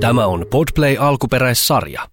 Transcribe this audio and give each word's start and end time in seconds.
Tämä 0.00 0.26
on 0.26 0.46
Podplay 0.50 0.96
alkuperäissarja. 1.00 2.08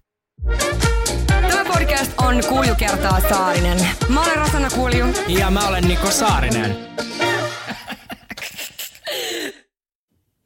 Tämä 1.26 1.64
podcast 1.64 2.12
on 2.18 2.34
Kulju 2.48 2.74
kertaa 2.78 3.20
Saarinen. 3.28 3.78
Mä 4.08 4.22
olen 4.22 4.36
Rosanna 4.36 4.68
Kulju. 4.70 5.06
Ja 5.28 5.50
mä 5.50 5.68
olen 5.68 5.88
Niko 5.88 6.10
Saarinen. 6.10 6.76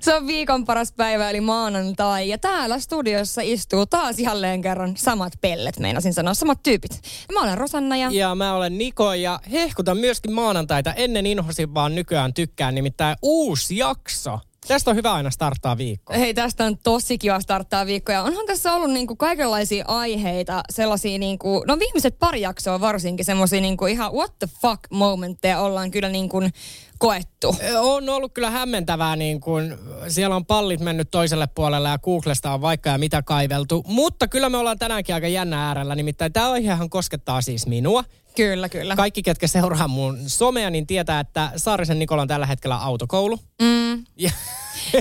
Se 0.00 0.14
on 0.14 0.26
viikon 0.26 0.64
paras 0.64 0.92
päivä 0.92 1.30
eli 1.30 1.40
maanantai 1.40 2.29
ja 2.29 2.38
täällä 2.38 2.79
studiossa 2.79 3.41
istuu 3.45 3.86
taas 3.86 4.18
jälleen 4.18 4.62
kerran 4.62 4.96
samat 4.96 5.32
pellet, 5.41 5.79
meinasin 5.79 6.14
sanoa, 6.14 6.34
samat 6.34 6.62
tyypit. 6.62 7.00
Mä 7.32 7.43
olen 7.43 7.59
Rosanna 7.59 7.96
ja... 7.96 8.09
Ja 8.11 8.34
mä 8.34 8.54
olen 8.54 8.79
Niko 8.79 9.14
ja 9.14 9.41
hehkutan 9.52 9.98
myöskin 9.98 10.32
maanantaita. 10.32 10.93
Ennen 10.93 11.27
inhosin 11.27 11.75
vaan 11.75 11.95
nykyään 11.95 12.34
tykkään, 12.34 12.75
nimittäin 12.75 13.16
uusi 13.22 13.77
jakso. 13.77 14.38
Tästä 14.71 14.91
on 14.91 14.96
hyvä 14.96 15.12
aina 15.12 15.30
starttaa 15.30 15.79
viikko. 15.79 16.14
Hei, 16.14 16.34
tästä 16.34 16.64
on 16.64 16.79
tosi 16.79 17.18
kiva 17.18 17.41
starttaa 17.41 17.86
viikkoja. 17.86 18.23
Onhan 18.23 18.46
tässä 18.46 18.72
ollut 18.72 18.90
niinku 18.90 19.17
kaikenlaisia 19.17 19.85
aiheita, 19.89 20.63
sellaisia 20.71 21.18
niinku, 21.18 21.64
no 21.67 21.79
viimeiset 21.79 22.18
pari 22.18 22.40
jaksoa 22.40 22.80
varsinkin, 22.80 23.25
semmoisia 23.25 23.61
niinku 23.61 23.86
ihan 23.86 24.13
what 24.13 24.39
the 24.39 24.49
fuck 24.63 24.80
momentteja 24.91 25.61
ollaan 25.61 25.91
kyllä 25.91 26.08
niinku 26.08 26.41
koettu. 27.00 27.57
On 27.79 28.09
ollut 28.09 28.32
kyllä 28.32 28.50
hämmentävää, 28.50 29.17
niin 29.17 29.41
kun 29.41 29.79
siellä 30.08 30.36
on 30.36 30.46
pallit 30.46 30.81
mennyt 30.81 31.11
toiselle 31.11 31.46
puolelle 31.46 31.89
ja 31.89 31.99
Googlesta 31.99 32.53
on 32.53 32.61
vaikka 32.61 32.91
ja 32.91 32.98
mitä 32.98 33.22
kaiveltu. 33.22 33.84
Mutta 33.86 34.28
kyllä 34.28 34.48
me 34.48 34.56
ollaan 34.56 34.78
tänäänkin 34.78 35.14
aika 35.14 35.28
jännä 35.28 35.67
äärellä, 35.67 35.94
nimittäin 35.94 36.33
tämä 36.33 36.50
aihehan 36.50 36.91
koskettaa 36.91 37.42
siis 37.42 37.67
minua. 37.67 38.05
Kyllä, 38.36 38.69
kyllä. 38.69 38.97
Kaikki, 38.97 39.22
ketkä 39.22 39.47
seuraa 39.47 39.89
mun 39.89 40.19
somea, 40.27 40.70
niin 40.70 40.86
tietää, 40.86 41.20
että 41.20 41.53
Saarisen 41.56 41.98
Nikola 41.98 42.22
on 42.22 42.28
tällä 42.28 42.47
hetkellä 42.47 42.77
autokoulu. 42.77 43.39
Mm. 43.62 44.05
Ja, 44.17 44.30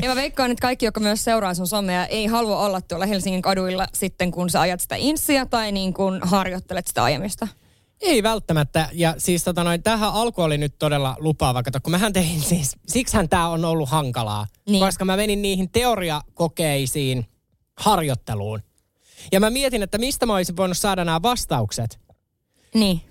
ja 0.02 0.10
mä 0.10 0.16
veikkaan, 0.16 0.52
että 0.52 0.62
kaikki, 0.62 0.86
jotka 0.86 1.00
myös 1.00 1.24
seuraa 1.24 1.54
sun 1.54 1.68
somea, 1.68 2.06
ei 2.06 2.26
halua 2.26 2.66
olla 2.66 2.82
tuolla 2.82 3.06
Helsingin 3.06 3.42
kaduilla 3.42 3.88
sitten, 3.94 4.32
kun 4.32 4.50
sä 4.50 4.62
ajat 4.62 4.82
sitä 4.82 4.96
insia 4.96 5.46
tai 5.46 5.72
niin 5.72 5.94
kun 5.94 6.20
harjoittelet 6.24 6.88
sitä 6.88 7.04
ajamista. 7.04 7.48
Ei 8.02 8.24
välttämättä. 8.24 8.90
Ja 8.94 9.16
siis 9.18 9.44
tota 9.44 9.64
noin, 9.64 9.84
tähän 9.84 10.14
alku 10.14 10.42
oli 10.42 10.58
nyt 10.58 10.76
todella 10.80 11.16
lupaava. 11.20 11.64
Kato, 11.64 11.80
kun 11.84 11.92
mähän 11.92 12.14
tein 12.14 12.42
siis, 12.42 12.76
siksihän 12.88 13.30
tämä 13.30 13.50
on 13.50 13.66
ollut 13.66 13.90
hankalaa. 13.90 14.48
Niin. 14.70 14.86
Koska 14.86 15.06
mä 15.06 15.18
menin 15.18 15.42
niihin 15.42 15.72
teoriakokeisiin 15.72 17.26
harjoitteluun. 17.78 18.60
Ja 19.32 19.40
mä 19.40 19.50
mietin, 19.50 19.84
että 19.84 19.98
mistä 19.98 20.26
mä 20.26 20.36
olisin 20.36 20.58
voinut 20.58 20.78
saada 20.78 21.06
nämä 21.06 21.22
vastaukset. 21.22 22.00
Niin. 22.74 23.02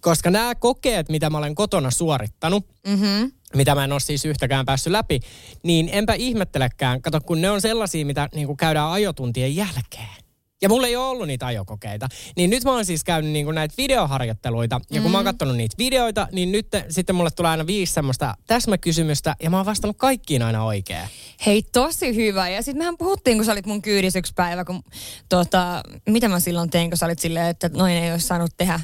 Koska 0.00 0.30
nämä 0.30 0.54
kokeet, 0.54 1.08
mitä 1.08 1.30
mä 1.30 1.38
olen 1.38 1.54
kotona 1.54 1.90
suorittanut, 1.90 2.66
Mm-hmm. 2.86 3.32
mitä 3.54 3.74
mä 3.74 3.84
en 3.84 3.92
ole 3.92 4.00
siis 4.00 4.24
yhtäkään 4.24 4.66
päässyt 4.66 4.90
läpi, 4.90 5.20
niin 5.62 5.88
enpä 5.92 6.14
ihmettelekään. 6.14 7.02
Kato, 7.02 7.20
kun 7.20 7.40
ne 7.40 7.50
on 7.50 7.60
sellaisia, 7.60 8.06
mitä 8.06 8.28
niin 8.34 8.56
käydään 8.56 8.90
ajotuntien 8.90 9.56
jälkeen. 9.56 10.23
Ja 10.64 10.68
mulla 10.68 10.86
ei 10.86 10.96
ole 10.96 11.06
ollut 11.06 11.26
niitä 11.26 11.46
ajokokeita. 11.46 12.08
Niin 12.36 12.50
nyt 12.50 12.64
mä 12.64 12.72
oon 12.72 12.84
siis 12.84 13.04
käynyt 13.04 13.30
niin 13.30 13.44
kuin 13.44 13.54
näitä 13.54 13.74
videoharjoitteluita. 13.78 14.80
Ja 14.90 15.02
kun 15.02 15.10
mä 15.10 15.18
oon 15.18 15.24
katsonut 15.24 15.56
niitä 15.56 15.74
videoita, 15.78 16.28
niin 16.32 16.52
nyt 16.52 16.66
sitten 16.88 17.16
mulle 17.16 17.30
tulee 17.30 17.50
aina 17.50 17.66
viisi 17.66 17.92
semmoista 17.92 18.34
täsmäkysymystä. 18.46 19.36
Ja 19.42 19.50
mä 19.50 19.56
oon 19.56 19.66
vastannut 19.66 19.96
kaikkiin 19.96 20.42
aina 20.42 20.64
oikein. 20.64 21.08
Hei, 21.46 21.62
tosi 21.72 22.14
hyvä. 22.14 22.48
Ja 22.48 22.62
sitten 22.62 22.78
mehän 22.78 22.98
puhuttiin, 22.98 23.36
kun 23.36 23.44
sä 23.44 23.52
olit 23.52 23.66
mun 23.66 23.82
kyydissä 23.82 24.18
yksi 24.18 24.32
päivä, 24.36 24.64
kun 24.64 24.82
tota, 25.28 25.82
mitä 26.08 26.28
mä 26.28 26.40
silloin 26.40 26.70
tein, 26.70 26.90
kun 26.90 26.98
sä 26.98 27.06
olit 27.06 27.18
silleen, 27.18 27.46
että 27.46 27.70
noin 27.74 27.92
ei 27.92 28.12
olisi 28.12 28.26
saanut 28.26 28.50
tehdä. 28.56 28.80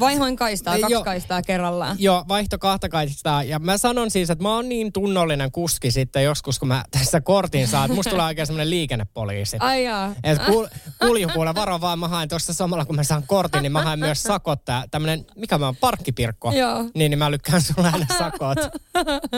Vaihoin 0.00 0.36
kaistaa, 0.36 0.74
Ei, 0.74 0.80
kaksi 0.80 0.92
joo. 0.92 1.04
kaistaa 1.04 1.42
kerrallaan. 1.42 1.96
Joo, 2.00 2.24
vaihto 2.28 2.58
kahta 2.58 2.88
kaistaa. 2.88 3.42
Ja 3.42 3.58
mä 3.58 3.78
sanon 3.78 4.10
siis, 4.10 4.30
että 4.30 4.42
mä 4.42 4.54
oon 4.54 4.68
niin 4.68 4.92
tunnollinen 4.92 5.52
kuski 5.52 5.90
sitten 5.90 6.24
joskus, 6.24 6.58
kun 6.58 6.68
mä 6.68 6.84
tässä 6.90 7.20
kortin 7.20 7.68
saan. 7.68 7.84
Että 7.84 7.94
musta 7.94 8.10
tulee 8.10 8.26
oikein 8.26 8.46
semmoinen 8.46 8.70
liikennepoliisi. 8.70 9.56
Ai 9.60 9.84
jaa. 9.84 10.14
Et 10.24 10.38
kul, 10.42 10.66
kuljupuolella 11.00 11.54
varo 11.54 11.80
vaan, 11.80 11.98
mä 11.98 12.08
haen 12.08 12.28
tuossa 12.28 12.54
samalla 12.54 12.84
kun 12.84 12.96
mä 12.96 13.02
saan 13.04 13.22
kortin, 13.26 13.62
niin 13.62 13.72
mä 13.72 13.82
haen 13.82 13.98
myös 13.98 14.22
sakot. 14.22 14.64
Tää, 14.64 14.84
tämmönen, 14.90 15.26
mikä 15.36 15.58
mä 15.58 15.66
oon, 15.66 15.76
parkkipirkko. 15.76 16.52
Joo. 16.52 16.82
Niin, 16.94 17.10
niin 17.10 17.18
mä 17.18 17.30
lykkään 17.30 17.62
sulle 17.62 17.90
aina 17.92 18.06
sakot. 18.18 18.58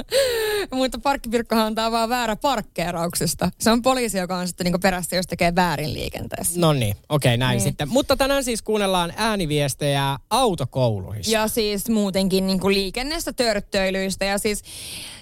Mutta 0.72 0.98
parkkipirkkohan 0.98 1.74
tää 1.74 1.90
vaan 1.92 2.08
väärä 2.08 2.36
parkkeerauksesta. 2.36 3.50
Se 3.60 3.70
on 3.70 3.82
poliisi, 3.82 4.18
joka 4.18 4.36
on 4.36 4.46
sitten 4.48 4.64
niinku 4.64 4.78
perässä, 4.78 5.16
jos 5.16 5.26
tekee 5.26 5.54
väärin 5.54 5.94
liikenteessä. 5.94 6.60
No 6.60 6.72
niin, 6.72 6.96
okei 7.08 7.36
näin 7.36 7.56
Niin. 7.56 7.60
sitten. 7.64 7.88
Mutta 7.88 8.16
tänään 8.16 8.44
siis 8.44 8.62
kuunnellaan 8.62 9.12
ääniviestejä 9.16 10.16
autokouluista. 10.30 11.32
Ja 11.32 11.48
siis 11.48 11.88
muutenkin 11.88 12.46
niin 12.46 12.60
kuin 12.60 12.74
liikennestä 12.74 13.32
törttöilyistä. 13.32 14.24
Ja 14.24 14.38
siis 14.38 14.62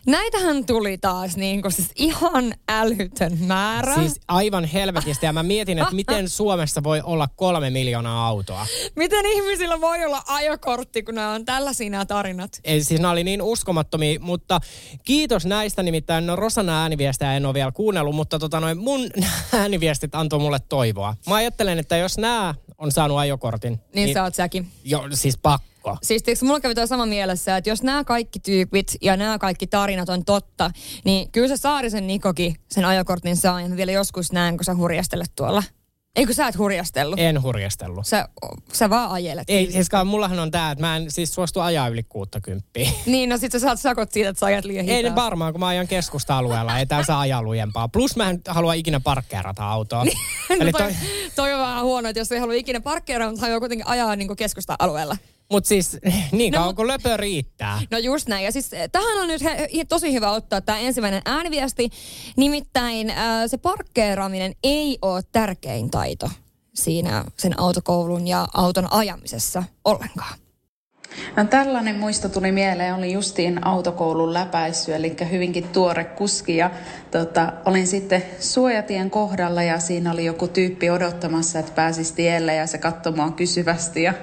näitähän 0.06 0.66
tuli 0.66 0.98
taas 0.98 1.36
niin 1.36 1.62
kuin 1.62 1.72
siis 1.72 1.90
ihan 1.96 2.54
älytön 2.68 3.38
määrä. 3.38 3.94
Siis 3.94 4.20
aivan 4.28 4.64
helvetistä. 4.64 5.26
Ja 5.26 5.32
mä 5.32 5.42
mietin, 5.42 5.78
että 5.78 5.94
miten 5.94 6.28
Suomessa 6.28 6.82
voi 6.82 7.00
olla 7.04 7.28
kolme 7.36 7.70
miljoonaa 7.70 8.26
autoa. 8.26 8.66
Miten 8.96 9.26
ihmisillä 9.26 9.80
voi 9.80 10.04
olla 10.04 10.22
ajokortti, 10.26 11.02
kun 11.02 11.14
nämä 11.14 11.32
on 11.32 11.44
tällaisia 11.44 11.90
nämä 11.90 12.06
tarinat? 12.06 12.60
Ei, 12.64 12.84
siis 12.84 13.00
nämä 13.00 13.12
oli 13.12 13.24
niin 13.24 13.42
uskomattomia, 13.42 14.20
mutta 14.20 14.60
kiitos 15.04 15.46
näistä 15.46 15.82
nimittäin. 15.82 16.26
No 16.26 16.36
Rosana 16.36 16.82
ääniviestejä 16.82 17.36
en 17.36 17.46
ole 17.46 17.54
vielä 17.54 17.72
kuunnellut, 17.72 18.14
mutta 18.14 18.38
tota 18.38 18.60
noin, 18.60 18.78
mun 18.78 19.10
ääniviestit 19.52 20.14
antoi 20.14 20.38
mulle 20.38 20.58
toivoa. 20.68 21.16
Mä 21.28 21.34
ajattelen, 21.34 21.78
että 21.78 21.96
jos 21.96 22.18
nämä 22.18 22.54
on 22.82 22.92
saanut 22.92 23.18
ajokortin, 23.18 23.72
Niin, 23.72 23.82
niin 23.94 24.14
sä 24.14 24.22
oot 24.22 24.34
säkin. 24.34 24.68
jo, 24.84 25.02
siis 25.12 25.38
pakko. 25.38 25.96
Siis 26.02 26.22
tiiäks, 26.22 26.42
mulla 26.42 26.60
kävi 26.60 26.74
toi 26.74 26.88
sama 26.88 27.06
mielessä, 27.06 27.56
että 27.56 27.70
jos 27.70 27.82
nämä 27.82 28.04
kaikki 28.04 28.40
tyypit 28.40 28.96
ja 29.00 29.16
nämä 29.16 29.38
kaikki 29.38 29.66
tarinat 29.66 30.08
on 30.08 30.24
totta, 30.24 30.70
niin 31.04 31.30
kyllä 31.30 31.48
se 31.48 31.56
Saarisen 31.56 32.06
Nikokin 32.06 32.56
sen 32.70 32.84
ajokortin 32.84 33.36
saa 33.36 33.60
ja 33.60 33.68
mä 33.68 33.76
vielä 33.76 33.92
joskus 33.92 34.32
näen, 34.32 34.56
kun 34.56 34.64
sä 34.64 34.74
hurjastelet 34.74 35.32
tuolla. 35.36 35.62
Eikö 36.16 36.34
sä 36.34 36.48
et 36.48 36.58
hurjastellut? 36.58 37.18
En 37.20 37.42
hurjastellut. 37.42 38.06
Sä, 38.06 38.28
sä 38.72 38.90
vaan 38.90 39.10
ajelet. 39.10 39.44
Ei, 39.48 39.72
siis 39.72 39.88
mullahan 40.04 40.38
on 40.38 40.50
tää, 40.50 40.70
että 40.70 40.84
mä 40.84 40.96
en 40.96 41.10
siis 41.10 41.34
suostu 41.34 41.60
ajaa 41.60 41.88
yli 41.88 42.02
60. 42.02 42.68
Niin, 43.06 43.28
no 43.28 43.38
sit 43.38 43.52
sä 43.52 43.58
saat 43.58 43.80
sakot 43.80 44.12
siitä, 44.12 44.28
että 44.28 44.40
sä 44.40 44.46
ajat 44.46 44.64
liian 44.64 44.88
Ei 44.88 44.96
hitaasti. 44.96 45.10
ne 45.10 45.22
varmaan, 45.24 45.52
kun 45.52 45.60
mä 45.60 45.66
ajan 45.66 45.88
keskusta-alueella. 45.88 46.78
Ei 46.78 46.86
tää 46.86 47.04
saa 47.04 47.20
ajaa 47.20 47.42
lujempaa. 47.42 47.88
Plus 47.88 48.16
mä 48.16 48.30
en 48.30 48.40
halua 48.48 48.74
ikinä 48.74 49.00
parkkeerata 49.00 49.68
autoa. 49.68 50.04
no 50.64 50.72
toi, 50.78 50.92
toi, 51.36 51.52
on 51.52 51.60
vähän 51.60 51.84
huono, 51.84 52.08
että 52.08 52.20
jos 52.20 52.32
ei 52.32 52.38
halua 52.38 52.54
ikinä 52.54 52.80
parkkeerata, 52.80 53.30
mutta 53.30 53.40
haluaa 53.40 53.60
kuitenkin 53.60 53.86
ajaa 53.86 54.16
niin 54.16 54.36
keskusta-alueella. 54.36 55.16
Mut 55.52 55.66
siis 55.66 55.96
niin 56.32 56.52
No, 56.52 56.58
kauan 56.58 56.68
mut- 56.70 56.76
kuin 56.76 56.86
löpö 56.88 57.16
riittää. 57.16 57.80
No 57.90 57.98
just 57.98 58.28
näin. 58.28 58.44
Ja 58.44 58.52
siis 58.52 58.72
eh, 58.72 58.88
tähän 58.92 59.18
on 59.18 59.28
nyt 59.28 59.42
he, 59.44 59.68
tosi 59.88 60.12
hyvä 60.12 60.30
ottaa 60.30 60.60
tämä 60.60 60.78
ensimmäinen 60.78 61.22
ääniviesti. 61.24 61.90
Nimittäin 62.36 63.10
äh, 63.10 63.16
se 63.46 63.58
parkkeeraaminen 63.58 64.54
ei 64.62 64.98
ole 65.02 65.22
tärkein 65.32 65.90
taito 65.90 66.30
siinä 66.74 67.24
sen 67.38 67.60
autokoulun 67.60 68.26
ja 68.28 68.48
auton 68.54 68.92
ajamisessa 68.92 69.62
ollenkaan. 69.84 70.38
No, 71.36 71.44
tällainen 71.44 71.96
muisto 71.96 72.28
tuli 72.28 72.52
mieleen, 72.52 72.94
oli 72.94 73.12
justiin 73.12 73.66
autokoulun 73.66 74.32
läpäissy, 74.32 74.94
eli 74.94 75.16
hyvinkin 75.30 75.64
tuore 75.64 76.04
kuski. 76.04 76.56
Ja, 76.56 76.70
tota, 77.10 77.52
olin 77.64 77.86
sitten 77.86 78.22
suojatien 78.40 79.10
kohdalla 79.10 79.62
ja 79.62 79.78
siinä 79.78 80.12
oli 80.12 80.24
joku 80.24 80.48
tyyppi 80.48 80.90
odottamassa, 80.90 81.58
että 81.58 81.72
pääsisi 81.72 82.14
tielle 82.14 82.54
ja 82.54 82.66
se 82.66 82.78
katsoi 82.78 83.12
mua 83.12 83.30
kysyvästi. 83.30 84.02
Ja 84.02 84.14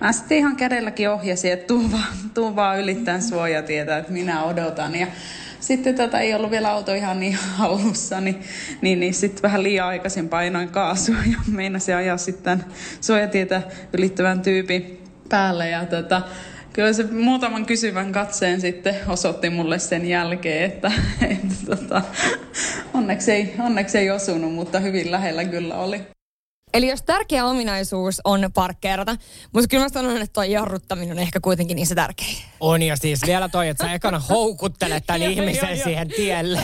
mä 0.00 0.12
sitten 0.12 0.38
ihan 0.38 0.56
kädelläkin 0.56 1.10
ohjasin, 1.10 1.52
että 1.52 1.66
tuu 1.66 1.92
vaan, 1.92 2.14
tuu 2.34 2.56
vaan 2.56 2.80
ylittämään 2.80 3.22
suojatietä, 3.22 3.98
että 3.98 4.12
minä 4.12 4.44
odotan. 4.44 4.94
Ja 4.94 5.06
sitten 5.60 5.94
tota, 5.94 6.20
ei 6.20 6.34
ollut 6.34 6.50
vielä 6.50 6.70
auto 6.70 6.94
ihan 6.94 7.20
niin 7.20 7.34
hallussa, 7.56 8.20
niin, 8.20 8.42
niin, 8.80 9.00
niin 9.00 9.14
sitten 9.14 9.42
vähän 9.42 9.62
liian 9.62 9.86
aikaisin 9.86 10.28
painoin 10.28 10.68
kaasua 10.68 11.16
ja 11.30 11.38
meinasin 11.46 11.96
ajaa 11.96 12.16
sitten 12.16 12.64
suojatietä 13.00 13.62
ylittävän 13.92 14.42
tyypin 14.42 15.03
päälle. 15.28 15.68
Ja 15.68 15.86
tota, 15.86 16.22
kyllä 16.72 16.92
se 16.92 17.02
muutaman 17.02 17.66
kysyvän 17.66 18.12
katseen 18.12 18.60
sitten 18.60 18.96
osoitti 19.08 19.50
mulle 19.50 19.78
sen 19.78 20.08
jälkeen, 20.08 20.64
että, 20.64 20.92
että 21.30 21.76
tota, 21.76 22.02
onneksi, 22.94 23.32
ei, 23.32 23.54
onneksi 23.58 23.98
ei 23.98 24.10
osunut, 24.10 24.54
mutta 24.54 24.80
hyvin 24.80 25.10
lähellä 25.10 25.44
kyllä 25.44 25.74
oli. 25.74 26.00
Eli 26.74 26.88
jos 26.88 27.02
tärkeä 27.02 27.46
ominaisuus 27.46 28.20
on 28.24 28.50
parkkeerata, 28.54 29.16
mutta 29.52 29.68
kyllä 29.68 29.84
mä 29.84 29.88
sanon, 29.88 30.16
että 30.16 30.32
toi 30.32 30.50
jarruttaminen 30.50 31.12
on 31.12 31.18
ehkä 31.18 31.40
kuitenkin 31.40 31.76
niissä 31.76 31.94
tärkein. 31.94 32.36
On 32.60 32.82
ja 32.82 32.96
siis 32.96 33.20
vielä 33.26 33.48
toi, 33.48 33.68
että 33.68 33.86
sä 33.86 33.92
ekana 33.92 34.18
houkuttelet 34.18 35.04
tämän 35.06 35.22
ihmisen 35.32 35.78
siihen 35.78 36.08
tielle. 36.08 36.60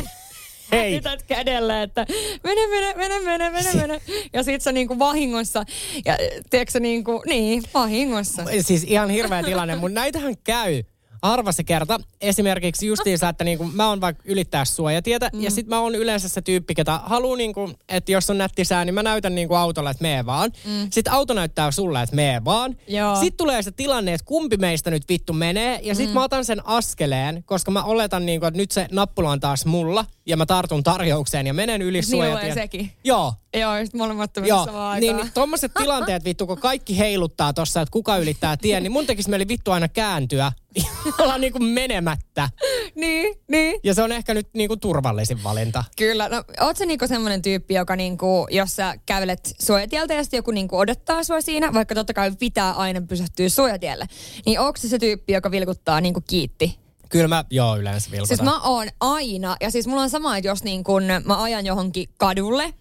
Pität 0.71 1.23
kädellä, 1.23 1.83
että 1.83 2.07
mene, 2.45 2.67
mene, 2.67 2.95
mene, 2.95 3.21
mene, 3.25 3.51
mene, 3.51 3.73
mene. 3.75 4.01
Ja 4.33 4.43
sit 4.43 4.63
sä 4.63 4.73
niinku 4.73 4.99
vahingossa, 4.99 5.65
ja 6.05 6.17
tiedätkö 6.51 6.81
niinku, 6.81 7.23
niin, 7.27 7.63
vahingossa. 7.75 8.45
siis 8.61 8.85
ihan 8.85 9.11
hirveä 9.11 9.43
tilanne, 9.43 9.77
mutta 9.77 10.01
näitähän 10.01 10.35
käy. 10.45 10.83
Arva 11.23 11.53
se 11.53 11.65
kerta. 11.65 12.01
Esimerkiksi 12.21 12.87
justiinsa, 12.87 13.29
että 13.29 13.45
niinku, 13.45 13.65
mä 13.65 13.89
oon 13.89 14.01
vaikka 14.01 14.23
ylittää 14.27 14.65
suojatietä 14.65 15.31
mm. 15.33 15.41
ja 15.41 15.51
sit 15.51 15.67
mä 15.67 15.81
oon 15.81 15.95
yleensä 15.95 16.29
se 16.29 16.43
tyyppi, 16.43 16.75
ketä 16.75 17.01
haluu, 17.05 17.35
niinku, 17.35 17.71
että 17.89 18.13
jos 18.13 18.31
on 18.31 18.39
nätti 18.39 18.65
sää, 18.65 18.85
niin 18.85 18.95
mä 18.95 19.03
näytän 19.03 19.35
niinku 19.35 19.55
autolle, 19.55 19.91
että 19.91 20.03
mee 20.03 20.27
vaan. 20.27 20.51
Mm. 20.65 20.89
Sitten 20.91 21.13
auto 21.13 21.35
näyttää 21.35 21.71
sulle, 21.71 22.03
että 22.03 22.17
mee 22.17 22.45
vaan. 22.45 22.77
Joo. 22.89 23.17
Sitten 23.17 23.37
tulee 23.37 23.63
se 23.63 23.71
tilanne, 23.71 24.15
että 24.15 24.25
kumpi 24.25 24.57
meistä 24.57 24.91
nyt 24.91 25.03
vittu 25.09 25.33
menee 25.33 25.81
ja 25.83 25.95
sit 25.95 26.09
mm. 26.09 26.15
mä 26.15 26.25
otan 26.25 26.45
sen 26.45 26.67
askeleen, 26.67 27.45
koska 27.47 27.71
mä 27.71 27.83
oletan, 27.83 28.27
niinku, 28.27 28.47
että 28.47 28.59
nyt 28.59 28.71
se 28.71 28.87
nappula 28.93 29.31
on 29.31 29.41
taas 29.41 29.67
mulla 29.67 30.05
ja 30.31 30.37
mä 30.37 30.47
tartun 30.47 30.83
tarjoukseen 30.83 31.47
ja 31.47 31.55
menen 31.55 31.83
yli 31.83 31.99
Niin 31.99 32.05
suojatien. 32.11 32.55
sekin. 32.55 32.93
Joo, 33.05 33.35
Joo, 33.59 33.79
just 33.79 33.95
molemmat 33.95 34.31
Joo, 34.47 34.65
samaan 34.65 35.01
niin, 35.01 35.17
niin 35.17 35.31
tommoset 35.35 35.73
tilanteet 35.79 36.25
vittu, 36.25 36.47
kun 36.47 36.59
kaikki 36.61 36.99
heiluttaa 36.99 37.53
tossa, 37.53 37.81
että 37.81 37.93
kuka 37.93 38.17
ylittää 38.17 38.57
tien, 38.57 38.83
niin 38.83 38.93
mun 38.93 39.07
tekisi 39.07 39.31
mieli 39.31 39.49
vittu 39.49 39.71
aina 39.71 39.89
kääntyä 39.89 40.53
olla 41.19 41.39
niinku 41.39 41.59
menemättä. 41.59 42.49
niin, 42.95 43.35
niin. 43.49 43.81
Ja 43.85 43.95
se 43.95 44.03
on 44.03 44.13
ehkä 44.13 44.35
nyt 44.35 44.49
niinku 44.55 44.77
turvallisin 44.77 45.45
valinta. 45.45 45.85
Kyllä. 45.99 46.29
No, 46.29 46.45
oot 46.61 46.77
sä 46.77 46.87
niinku 46.87 47.07
semmoinen 47.07 47.43
tyyppi, 47.43 47.75
joka 47.75 47.97
niinku, 47.97 48.47
jos 48.51 48.77
sä 48.77 48.95
kävelet 49.07 49.55
suojatieltä 49.61 50.15
ja 50.15 50.23
sitten 50.23 50.39
joku 50.39 50.51
niinku 50.51 50.79
odottaa 50.79 51.25
sua 51.25 51.41
siinä, 51.41 51.73
vaikka 51.75 51.95
totta 51.95 52.15
kai 52.15 52.33
pitää 52.39 52.73
aina 52.73 53.01
pysähtyä 53.01 53.49
suojatielle, 53.49 54.07
niin 54.47 54.61
onko 54.61 54.77
se 54.77 54.89
se 54.89 54.99
tyyppi, 54.99 55.33
joka 55.33 55.51
vilkuttaa 55.51 56.01
niinku 56.01 56.21
kiitti? 56.29 56.80
Kyllä 57.11 57.29
mä, 57.29 57.45
joo, 57.51 57.77
yleensä 57.77 58.11
vilkutan. 58.11 58.37
Siis 58.37 58.43
mä 58.43 58.61
oon 58.61 58.89
aina, 59.01 59.57
ja 59.61 59.71
siis 59.71 59.87
mulla 59.87 60.03
on 60.03 60.11
sama, 60.11 60.37
että 60.37 60.49
jos 60.49 60.65
niin 60.65 60.85
kun 60.85 61.03
mä 61.25 61.43
ajan 61.43 61.67
johonkin 61.67 62.09
kadulle, 62.17 62.75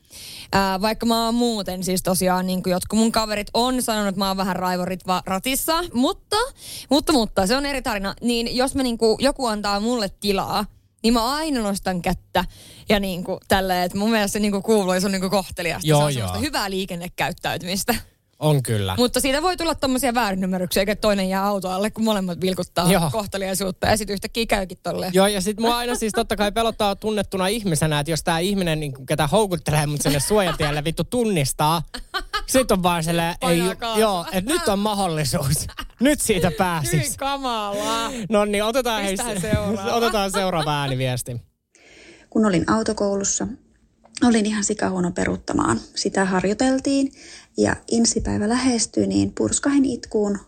ää, 0.52 0.82
vaikka 0.82 1.06
mä 1.06 1.26
oon 1.26 1.36
muuten 1.36 1.84
siis 1.84 2.04
tosiaan 2.04 2.48
niin 2.48 2.64
kuin 2.64 2.72
jotkut 2.72 3.00
mun 3.00 3.12
kaverit 3.12 3.48
on 3.54 3.82
sanonut, 3.82 4.10
että 4.10 4.20
mä 4.20 4.28
oon 4.28 4.38
vähän 4.38 4.56
raivorit 4.56 5.08
va- 5.08 5.24
ratissa, 5.26 5.84
mutta, 5.94 6.36
mutta, 6.90 7.14
mutta 7.14 7.48
se 7.48 7.58
on 7.58 7.66
eri 7.66 7.82
tarina. 7.82 8.14
Niin 8.22 8.56
jos 8.56 8.76
mä 8.76 8.84
niin 8.84 8.98
kuin, 8.98 9.18
joku 9.20 9.46
antaa 9.46 9.80
mulle 9.80 10.10
tilaa, 10.20 10.66
niin 11.04 11.14
mä 11.14 11.36
aina 11.36 11.62
nostan 11.62 12.02
kättä 12.02 12.46
ja 12.90 13.00
niin 13.00 13.24
kuin 13.24 13.40
tälleen, 13.48 13.84
että 13.84 13.98
mun 13.98 14.12
mielestä 14.12 14.34
se 14.34 14.40
niin 14.40 14.52
kuin 14.52 14.64
kuuluu 14.64 14.94
ja 14.94 15.00
se 15.00 15.06
on 15.06 15.12
niin 15.12 15.22
kuin 15.22 15.32
kohteliasta. 15.32 15.88
Joo, 15.88 16.00
se 16.00 16.06
on 16.06 16.14
joo. 16.34 16.40
hyvää 16.40 16.70
liikennekäyttäytymistä. 16.70 17.96
On 18.40 18.64
kyllä. 18.64 18.96
Mutta 18.98 19.20
siitä 19.20 19.42
voi 19.42 19.58
tulla 19.58 19.76
tommosia 19.76 20.14
väärinymmärryksiä, 20.14 20.82
eikä 20.82 20.96
toinen 20.96 21.30
jää 21.30 21.46
auto 21.46 21.70
alle, 21.70 21.92
kun 21.92 22.04
molemmat 22.04 22.42
vilkuttaa 22.42 22.92
Joo. 22.92 23.10
kohteliaisuutta 23.12 23.88
ja 23.88 23.98
sitten 23.98 24.14
yhtäkkiä 24.14 24.46
käykin 24.46 24.78
tolleen. 24.84 25.14
Joo, 25.14 25.28
ja 25.28 25.42
sit 25.42 25.60
mua 25.60 25.78
aina 25.78 25.96
siis 25.96 26.14
totta 26.14 26.36
kai 26.36 26.52
pelottaa 26.52 26.96
tunnettuna 26.96 27.48
ihmisenä, 27.48 28.00
että 28.00 28.12
jos 28.12 28.24
tää 28.24 28.40
ihminen, 28.40 28.80
niin 28.80 29.06
ketä 29.06 29.28
houkuttelee 29.28 29.86
mut 29.86 30.02
sinne 30.02 30.20
suojatielle, 30.20 30.84
vittu 30.84 31.04
tunnistaa, 31.04 31.82
sit 32.48 32.72
on 32.72 32.84
vaan 32.84 33.04
silleen, 33.04 33.36
ei, 33.42 33.62
joo, 33.98 34.26
että 34.32 34.54
nyt 34.54 34.68
on 34.68 34.80
mahdollisuus. 34.80 35.68
Nyt 36.00 36.22
siitä 36.22 36.52
pääsis. 36.58 37.18
kamalaa. 37.18 38.12
No 38.30 38.46
niin, 38.46 38.64
otetaan, 38.64 39.04
hei, 39.04 39.18
seuraava? 39.42 39.94
otetaan 39.94 40.32
seuraava 40.32 40.82
ääniviesti. 40.82 41.42
kun 42.30 42.46
olin 42.46 42.72
autokoulussa, 42.72 43.48
olin 44.24 44.46
ihan 44.46 44.64
sikahuono 44.64 45.12
peruuttamaan. 45.12 45.80
Sitä 45.96 46.26
harjoiteltiin 46.26 47.12
ja 47.62 47.76
insipäivä 47.92 48.50
lähestyi, 48.50 49.08
niin 49.08 49.32
purskahin 49.32 49.86
itkuun 49.86 50.40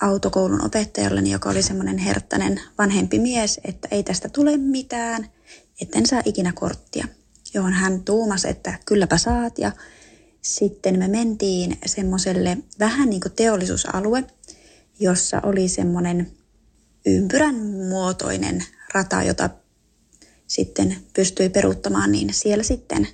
autokoulun 0.00 0.64
opettajalleni, 0.64 1.30
joka 1.30 1.50
oli 1.50 1.62
semmoinen 1.62 1.98
herttäinen 1.98 2.60
vanhempi 2.78 3.18
mies, 3.18 3.60
että 3.64 3.88
ei 3.90 4.02
tästä 4.02 4.28
tule 4.28 4.56
mitään, 4.56 5.28
etten 5.80 6.06
saa 6.06 6.22
ikinä 6.24 6.52
korttia. 6.52 7.08
Johon 7.54 7.72
hän 7.72 8.04
tuumasi, 8.04 8.48
että 8.48 8.78
kylläpä 8.86 9.18
saat 9.18 9.58
ja 9.58 9.72
sitten 10.42 10.98
me 10.98 11.08
mentiin 11.08 11.78
semmoiselle 11.86 12.58
vähän 12.78 13.10
niin 13.10 13.20
kuin 13.20 13.32
teollisuusalue, 13.32 14.24
jossa 15.00 15.40
oli 15.42 15.68
semmoinen 15.68 16.32
ympyrän 17.06 17.56
muotoinen 17.66 18.64
rata, 18.94 19.22
jota 19.22 19.50
sitten 20.46 20.96
pystyi 21.14 21.48
peruuttamaan, 21.48 22.12
niin 22.12 22.34
siellä 22.34 22.64
sitten 22.64 23.08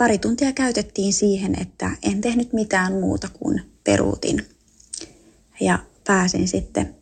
pari 0.00 0.18
tuntia 0.18 0.52
käytettiin 0.52 1.12
siihen, 1.12 1.62
että 1.62 1.90
en 2.02 2.20
tehnyt 2.20 2.52
mitään 2.52 2.92
muuta 2.92 3.28
kuin 3.28 3.72
peruutin. 3.84 4.46
Ja 5.60 5.78
pääsin 6.06 6.48
sitten 6.48 6.96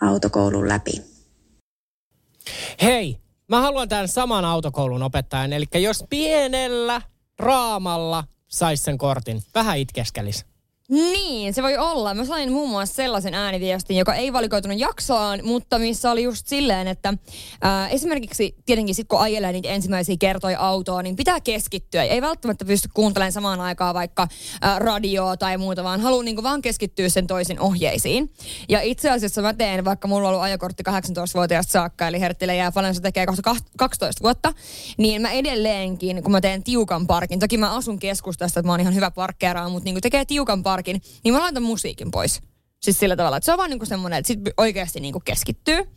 autokoulun 0.00 0.68
läpi. 0.68 0.92
Hei, 2.82 3.18
mä 3.48 3.60
haluan 3.60 3.88
tämän 3.88 4.08
saman 4.08 4.44
autokoulun 4.44 5.02
opettajan, 5.02 5.52
eli 5.52 5.64
jos 5.74 6.04
pienellä 6.10 7.02
raamalla 7.38 8.24
sais 8.48 8.84
sen 8.84 8.98
kortin, 8.98 9.42
vähän 9.54 9.78
itkeskelis. 9.78 10.46
Niin, 10.88 11.54
se 11.54 11.62
voi 11.62 11.76
olla. 11.76 12.14
Mä 12.14 12.24
sain 12.24 12.52
muun 12.52 12.70
muassa 12.70 12.94
sellaisen 12.94 13.34
ääniviestin, 13.34 13.96
joka 13.96 14.14
ei 14.14 14.32
valikoitunut 14.32 14.78
jaksoaan, 14.78 15.40
mutta 15.42 15.78
missä 15.78 16.10
oli 16.10 16.22
just 16.22 16.46
silleen, 16.46 16.88
että 16.88 17.14
ää, 17.62 17.88
esimerkiksi 17.88 18.54
tietenkin 18.66 18.94
sit 18.94 19.08
kun 19.08 19.20
ajelee 19.20 19.52
niitä 19.52 19.68
ensimmäisiä 19.68 20.16
kertoja 20.20 20.60
autoa, 20.60 21.02
niin 21.02 21.16
pitää 21.16 21.40
keskittyä. 21.40 22.02
Ei 22.02 22.22
välttämättä 22.22 22.64
pysty 22.64 22.88
kuuntelemaan 22.94 23.32
samaan 23.32 23.60
aikaan 23.60 23.94
vaikka 23.94 24.28
ää, 24.62 24.78
radioa 24.78 25.36
tai 25.36 25.58
muuta, 25.58 25.84
vaan 25.84 26.00
haluan 26.00 26.24
niinku 26.24 26.42
vaan 26.42 26.62
keskittyä 26.62 27.08
sen 27.08 27.26
toisin 27.26 27.60
ohjeisiin. 27.60 28.30
Ja 28.68 28.80
itse 28.80 29.10
asiassa 29.10 29.42
mä 29.42 29.54
teen, 29.54 29.84
vaikka 29.84 30.08
mulla 30.08 30.28
on 30.28 30.34
ollut 30.34 30.44
ajokortti 30.44 30.82
18-vuotiaasta 30.90 31.72
saakka, 31.72 32.08
eli 32.08 32.20
Herttille 32.20 32.56
jää 32.56 32.72
paljon, 32.72 32.94
se 32.94 33.00
tekee 33.00 33.26
kohta 33.26 33.52
kah- 33.52 33.64
12 33.78 34.22
vuotta, 34.22 34.52
niin 34.98 35.22
mä 35.22 35.30
edelleenkin, 35.30 36.22
kun 36.22 36.32
mä 36.32 36.40
teen 36.40 36.62
tiukan 36.62 37.06
parkin, 37.06 37.38
toki 37.40 37.58
mä 37.58 37.74
asun 37.74 37.98
keskustassa, 37.98 38.60
että 38.60 38.68
mä 38.68 38.72
oon 38.72 38.80
ihan 38.80 38.94
hyvä 38.94 39.10
parkkeeraa, 39.10 39.68
mutta 39.68 39.84
niin 39.84 40.00
tekee 40.00 40.24
tiukan 40.24 40.62
parkin, 40.62 40.81
niin 41.24 41.34
mä 41.34 41.40
laitan 41.40 41.62
musiikin 41.62 42.10
pois. 42.10 42.40
Siis 42.82 42.98
sillä 42.98 43.16
tavalla, 43.16 43.36
että 43.36 43.44
se 43.44 43.52
on 43.52 43.58
vaan 43.58 43.70
niinku 43.70 43.86
semmoinen, 43.86 44.18
että 44.18 44.26
sit 44.26 44.40
oikeasti 44.56 45.00
niinku 45.00 45.20
keskittyy. 45.24 45.88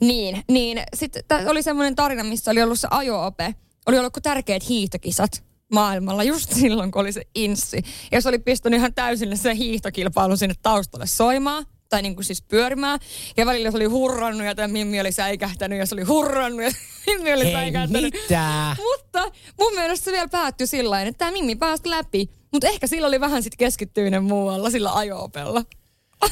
Niin, 0.00 0.42
niin 0.48 0.82
sitten 0.94 1.22
oli 1.46 1.62
semmoinen 1.62 1.96
tarina, 1.96 2.24
missä 2.24 2.50
oli 2.50 2.62
ollut 2.62 2.80
se 2.80 2.88
ajo-ope. 2.90 3.54
Oli 3.86 3.98
ollut 3.98 4.12
kuin 4.12 4.22
tärkeät 4.22 4.68
hiihtokisat 4.68 5.44
maailmalla 5.72 6.22
just 6.22 6.52
silloin, 6.60 6.90
kun 6.90 7.00
oli 7.00 7.12
se 7.12 7.22
inssi. 7.34 7.82
Ja 8.12 8.20
se 8.20 8.28
oli 8.28 8.38
pistänyt 8.38 8.78
ihan 8.78 8.94
täysille 8.94 9.36
se 9.36 9.54
hiihtokilpailu 9.54 10.36
sinne 10.36 10.54
taustalle 10.62 11.06
soimaan 11.06 11.66
tai 11.88 12.02
niin 12.02 12.14
kuin 12.14 12.24
siis 12.24 12.42
pyörimään. 12.42 12.98
Ja 13.36 13.46
välillä 13.46 13.70
se 13.70 13.76
oli 13.76 13.84
hurrannut 13.84 14.46
ja 14.46 14.54
tämä 14.54 14.68
Mimmi 14.68 15.00
oli 15.00 15.12
säikähtänyt 15.12 15.78
ja 15.78 15.86
se 15.86 15.94
oli 15.94 16.02
hurrannut 16.02 16.62
ja 16.62 16.70
Mimmi 17.06 17.32
oli 17.32 17.44
Hei, 17.44 17.52
säikähtänyt. 17.52 18.14
mitä? 18.14 18.76
Mutta 18.78 19.32
mun 19.60 19.74
mielestä 19.74 20.04
se 20.04 20.12
vielä 20.12 20.28
päättyi 20.28 20.66
sillä 20.66 20.88
tavalla, 20.88 21.08
että 21.08 21.18
tämä 21.18 21.30
Mimmi 21.30 21.56
pääsi 21.56 21.90
läpi. 21.90 22.30
Mutta 22.52 22.66
ehkä 22.66 22.86
sillä 22.86 23.08
oli 23.08 23.20
vähän 23.20 23.42
sitten 23.42 23.58
keskittyminen 23.58 24.24
muualla 24.24 24.70
sillä 24.70 24.92
ajo-opella. 24.92 25.64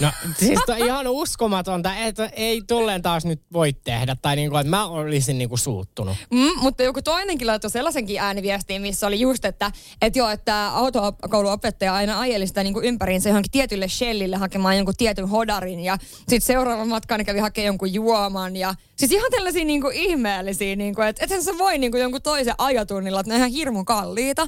No 0.00 0.10
siis 0.38 0.60
to, 0.66 0.74
ihan 0.74 1.08
uskomatonta, 1.08 1.96
että 1.96 2.26
ei 2.26 2.62
tolleen 2.62 3.02
taas 3.02 3.24
nyt 3.24 3.40
voi 3.52 3.72
tehdä. 3.72 4.16
Tai 4.22 4.36
niinku, 4.36 4.56
että 4.56 4.70
mä 4.70 4.86
olisin 4.86 5.38
niinku 5.38 5.56
suuttunut. 5.56 6.16
Mm, 6.30 6.60
mutta 6.60 6.82
joku 6.82 7.02
toinenkin 7.02 7.46
laittoi 7.46 7.70
sellaisenkin 7.70 8.20
ääniviestiin, 8.20 8.82
missä 8.82 9.06
oli 9.06 9.20
just, 9.20 9.44
että 9.44 9.70
et 10.02 10.16
joo, 10.16 10.28
että 10.28 10.68
autokouluopettaja 10.68 11.94
aina 11.94 12.20
ajeli 12.20 12.46
sitä 12.46 12.62
niinku 12.62 12.80
ympäriinsä 12.80 13.28
johonkin 13.28 13.50
tietylle 13.50 13.88
shellille 13.88 14.36
hakemaan 14.36 14.76
jonkun 14.76 14.94
tietyn 14.98 15.28
hodarin 15.28 15.80
ja 15.80 15.98
sitten 16.16 16.40
seuraavan 16.40 16.88
matkaan 16.88 17.24
kävi 17.24 17.38
hakemaan 17.38 17.66
jonkun 17.66 17.94
juoman 17.94 18.56
ja 18.56 18.74
siis 18.96 19.12
ihan 19.12 19.30
tällaisia 19.30 19.64
niinku 19.64 19.90
ihmeellisiä, 19.94 20.76
niinku, 20.76 21.02
että 21.02 21.24
ethän 21.24 21.42
sä 21.42 21.58
voi 21.58 21.78
niinku 21.78 21.96
jonkun 21.96 22.22
toisen 22.22 22.54
ajatunnilla, 22.58 23.20
että 23.20 23.30
ne 23.30 23.34
on 23.34 23.38
ihan 23.38 23.50
hirmu 23.50 23.84
kalliita. 23.84 24.46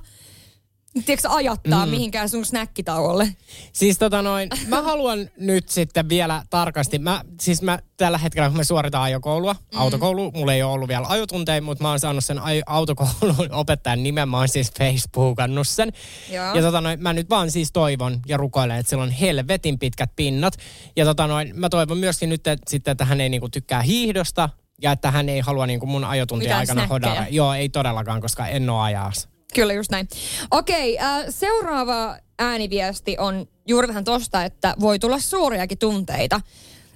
Tiedätkö 1.07 1.29
ajattaa 1.31 1.87
mm. 1.87 1.91
mihinkään 1.91 2.29
sun 2.29 2.45
snäkkitauolle? 2.45 3.37
Siis 3.73 3.99
tota 3.99 4.23
noin, 4.23 4.49
mä 4.67 4.83
haluan 4.83 5.31
nyt 5.37 5.69
sitten 5.69 6.09
vielä 6.09 6.43
tarkasti, 6.51 6.99
mä, 6.99 7.23
siis 7.41 7.63
mä 7.63 7.79
tällä 7.97 8.19
hetkellä 8.19 8.49
kun 8.49 8.57
me 8.57 8.65
suoritaan 8.65 9.05
ajokoulua, 9.05 9.53
mm. 9.53 9.79
autokoulu, 9.79 10.31
mulla 10.31 10.53
ei 10.53 10.63
ole 10.63 10.73
ollut 10.73 10.89
vielä 10.89 11.07
ajotunteja, 11.09 11.63
mutta 11.63 11.85
mä 11.85 11.91
oon 11.91 12.01
saanut 12.01 12.25
sen 12.25 12.39
aj- 12.39 12.63
autokoulun 12.67 13.53
opettajan 13.63 14.03
nimen, 14.03 14.29
mä 14.29 14.39
oon 14.39 14.49
siis 14.49 14.73
Facebookannut 14.79 15.69
sen. 15.69 15.93
Joo. 16.31 16.55
Ja 16.55 16.63
tota 16.63 16.81
noin, 16.81 17.03
mä 17.03 17.13
nyt 17.13 17.31
vaan 17.31 17.51
siis 17.51 17.73
toivon 17.73 18.21
ja 18.27 18.37
rukoilen, 18.37 18.77
että 18.77 18.91
sillä 18.91 19.03
on 19.03 19.11
helvetin 19.11 19.79
pitkät 19.79 20.11
pinnat. 20.17 20.55
Ja 20.97 21.05
tota 21.05 21.27
noin, 21.27 21.53
mä 21.55 21.69
toivon 21.69 21.99
myöskin 21.99 22.29
nyt, 22.29 22.47
että, 22.47 22.71
sitten, 22.71 22.93
että 22.93 23.05
hän 23.05 23.21
ei 23.21 23.29
niinku 23.29 23.49
tykkää 23.49 23.83
hiihdosta 23.83 24.49
ja 24.83 24.93
että 24.93 25.11
hän 25.11 25.29
ei 25.29 25.41
halua 25.41 25.67
niinku 25.67 25.87
mun 25.87 26.05
ajotuntien 26.05 26.49
Mitään 26.49 26.59
aikana 26.59 26.87
snäkkejä. 26.87 27.11
hodara. 27.11 27.27
Joo, 27.31 27.55
ei 27.55 27.69
todellakaan, 27.69 28.21
koska 28.21 28.47
en 28.47 28.71
oo 28.71 28.81
ajaa. 28.81 29.13
Kyllä, 29.55 29.73
just 29.73 29.91
näin. 29.91 30.09
Okei, 30.51 30.99
äh, 30.99 31.25
seuraava 31.29 32.17
ääniviesti 32.39 33.17
on 33.19 33.49
juuri 33.69 33.89
vähän 33.89 34.05
tosta, 34.05 34.45
että 34.45 34.75
voi 34.81 34.99
tulla 34.99 35.19
suuriakin 35.19 35.79
tunteita. 35.79 36.41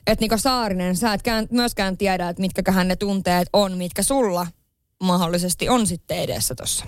Että 0.06 0.22
Niko 0.22 0.36
Saarinen, 0.36 0.96
sä 0.96 1.12
et 1.12 1.22
kään, 1.22 1.46
myöskään 1.50 1.96
tiedä, 1.96 2.28
että 2.28 2.40
mitkäköhän 2.40 2.88
ne 2.88 2.96
tunteet 2.96 3.48
on, 3.52 3.76
mitkä 3.76 4.02
sulla 4.02 4.46
mahdollisesti 5.02 5.68
on 5.68 5.86
sitten 5.86 6.18
edessä 6.18 6.54
tossa. 6.54 6.84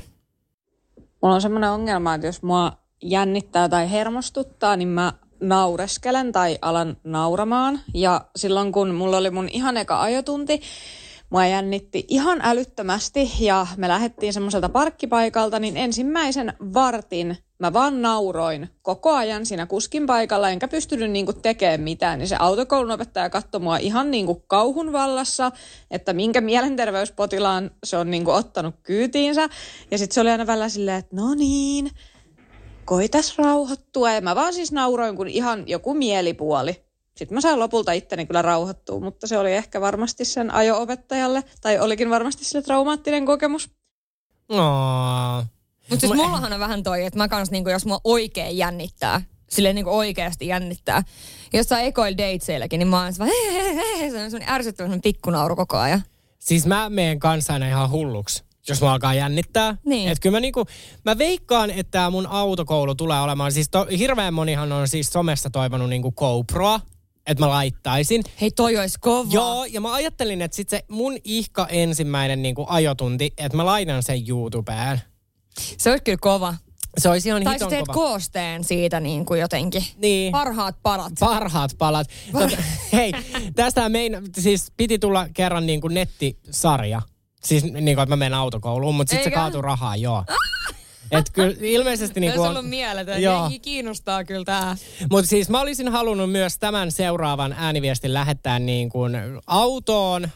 Mulla 1.22 1.34
on 1.34 1.42
semmoinen 1.42 1.70
ongelma, 1.70 2.14
että 2.14 2.26
jos 2.26 2.42
mua 2.42 2.72
jännittää 3.02 3.68
tai 3.68 3.90
hermostuttaa, 3.90 4.76
niin 4.76 4.88
mä 4.88 5.12
naureskelen 5.40 6.32
tai 6.32 6.58
alan 6.62 6.96
nauramaan. 7.04 7.80
Ja 7.94 8.20
silloin 8.36 8.72
kun 8.72 8.94
mulla 8.94 9.16
oli 9.16 9.30
mun 9.30 9.48
ihan 9.52 9.76
eka 9.76 10.02
ajotunti, 10.02 10.60
mua 11.30 11.46
jännitti 11.46 12.04
ihan 12.08 12.40
älyttömästi 12.42 13.32
ja 13.40 13.66
me 13.76 13.88
lähdettiin 13.88 14.32
semmoiselta 14.32 14.68
parkkipaikalta, 14.68 15.58
niin 15.58 15.76
ensimmäisen 15.76 16.52
vartin 16.74 17.36
mä 17.58 17.72
vaan 17.72 18.02
nauroin 18.02 18.68
koko 18.82 19.12
ajan 19.14 19.46
siinä 19.46 19.66
kuskin 19.66 20.06
paikalla, 20.06 20.50
enkä 20.50 20.68
pystynyt 20.68 21.10
niinku 21.10 21.32
tekemään 21.32 21.80
mitään. 21.80 22.18
Niin 22.18 22.28
se 22.28 22.36
autokoulun 22.38 22.90
opettaja 22.90 23.30
katsoi 23.30 23.60
mua 23.60 23.76
ihan 23.76 24.10
niinku 24.10 24.34
kauhun 24.46 24.92
vallassa, 24.92 25.52
että 25.90 26.12
minkä 26.12 26.40
mielenterveyspotilaan 26.40 27.70
se 27.84 27.96
on 27.96 28.10
niinku 28.10 28.30
ottanut 28.30 28.74
kyytiinsä. 28.82 29.48
Ja 29.90 29.98
sitten 29.98 30.14
se 30.14 30.20
oli 30.20 30.30
aina 30.30 30.46
välillä 30.46 30.68
silleen, 30.68 30.98
että 30.98 31.16
no 31.16 31.34
niin, 31.34 31.90
koitas 32.84 33.38
rauhoittua. 33.38 34.12
Ja 34.12 34.20
mä 34.20 34.34
vaan 34.34 34.52
siis 34.52 34.72
nauroin 34.72 35.16
kuin 35.16 35.28
ihan 35.28 35.64
joku 35.66 35.94
mielipuoli. 35.94 36.83
Sitten 37.16 37.34
mä 37.34 37.40
sain 37.40 37.58
lopulta 37.58 37.92
itteni 37.92 38.26
kyllä 38.26 38.42
rauhoittua, 38.42 39.00
mutta 39.00 39.26
se 39.26 39.38
oli 39.38 39.52
ehkä 39.52 39.80
varmasti 39.80 40.24
sen 40.24 40.50
ajo-opettajalle, 40.50 41.44
tai 41.60 41.78
olikin 41.78 42.10
varmasti 42.10 42.44
sille 42.44 42.62
traumaattinen 42.62 43.26
kokemus. 43.26 43.70
Oh. 44.48 45.44
Mutta 45.90 46.06
siis 46.06 46.14
mullahan 46.14 46.52
on 46.52 46.60
vähän 46.60 46.82
toi, 46.82 47.04
että 47.04 47.18
mä 47.18 47.28
kans 47.28 47.50
niinku, 47.50 47.70
jos 47.70 47.86
mua 47.86 48.00
oikein 48.04 48.58
jännittää, 48.58 49.20
silleen 49.50 49.74
niinku 49.74 49.96
oikeasti 49.96 50.46
jännittää. 50.46 51.02
Jossain 51.52 51.86
ekoil 51.86 52.14
dateseilläkin, 52.18 52.78
niin 52.78 52.88
mä 52.88 53.02
oon 53.02 53.12
vaan, 53.18 53.30
he, 53.52 53.74
he, 53.74 53.98
he, 54.00 54.10
se 54.10 54.24
on 54.24 54.30
semmonen 54.30 54.54
ärsyttävä 54.54 54.98
pikkunauru 55.02 55.56
koko 55.56 55.76
ajan. 55.76 56.02
Siis 56.38 56.66
mä 56.66 56.90
meen 56.90 57.18
kanssa 57.18 57.52
aina 57.52 57.68
ihan 57.68 57.90
hulluksi, 57.90 58.44
jos 58.68 58.80
mä 58.80 58.92
alkaa 58.92 59.14
jännittää. 59.14 59.76
Niin. 59.84 60.08
Et 60.08 60.20
kyllä 60.20 60.36
mä, 60.36 60.40
niinku, 60.40 60.66
mä 61.04 61.18
veikkaan, 61.18 61.70
että 61.70 62.10
mun 62.10 62.26
autokoulu 62.26 62.94
tulee 62.94 63.20
olemaan, 63.20 63.52
siis 63.52 63.68
to, 63.70 63.86
hirveän 63.98 64.34
monihan 64.34 64.72
on 64.72 64.88
siis 64.88 65.06
somessa 65.06 65.50
toivonut 65.50 65.88
niinku 65.88 66.12
GoProa, 66.12 66.80
että 67.26 67.44
mä 67.44 67.48
laittaisin. 67.48 68.22
Hei 68.40 68.50
toi 68.50 68.76
ois 68.76 68.98
kova. 68.98 69.30
Joo, 69.32 69.64
ja 69.64 69.80
mä 69.80 69.92
ajattelin, 69.94 70.42
että 70.42 70.56
sit 70.56 70.68
se 70.68 70.84
mun 70.88 71.16
ihka 71.24 71.66
ensimmäinen 71.70 72.42
niinku 72.42 72.66
ajotunti, 72.68 73.32
että 73.38 73.56
mä 73.56 73.66
laitan 73.66 74.02
sen 74.02 74.28
YouTubeen. 74.28 75.00
Se 75.78 75.90
olisi 75.90 76.04
kyllä 76.04 76.18
kova. 76.20 76.54
Se 76.98 77.08
olisi 77.08 77.28
ihan 77.28 77.42
Tai 77.44 77.54
hiton 77.54 77.68
teet 77.70 77.86
kova. 77.86 77.94
koosteen 77.94 78.64
siitä 78.64 79.00
niin 79.00 79.24
kuin 79.26 79.40
jotenkin. 79.40 79.84
Niin. 79.96 80.32
Parhaat 80.32 80.76
palat. 80.82 81.12
Parhaat 81.20 81.70
palat. 81.78 82.06
Tota, 82.32 82.56
hei, 82.92 83.12
tästä 83.56 83.88
mein, 83.88 84.22
siis 84.38 84.72
piti 84.76 84.98
tulla 84.98 85.28
kerran 85.34 85.66
niin 85.66 85.80
kuin 85.80 85.94
nettisarja. 85.94 87.02
Siis 87.44 87.64
niin 87.64 87.74
kuin, 87.84 87.88
että 88.02 88.06
mä 88.06 88.16
menen 88.16 88.34
autokouluun, 88.34 88.94
mutta 88.94 89.10
sitten 89.10 89.24
se 89.24 89.28
Eikä? 89.28 89.40
kaatui 89.40 89.62
rahaa, 89.62 89.96
joo. 89.96 90.24
Et 91.18 91.30
kyllä 91.32 91.54
ilmeisesti 91.60 92.20
niin 92.20 92.32
kuin 92.32 92.48
on, 92.48 92.56
ollut 92.56 92.70
mieletön. 92.70 93.22
Joo. 93.22 93.40
Jengi 93.40 93.58
kiinnostaa 93.58 94.24
kyllä 94.24 94.44
tää. 94.44 94.76
Mutta 95.10 95.28
siis 95.28 95.48
mä 95.48 95.60
olisin 95.60 95.88
halunnut 95.88 96.32
myös 96.32 96.58
tämän 96.58 96.92
seuraavan 96.92 97.54
ääniviestin 97.58 98.14
lähettää 98.14 98.58
niin 98.58 98.88
kuin 98.88 99.12
autoon, 99.46 100.28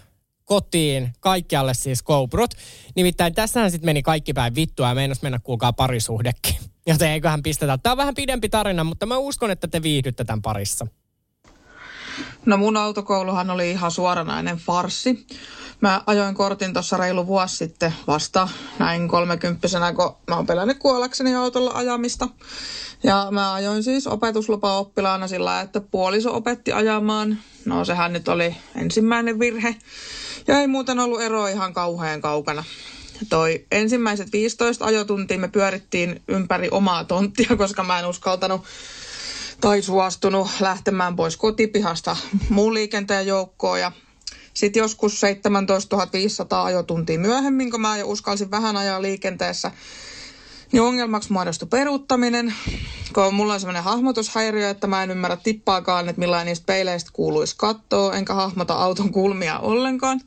kotiin, 0.44 1.12
kaikkialle 1.20 1.74
siis 1.74 2.02
GoProt. 2.02 2.50
Nimittäin 2.96 3.34
tässähän 3.34 3.70
sitten 3.70 3.88
meni 3.88 4.02
kaikki 4.02 4.32
päin 4.32 4.54
vittua 4.54 4.88
ja 4.88 4.94
meinas 4.94 5.22
mennä 5.22 5.38
kuulkaa 5.42 5.72
parisuhdekin. 5.72 6.56
Joten 6.86 7.10
eiköhän 7.10 7.42
pistetä. 7.42 7.78
Tämä 7.78 7.92
on 7.92 7.98
vähän 7.98 8.14
pidempi 8.14 8.48
tarina, 8.48 8.84
mutta 8.84 9.06
mä 9.06 9.18
uskon, 9.18 9.50
että 9.50 9.68
te 9.68 9.82
viihdytte 9.82 10.24
tämän 10.24 10.42
parissa. 10.42 10.86
No 12.46 12.56
mun 12.56 12.76
autokouluhan 12.76 13.50
oli 13.50 13.70
ihan 13.70 13.90
suoranainen 13.90 14.56
farsi. 14.56 15.26
Mä 15.80 16.02
ajoin 16.06 16.34
kortin 16.34 16.72
tuossa 16.72 16.96
reilu 16.96 17.26
vuosi 17.26 17.56
sitten 17.56 17.94
vasta 18.06 18.48
näin 18.78 19.08
kolmekymppisenä, 19.08 19.92
kun 19.92 20.16
mä 20.28 20.36
oon 20.36 20.46
pelännyt 20.46 20.78
kuollakseni 20.78 21.34
autolla 21.34 21.70
ajamista. 21.74 22.28
Ja 23.02 23.28
mä 23.30 23.54
ajoin 23.54 23.82
siis 23.82 24.06
opetuslupa-oppilaana 24.06 25.28
sillä 25.28 25.44
lailla, 25.44 25.62
että 25.62 25.80
puoliso 25.80 26.36
opetti 26.36 26.72
ajamaan. 26.72 27.38
No 27.64 27.84
sehän 27.84 28.12
nyt 28.12 28.28
oli 28.28 28.56
ensimmäinen 28.76 29.38
virhe. 29.38 29.76
Ja 30.46 30.60
ei 30.60 30.66
muuten 30.66 30.98
ollut 30.98 31.20
ero 31.20 31.46
ihan 31.46 31.74
kauhean 31.74 32.20
kaukana. 32.20 32.64
Toi 33.28 33.66
ensimmäiset 33.70 34.32
15 34.32 34.84
ajotuntia 34.84 35.38
me 35.38 35.48
pyörittiin 35.48 36.22
ympäri 36.28 36.68
omaa 36.70 37.04
tonttia, 37.04 37.56
koska 37.56 37.84
mä 37.84 37.98
en 37.98 38.06
uskaltanut 38.06 38.64
tai 39.60 39.82
suostunut 39.82 40.48
lähtemään 40.60 41.16
pois 41.16 41.36
kotipihasta 41.36 42.16
muun 42.48 42.74
liikenteen 42.74 43.26
joukkoon. 43.26 43.80
Ja 43.80 43.92
sitten 44.58 44.80
joskus 44.80 45.20
17 45.20 46.08
500 46.12 46.64
ajotuntia 46.64 47.18
myöhemmin, 47.18 47.70
kun 47.70 47.80
mä 47.80 47.98
jo 47.98 48.08
uskalsin 48.08 48.50
vähän 48.50 48.76
ajaa 48.76 49.02
liikenteessä, 49.02 49.70
niin 50.72 50.82
ongelmaksi 50.82 51.32
muodostui 51.32 51.68
peruuttaminen, 51.68 52.54
kun 53.14 53.34
mulla 53.34 53.54
on 53.54 53.60
semmoinen 53.60 53.82
hahmotushäiriö, 53.82 54.70
että 54.70 54.86
mä 54.86 55.02
en 55.02 55.10
ymmärrä 55.10 55.36
tippaakaan, 55.36 56.08
että 56.08 56.20
millainen 56.20 56.46
niistä 56.46 56.66
peileistä 56.66 57.10
kuuluisi 57.12 57.54
katsoa, 57.58 58.14
enkä 58.14 58.34
hahmota 58.34 58.74
auton 58.74 59.12
kulmia 59.12 59.58
ollenkaan. 59.58 60.20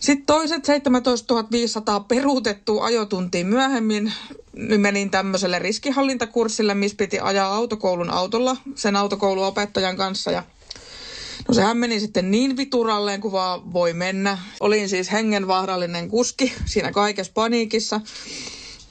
Sitten 0.00 0.26
toiset 0.26 0.64
17 0.64 1.44
500 1.50 2.00
peruutettua 2.00 2.84
ajotuntia 2.84 3.44
myöhemmin 3.44 4.12
niin 4.56 4.80
menin 4.80 5.10
tämmöiselle 5.10 5.58
riskihallintakurssille, 5.58 6.74
missä 6.74 6.96
piti 6.96 7.20
ajaa 7.20 7.54
autokoulun 7.54 8.10
autolla 8.10 8.56
sen 8.74 8.96
autokouluopettajan 8.96 9.96
kanssa. 9.96 10.30
Ja 10.30 10.42
no 11.48 11.54
sehän 11.54 11.76
meni 11.76 12.00
sitten 12.00 12.30
niin 12.30 12.56
vituralleen 12.56 13.20
kuin 13.20 13.32
vaan 13.32 13.72
voi 13.72 13.92
mennä. 13.92 14.38
Olin 14.60 14.88
siis 14.88 15.12
hengenvaarallinen 15.12 16.08
kuski 16.08 16.52
siinä 16.66 16.92
kaikessa 16.92 17.32
paniikissa. 17.34 18.00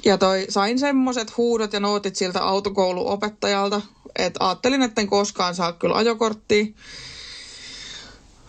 Ja 0.05 0.17
toi, 0.17 0.45
sain 0.49 0.79
semmoiset 0.79 1.37
huudot 1.37 1.73
ja 1.73 1.79
nootit 1.79 2.15
siltä 2.15 2.43
autokouluopettajalta, 2.43 3.81
että 4.15 4.45
ajattelin, 4.45 4.81
että 4.81 5.01
en 5.01 5.07
koskaan 5.07 5.55
saa 5.55 5.73
kyllä 5.73 5.95
ajokorttia. 5.95 6.65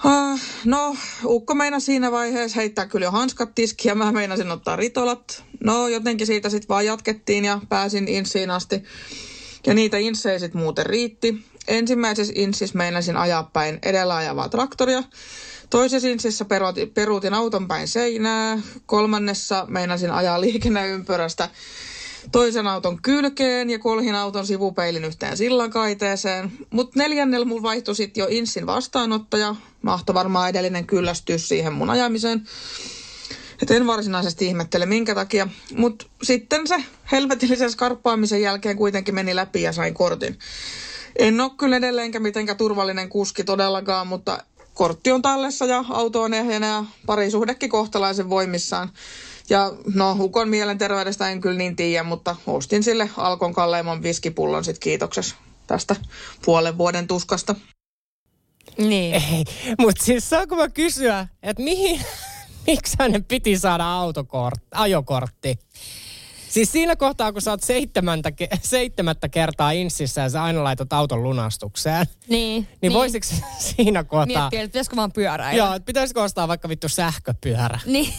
Ah, 0.05 0.41
No, 0.65 0.97
Ukko 1.25 1.55
meinasi 1.55 1.87
siinä 1.87 2.13
vaiheessa 2.13 2.57
heittää 2.57 2.87
kyllä 2.87 3.07
jo 3.07 3.11
hanskat 3.11 3.55
tiskiin 3.55 3.91
ja 3.91 3.95
mä 3.95 4.13
meinasin 4.13 4.51
ottaa 4.51 4.77
ritolat. 4.77 5.45
No, 5.61 5.89
jotenkin 5.89 6.27
siitä 6.27 6.49
sitten 6.49 6.69
vaan 6.69 6.87
jatkettiin 6.87 7.45
ja 7.45 7.61
pääsin 7.69 8.09
insiin 8.09 8.51
asti. 8.51 8.83
Ja 9.67 9.75
niitä 9.75 9.99
insejä 9.99 10.39
sitten 10.39 10.61
muuten 10.61 10.87
riitti. 10.87 11.45
Ensimmäisessä 11.69 12.33
insissä 12.37 12.79
meinasin 12.79 13.17
ajaa 13.17 13.51
päin 13.53 13.79
edellä 13.83 14.17
ajavaa 14.17 14.49
traktoria. 14.49 15.03
Toisessa 15.71 16.09
insissä 16.09 16.45
peruutin, 16.45 16.91
peruutin 16.91 17.35
auton 17.35 17.69
päin 17.69 17.89
seinää. 17.89 18.59
Kolmannessa 18.87 19.67
meinasin 19.69 20.11
ajaa 20.11 20.41
liikenneympyrästä 20.41 21.49
toisen 22.33 22.67
auton 22.67 23.03
kylkeen 23.03 23.71
ja 23.71 23.79
kolhin 23.79 24.15
auton 24.15 24.47
sivupeilin 24.47 25.05
yhteen 25.05 25.37
sillankaiteeseen. 25.37 26.53
Mutta 26.71 26.99
neljännellä 26.99 27.47
mulla 27.47 27.63
vaihtui 27.63 27.95
sitten 27.95 28.21
jo 28.21 28.27
Insin 28.31 28.67
vastaanottaja. 28.67 29.55
Mahto 29.83 30.15
varmaan 30.15 30.51
edellinen 30.51 30.87
kyllästyä 30.87 31.39
siihen 31.39 31.73
mun 31.73 31.91
ajamiseen. 31.91 32.47
Et 33.63 33.71
en 33.71 33.87
varsinaisesti 33.87 34.47
ihmettele 34.47 34.87
minkä 34.87 35.15
takia. 35.15 35.49
Mutta 35.77 36.07
sitten 36.23 36.67
se 36.67 36.85
helvetillisen 37.13 37.71
skarppaamisen 37.71 38.43
jälkeen 38.43 38.77
kuitenkin 38.77 39.15
meni 39.15 39.37
läpi 39.37 39.63
ja 39.63 39.73
sain 39.73 39.95
kortin. 39.95 40.39
En 41.19 41.41
ole 41.41 41.51
kyllä 41.59 41.77
edelleenkä 41.77 42.21
mitenkään 42.21 42.59
turvallinen 42.59 43.09
kuski 43.09 43.45
todellakaan, 43.45 44.07
mutta 44.07 44.39
kortti 44.75 45.13
on 45.13 45.23
tallessa 45.23 45.65
ja 45.65 45.85
auto 45.89 46.23
on 46.23 46.35
ehjänä 46.35 46.67
ja 46.67 46.85
parisuhdekin 47.07 47.71
kohtalaisen 47.71 48.31
voimissaan. 48.31 48.91
Ja 49.51 49.73
no, 49.95 50.17
Ukon 50.21 50.49
mielenterveydestä 50.49 51.31
en 51.31 51.41
kyllä 51.41 51.59
niin 51.59 51.77
tiedä, 51.77 52.03
mutta 52.03 52.37
ostin 52.47 52.83
sille 52.83 53.11
Alkon 53.17 53.55
kalleimman 53.55 54.03
viskipullon 54.03 54.65
sit 54.65 54.79
kiitoksessa 54.79 55.37
tästä 55.67 55.97
puolen 56.45 56.79
vuoden 56.79 57.07
tuskasta. 57.07 57.55
Niin. 58.79 59.23
Mutta 59.79 60.05
siis 60.05 60.31
saanko 60.31 60.57
mä 60.57 60.69
kysyä, 60.69 61.29
että 61.43 61.63
mihin, 61.63 62.01
miksi 62.67 62.97
hänen 62.99 63.25
piti 63.25 63.59
saada 63.59 63.93
autokort, 63.93 64.61
ajokortti? 64.71 65.59
Siis 66.55 66.73
siinä 66.73 66.97
kohtaa, 66.97 67.33
kun 67.33 67.43
sä 67.43 67.51
oot 67.51 67.63
seitsemäntä, 67.63 68.31
ke- 68.43 68.59
seitsemättä 68.63 69.29
kertaa 69.29 69.71
insissä 69.71 70.21
ja 70.21 70.29
sä 70.29 70.43
aina 70.43 70.65
laitat 70.65 70.93
auton 70.93 71.23
lunastukseen, 71.23 72.07
Niin. 72.29 72.69
niin, 72.83 72.93
voisiko 72.93 73.27
siinä 73.59 74.05
kohtaa... 74.05 74.27
Miettiä, 74.27 74.63
että 74.63 74.73
pitäisikö 74.73 74.97
vaan 74.97 75.13
pyöräillä. 75.13 75.59
Joo, 75.65 75.75
että 75.75 75.87
pitäisikö 75.87 76.23
ostaa 76.23 76.49
vaikka 76.49 76.69
vittu 76.69 76.89
sähköpyörä? 76.89 77.79
Niin. 77.87 78.13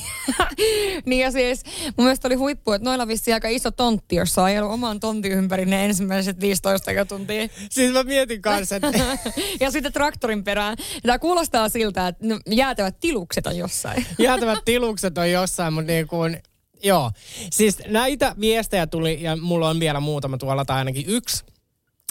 niin 1.05 1.21
ja 1.21 1.31
siis 1.31 1.63
mun 1.97 2.05
mielestä 2.05 2.27
oli 2.27 2.35
huippu, 2.35 2.71
että 2.71 2.85
noilla 2.85 3.07
vissiin 3.07 3.33
aika 3.33 3.47
iso 3.47 3.71
tontti, 3.71 4.15
jossa 4.15 4.41
on 4.41 4.45
ajellut 4.47 4.71
oman 4.71 4.99
tontin 4.99 5.31
ympäri 5.31 5.65
ne 5.65 5.85
ensimmäiset 5.85 6.39
15 6.41 6.91
tuntia. 7.07 7.47
Siis 7.69 7.93
mä 7.93 8.03
mietin 8.03 8.41
kanssa, 8.41 8.75
että 8.75 8.91
ja 9.59 9.71
sitten 9.71 9.93
traktorin 9.93 10.43
perään. 10.43 10.77
Tämä 11.03 11.19
kuulostaa 11.19 11.69
siltä, 11.69 12.07
että 12.07 12.27
no, 12.27 12.39
jäätävät 12.49 12.99
tilukset 12.99 13.47
on 13.47 13.57
jossain. 13.57 14.05
jäätävät 14.19 14.59
tilukset 14.65 15.17
on 15.17 15.31
jossain, 15.31 15.73
mutta 15.73 15.91
niin 15.91 16.07
kuin, 16.07 16.41
joo. 16.83 17.11
Siis 17.51 17.77
näitä 17.87 18.35
viestejä 18.39 18.87
tuli, 18.87 19.23
ja 19.23 19.35
mulla 19.35 19.69
on 19.69 19.79
vielä 19.79 19.99
muutama 19.99 20.37
tuolla, 20.37 20.65
tai 20.65 20.77
ainakin 20.77 21.05
yksi. 21.07 21.45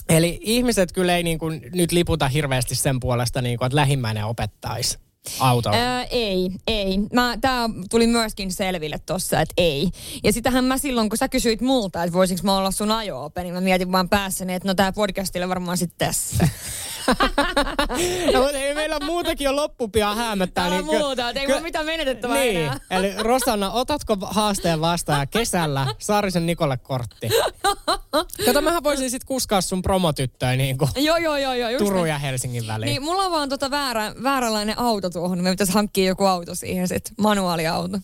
Eli 0.09 0.39
ihmiset 0.41 0.91
kyllä 0.91 1.17
ei 1.17 1.23
niin 1.23 1.39
kuin 1.39 1.61
nyt 1.73 1.91
liputa 1.91 2.27
hirveästi 2.27 2.75
sen 2.75 2.99
puolesta, 2.99 3.41
niin 3.41 3.57
kuin, 3.57 3.65
että 3.65 3.75
lähimmäinen 3.75 4.25
opettaisi 4.25 4.97
autoa. 5.39 5.73
Ää, 5.75 6.03
ei, 6.03 6.49
ei. 6.67 6.97
Mä, 7.13 7.37
tää 7.41 7.69
tuli 7.89 8.07
myöskin 8.07 8.51
selville 8.51 8.99
tossa, 9.05 9.41
että 9.41 9.53
ei. 9.57 9.89
Ja 10.23 10.33
sitähän 10.33 10.63
mä 10.63 10.77
silloin, 10.77 11.09
kun 11.09 11.17
sä 11.17 11.27
kysyit 11.27 11.61
multa, 11.61 12.03
että 12.03 12.13
voisinko 12.13 12.43
mä 12.43 12.57
olla 12.57 12.71
sun 12.71 12.91
ajo 12.91 13.31
niin 13.43 13.53
mä 13.53 13.61
mietin 13.61 13.91
vaan 13.91 14.09
päässäni, 14.09 14.53
että 14.53 14.67
no 14.67 14.75
tää 14.75 14.91
podcastille 14.91 15.49
varmaan 15.49 15.77
sitten 15.77 16.07
tässä. 16.07 16.47
no, 18.33 18.41
mutta 18.41 18.57
ei 18.57 18.75
meillä 18.75 18.99
muutakin 19.05 19.45
jo 19.45 19.55
loppu 19.55 19.87
pian 19.87 20.17
häämöttää. 20.17 20.69
Täällä 20.69 20.77
ky- 20.91 20.97
muuta, 20.97 21.29
että 21.29 21.41
ei 21.41 21.47
ky- 21.47 21.59
mitään 21.59 21.85
menetettävää 21.85 22.37
Niin, 22.37 22.57
enää. 22.57 22.79
eli 22.91 23.13
Rosanna, 23.17 23.71
otatko 23.71 24.17
haasteen 24.21 24.81
vastaan 24.81 25.27
kesällä 25.27 25.87
Saarisen 25.99 26.45
Nikolle 26.45 26.77
kortti? 26.77 27.29
Kato, 28.45 28.61
mähän 28.61 28.83
voisin 28.83 29.09
sitten 29.11 29.27
kuskaa 29.27 29.61
sun 29.61 29.81
promotyttöä 29.81 30.55
niin 30.55 30.77
kuin 30.77 30.89
Joo, 30.95 31.17
joo, 31.17 31.37
joo, 31.37 31.53
joo. 31.53 31.77
Turun 31.79 31.93
näin. 31.95 32.09
ja 32.09 32.17
Helsingin 32.17 32.67
väliin. 32.67 32.87
Niin, 32.89 33.03
mulla 33.03 33.23
on 33.23 33.31
vaan 33.31 33.49
tota 33.49 33.71
väärä, 33.71 34.13
vääränlainen 34.23 34.79
auto 34.79 35.09
tuohon. 35.09 35.43
Me 35.43 35.49
pitäisi 35.49 35.73
hankkia 35.73 36.05
joku 36.07 36.25
auto 36.25 36.55
siihen 36.55 36.87
sit. 36.87 37.11
Manuaaliauto. 37.17 37.97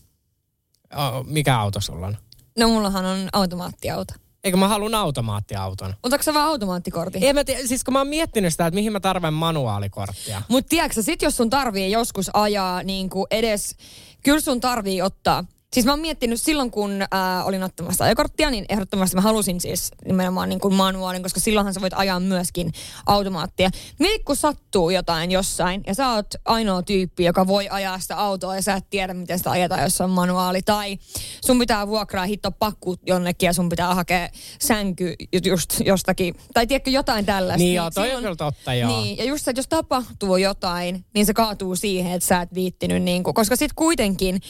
Oh, 0.96 1.25
mikä 1.25 1.60
auto 1.60 1.81
sulla 1.81 2.08
on? 2.08 2.17
No 2.60 2.67
mullahan 2.67 3.05
on 3.05 3.29
automaattiauto. 3.34 4.13
Eikö 4.44 4.58
mä 4.58 4.68
haluan 4.68 4.96
automaattiauton? 4.96 5.94
Otatko 6.04 6.24
sä 6.24 6.34
vaan 6.34 6.48
automaattikortin? 6.48 7.24
En 7.24 7.36
mä 7.36 7.44
tiedä, 7.44 7.68
siis 7.68 7.84
kun 7.84 7.94
mä 7.94 8.00
oon 8.00 8.08
miettinyt 8.08 8.54
sitä, 8.54 8.68
että 8.68 8.76
mihin 8.76 8.92
mä 8.92 9.00
tarvitsen 9.00 9.34
manuaalikorttia. 9.34 10.42
Mutta 10.48 10.70
tiedätkö 10.70 11.02
sit 11.02 11.22
jos 11.22 11.38
sun 11.38 11.50
tarvii 11.50 11.92
joskus 11.92 12.30
ajaa 12.34 12.84
niin 12.84 13.10
kuin 13.10 13.26
edes, 13.32 13.76
kyllä 14.24 14.40
sun 14.40 14.62
tarvii 14.62 15.02
ottaa 15.02 15.46
Siis 15.74 15.86
mä 15.86 15.92
oon 15.92 16.00
miettinyt 16.00 16.42
silloin, 16.42 16.72
kun 16.72 17.04
ää, 17.12 17.44
olin 17.44 17.63
ottamassa 17.63 18.04
ajokorttia, 18.04 18.50
niin 18.50 18.66
ehdottomasti 18.70 19.16
mä 19.16 19.22
halusin 19.22 19.62
siis 19.62 19.92
nimenomaan 20.06 20.50
niin 20.50 20.60
kuin 20.60 20.74
manuaalin, 20.74 21.24
koska 21.24 21.40
silloinhan 21.40 21.74
sä 21.74 21.82
voit 21.82 21.94
ajaa 21.96 22.20
myöskin 22.20 22.72
automaattia. 23.06 23.70
Mieti, 24.00 24.24
kun 24.24 24.36
sattuu 24.36 24.90
jotain 24.90 25.32
jossain 25.32 25.84
ja 25.88 25.94
sä 25.94 26.10
oot 26.10 26.28
ainoa 26.46 26.82
tyyppi, 26.82 27.24
joka 27.24 27.48
voi 27.48 27.70
ajaa 27.70 28.00
sitä 28.00 28.18
autoa 28.18 28.56
ja 28.56 28.62
sä 28.62 28.74
et 28.74 28.90
tiedä, 28.90 29.13
miten 29.13 29.38
sitä 29.38 29.51
ajetaan, 29.51 29.84
jos 29.84 30.01
on 30.01 30.10
manuaali. 30.10 30.62
Tai 30.62 30.98
sun 31.46 31.60
pitää 31.60 31.88
vuokraa 31.88 32.25
hitto 32.25 32.51
pakku 32.51 32.96
jonnekin 33.06 33.48
ja 33.48 33.54
sun 33.54 33.70
pitää 33.70 33.96
hakea 33.96 34.30
sänky 34.60 35.16
just 35.46 35.80
jostakin. 35.86 36.36
Tai 36.54 36.68
tiedätkö 36.68 36.90
jotain 36.90 37.25
tällaista. 37.25 37.63
Niin 37.63 37.75
joo, 37.75 37.92
toi 37.92 38.16
on 38.16 38.22
kyllä 38.22 38.36
totta, 38.36 38.74
joo. 38.74 38.90
Niin, 38.90 39.18
ja 39.18 39.25
just 39.25 39.46
se, 39.46 39.51
että 39.51 39.60
jos 39.60 39.68
tapahtuu 39.68 40.38
jotain, 40.38 41.06
niin 41.13 41.25
se 41.25 41.34
kaatuu 41.34 41.75
siihen, 41.75 42.12
että 42.12 42.28
sä 42.28 42.42
et 42.42 42.54
viittinyt, 42.54 43.04
niin 43.04 43.24
kuin, 43.24 43.34
koska 43.34 43.56
sit 43.56 43.74
kuitenkin 43.74 44.42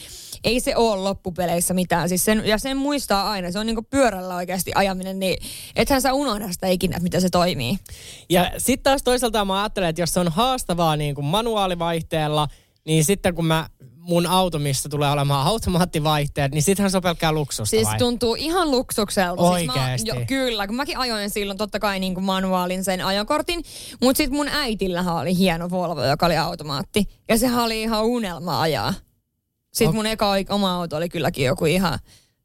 ei 0.44 0.60
se 0.60 0.76
ole 0.76 1.11
loppupeleissä 1.12 1.74
mitään. 1.74 2.08
Siis 2.08 2.24
sen, 2.24 2.42
ja 2.46 2.58
sen 2.58 2.76
muistaa 2.76 3.30
aina, 3.30 3.50
se 3.52 3.58
on 3.58 3.66
niinku 3.66 3.82
pyörällä 3.82 4.36
oikeasti 4.36 4.72
ajaminen, 4.74 5.18
niin 5.18 5.42
ethän 5.76 6.02
sä 6.02 6.12
unohda 6.12 6.52
sitä 6.52 6.68
ikinä, 6.68 6.96
että 6.96 7.02
miten 7.02 7.20
se 7.20 7.28
toimii. 7.30 7.78
Ja 8.30 8.50
sitten 8.58 8.82
taas 8.82 9.02
toisaalta 9.02 9.44
mä 9.44 9.62
ajattelen, 9.62 9.88
että 9.88 10.02
jos 10.02 10.14
se 10.14 10.20
on 10.20 10.28
haastavaa 10.28 10.96
niin 10.96 11.14
kuin 11.14 11.24
manuaalivaihteella, 11.24 12.48
niin 12.84 13.04
sitten 13.04 13.34
kun 13.34 13.46
mä 13.46 13.68
mun 13.96 14.26
auto, 14.26 14.58
missä 14.58 14.88
tulee 14.88 15.10
olemaan 15.10 15.46
automaattivaihteet, 15.46 16.52
niin 16.52 16.62
sittenhän 16.62 16.90
se 16.90 16.96
on 16.96 17.02
pelkkää 17.02 17.32
luksusta 17.32 17.70
Siis 17.70 17.88
vai? 17.88 17.98
tuntuu 17.98 18.34
ihan 18.34 18.70
luksukselta. 18.70 19.42
Oikeesti? 19.42 19.98
Siis 19.98 20.14
mä, 20.14 20.20
jo, 20.20 20.26
kyllä, 20.26 20.66
kun 20.66 20.76
mäkin 20.76 20.98
ajoin 20.98 21.30
silloin 21.30 21.58
totta 21.58 21.78
kai 21.78 21.98
niin 21.98 22.14
kuin 22.14 22.24
manuaalin 22.24 22.84
sen 22.84 23.04
ajokortin, 23.04 23.62
mutta 24.00 24.16
sitten 24.16 24.36
mun 24.36 24.48
äitillähän 24.48 25.14
oli 25.14 25.36
hieno 25.36 25.70
Volvo, 25.70 26.04
joka 26.04 26.26
oli 26.26 26.36
automaatti. 26.36 27.08
Ja 27.28 27.38
sehän 27.38 27.64
oli 27.64 27.82
ihan 27.82 28.04
unelma 28.04 28.60
ajaa. 28.60 28.94
Sitten 29.72 29.94
mun 29.94 30.06
eka 30.06 30.26
oma 30.48 30.74
auto 30.74 30.96
oli 30.96 31.08
kylläkin 31.08 31.44
joku 31.44 31.64
ihan 31.64 31.98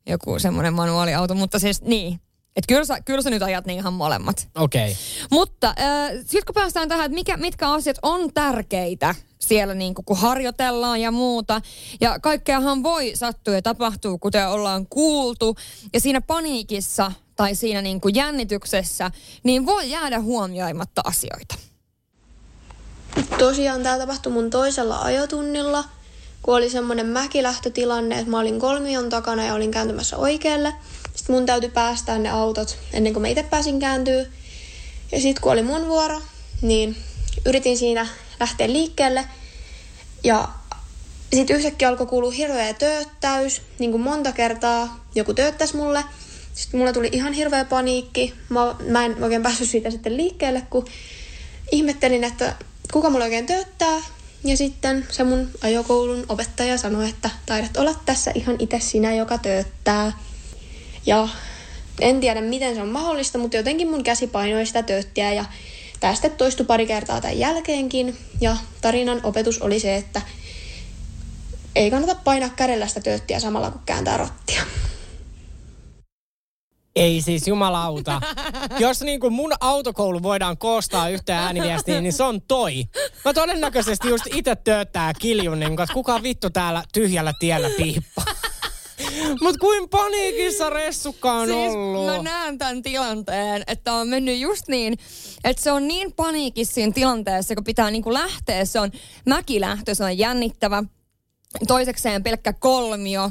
joku 0.08 0.40
semmoinen 0.40 0.74
manuaaliauto, 0.74 1.36
mutta 1.36 1.60
siis 1.60 1.82
niin. 1.82 2.20
Että 2.56 2.68
kyllä 2.68 2.86
sä, 2.86 3.02
kyllä 3.02 3.22
sä 3.22 3.30
nyt 3.30 3.44
ajat 3.44 3.66
niin 3.66 3.80
ihan 3.80 3.94
molemmat. 3.94 4.50
Okei. 4.56 4.92
Okay. 4.92 4.96
Mutta 5.32 5.68
äh, 5.68 6.12
sitten 6.12 6.46
kun 6.46 6.54
päästään 6.54 6.90
tähän, 6.90 7.06
että 7.06 7.16
mikä, 7.16 7.38
mitkä 7.38 7.72
asiat 7.72 7.98
on 8.02 8.34
tärkeitä 8.34 9.16
siellä 9.40 9.74
niin 9.74 9.96
kuin, 9.96 10.06
kun 10.06 10.18
harjoitellaan 10.18 11.02
ja 11.02 11.12
muuta. 11.12 11.62
Ja 12.02 12.20
kaikkeahan 12.20 12.84
voi 12.84 13.12
sattua 13.16 13.54
ja 13.54 13.62
tapahtuu, 13.62 14.18
kuten 14.18 14.48
ollaan 14.48 14.88
kuultu. 14.90 15.56
Ja 15.94 16.00
siinä 16.00 16.22
paniikissa 16.22 17.12
tai 17.36 17.56
siinä 17.56 17.82
niin 17.82 18.02
kuin 18.02 18.16
jännityksessä, 18.16 19.12
niin 19.44 19.66
voi 19.66 19.90
jäädä 19.90 20.20
huomioimatta 20.20 21.02
asioita. 21.06 21.56
Tosiaan 23.40 23.84
tämä 23.84 23.98
tapahtui 23.98 24.32
mun 24.32 24.50
toisella 24.50 25.00
ajotunnilla, 25.02 25.84
kun 26.48 26.56
oli 26.56 26.70
semmoinen 26.70 27.06
mäkilähtötilanne, 27.06 28.16
että 28.20 28.32
mä 28.32 28.40
olin 28.40 28.60
kolmion 28.60 29.10
takana 29.10 29.46
ja 29.46 29.54
olin 29.54 29.72
kääntymässä 29.72 30.18
oikealle. 30.18 30.74
Sitten 31.16 31.36
mun 31.36 31.46
täytyy 31.46 31.70
päästää 31.70 32.20
ne 32.20 32.30
autot 32.30 32.78
ennen 32.94 33.14
kuin 33.14 33.22
mä 33.22 33.28
itse 33.28 33.44
pääsin 33.44 33.80
kääntyä. 33.80 34.26
Ja 35.12 35.22
sitten 35.22 35.42
kun 35.42 35.52
oli 35.52 35.64
mun 35.64 35.88
vuoro, 35.88 36.22
niin 36.62 36.96
yritin 37.46 37.78
siinä 37.78 38.08
lähteä 38.40 38.68
liikkeelle. 38.68 39.26
Ja 40.24 40.48
sitten 41.34 41.56
yhtäkkiä 41.56 41.90
alkoi 41.90 42.06
kuulua 42.06 42.32
hirveä 42.32 42.74
tööttäys, 42.74 43.62
niin 43.80 43.92
kuin 43.92 44.02
monta 44.02 44.32
kertaa 44.32 45.06
joku 45.16 45.34
tööttäisi 45.34 45.76
mulle. 45.76 46.04
Sitten 46.54 46.80
mulla 46.80 46.94
tuli 46.94 47.10
ihan 47.12 47.34
hirveä 47.34 47.66
paniikki. 47.66 48.34
Mä, 48.50 48.76
mä 48.90 49.06
en 49.06 49.24
oikein 49.24 49.44
päässyt 49.44 49.70
siitä 49.70 49.92
sitten 49.92 50.18
liikkeelle, 50.18 50.64
kun 50.70 50.86
ihmettelin, 51.72 52.24
että 52.24 52.56
kuka 52.94 53.10
mulla 53.10 53.26
oikein 53.26 53.46
tööttää. 53.46 54.17
Ja 54.44 54.58
sitten 54.58 55.08
se 55.10 55.24
mun 55.24 55.50
ajokoulun 55.62 56.26
opettaja 56.30 56.78
sanoi, 56.78 57.10
että 57.10 57.30
taidat 57.46 57.78
olla 57.78 57.94
tässä 58.06 58.32
ihan 58.36 58.56
itse 58.60 58.80
sinä, 58.80 59.14
joka 59.14 59.38
tööttää. 59.38 60.12
Ja 61.06 61.28
en 62.02 62.20
tiedä, 62.20 62.42
miten 62.42 62.76
se 62.76 62.82
on 62.82 62.90
mahdollista, 62.90 63.38
mutta 63.38 63.58
jotenkin 63.58 63.90
mun 63.90 64.04
käsi 64.04 64.28
painoi 64.28 64.66
sitä 64.66 64.84
tööttiä 64.84 65.34
ja 65.34 65.46
tämä 66.00 66.14
sitten 66.14 66.32
toistui 66.32 66.66
pari 66.66 66.86
kertaa 66.86 67.22
tämän 67.22 67.40
jälkeenkin. 67.40 68.18
Ja 68.42 68.58
tarinan 68.82 69.20
opetus 69.24 69.62
oli 69.62 69.80
se, 69.80 69.96
että 69.96 70.22
ei 71.76 71.92
kannata 71.92 72.16
painaa 72.16 72.50
kädellä 72.50 72.88
sitä 72.88 73.00
tööttiä 73.00 73.40
samalla 73.40 73.72
kun 73.72 73.82
kääntää 73.86 74.18
rottia. 74.18 74.64
Ei 76.98 77.22
siis 77.22 77.48
jumalauta. 77.48 78.22
Jos 78.80 79.02
niin 79.02 79.20
kuin 79.20 79.34
mun 79.34 79.54
autokoulu 79.60 80.24
voidaan 80.24 80.58
koostaa 80.58 81.10
yhteen 81.10 81.40
ääniviestiin, 81.40 82.04
niin 82.04 82.14
se 82.14 82.24
on 82.24 82.42
toi. 82.42 82.84
Mä 83.26 83.34
todennäköisesti 83.34 84.10
just 84.10 84.24
itse 84.36 84.56
tööttää 84.56 85.14
kiljun, 85.14 85.60
niin 85.60 85.76
kuin, 85.76 85.84
että 85.84 85.94
kuka 85.94 86.24
vittu 86.24 86.50
täällä 86.50 86.84
tyhjällä 86.94 87.34
tiellä 87.40 87.70
piippaa. 87.78 88.26
Mut 89.42 89.58
kuin 89.58 89.90
paniikissa 89.90 90.70
ressukka 90.70 91.34
on 91.34 91.48
siis 91.48 91.74
ollut. 91.76 92.06
mä 92.06 92.18
näen 92.18 92.58
tämän 92.58 92.82
tilanteen, 92.82 93.64
että 93.68 93.94
on 93.94 94.08
mennyt 94.08 94.40
just 94.40 94.68
niin, 94.68 94.98
että 95.44 95.64
se 95.64 95.72
on 95.72 95.88
niin 95.88 96.14
paniikissa 96.14 96.74
siinä 96.74 96.92
tilanteessa, 96.92 97.56
kun 97.56 97.64
pitää 97.64 97.92
niinku 97.92 98.14
lähteä. 98.14 98.66
Se 98.66 98.80
on 98.80 98.92
mäkilähtö, 99.26 99.96
se 99.96 100.04
on 100.04 100.18
jännittävä. 100.18 100.84
Toisekseen 101.68 102.24
pelkkä 102.24 102.54
kolmio, 102.54 103.30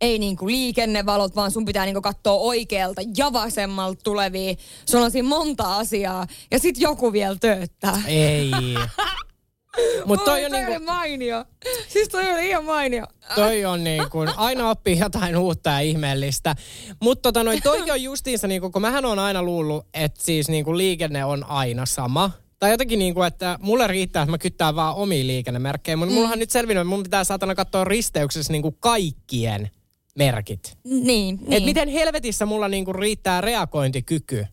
ei 0.00 0.18
niinku 0.18 0.46
liikennevalot, 0.46 1.36
vaan 1.36 1.50
sun 1.50 1.64
pitää 1.64 1.84
niinku 1.84 2.00
katsoa 2.00 2.34
oikealta 2.34 3.02
ja 3.16 3.32
vasemmalta 3.32 4.00
tulevia. 4.04 4.54
Sulla 4.90 5.04
on 5.04 5.10
siinä 5.10 5.28
monta 5.28 5.76
asiaa 5.76 6.26
ja 6.50 6.58
sit 6.58 6.78
joku 6.78 7.12
vielä 7.12 7.36
tööttää. 7.40 8.02
Ei. 8.06 8.50
Mut 10.04 10.24
toi 10.24 10.40
Oi, 10.40 10.44
on 10.44 10.52
niinku, 10.52 10.84
mainio. 10.84 11.44
Siis 11.88 12.08
toi 12.08 12.32
oli 12.32 12.48
ihan 12.48 12.64
mainio. 12.64 13.06
toi 13.34 13.64
on 13.64 13.84
niin 13.84 14.10
kuin, 14.10 14.28
aina 14.36 14.70
oppii 14.70 14.98
jotain 14.98 15.36
uutta 15.36 15.70
ja 15.70 15.80
ihmeellistä. 15.80 16.56
Mutta 17.00 17.22
tota 17.22 17.44
noin, 17.44 17.62
toi 17.62 17.90
on 17.90 18.02
justiinsa, 18.02 18.48
niin 18.48 18.60
kuin, 18.60 18.72
kun 18.72 18.82
mähän 18.82 19.04
on 19.04 19.18
aina 19.18 19.42
luullut, 19.42 19.86
että 19.94 20.22
siis 20.22 20.48
niin 20.48 20.64
kuin 20.64 20.78
liikenne 20.78 21.24
on 21.24 21.44
aina 21.44 21.86
sama. 21.86 22.30
Tai 22.58 22.70
jotenkin 22.70 22.98
niin 22.98 23.14
kuin, 23.14 23.26
että 23.26 23.58
mulle 23.62 23.86
riittää, 23.86 24.22
että 24.22 24.30
mä 24.30 24.38
kyttään 24.38 24.76
vaan 24.76 24.94
omia 24.94 25.26
liikennemerkkejä. 25.26 25.96
Mutta 25.96 26.10
mm. 26.10 26.14
mullahan 26.14 26.38
nyt 26.38 26.50
selvinnyt, 26.50 26.80
että 26.80 26.88
mun 26.88 27.02
pitää 27.02 27.24
saatana 27.24 27.54
katsoa 27.54 27.84
risteyksessä 27.84 28.52
niin 28.52 28.62
kuin 28.62 28.76
kaikkien 28.80 29.70
merkit. 30.14 30.78
Niin, 30.84 31.06
Niin. 31.06 31.36
niin. 31.36 31.52
Et 31.52 31.64
miten 31.64 31.88
helvetissä 31.88 32.46
mulla 32.46 32.68
niin 32.68 32.84
kuin 32.84 32.94
riittää 32.94 33.40
reagointikyky. 33.40 34.46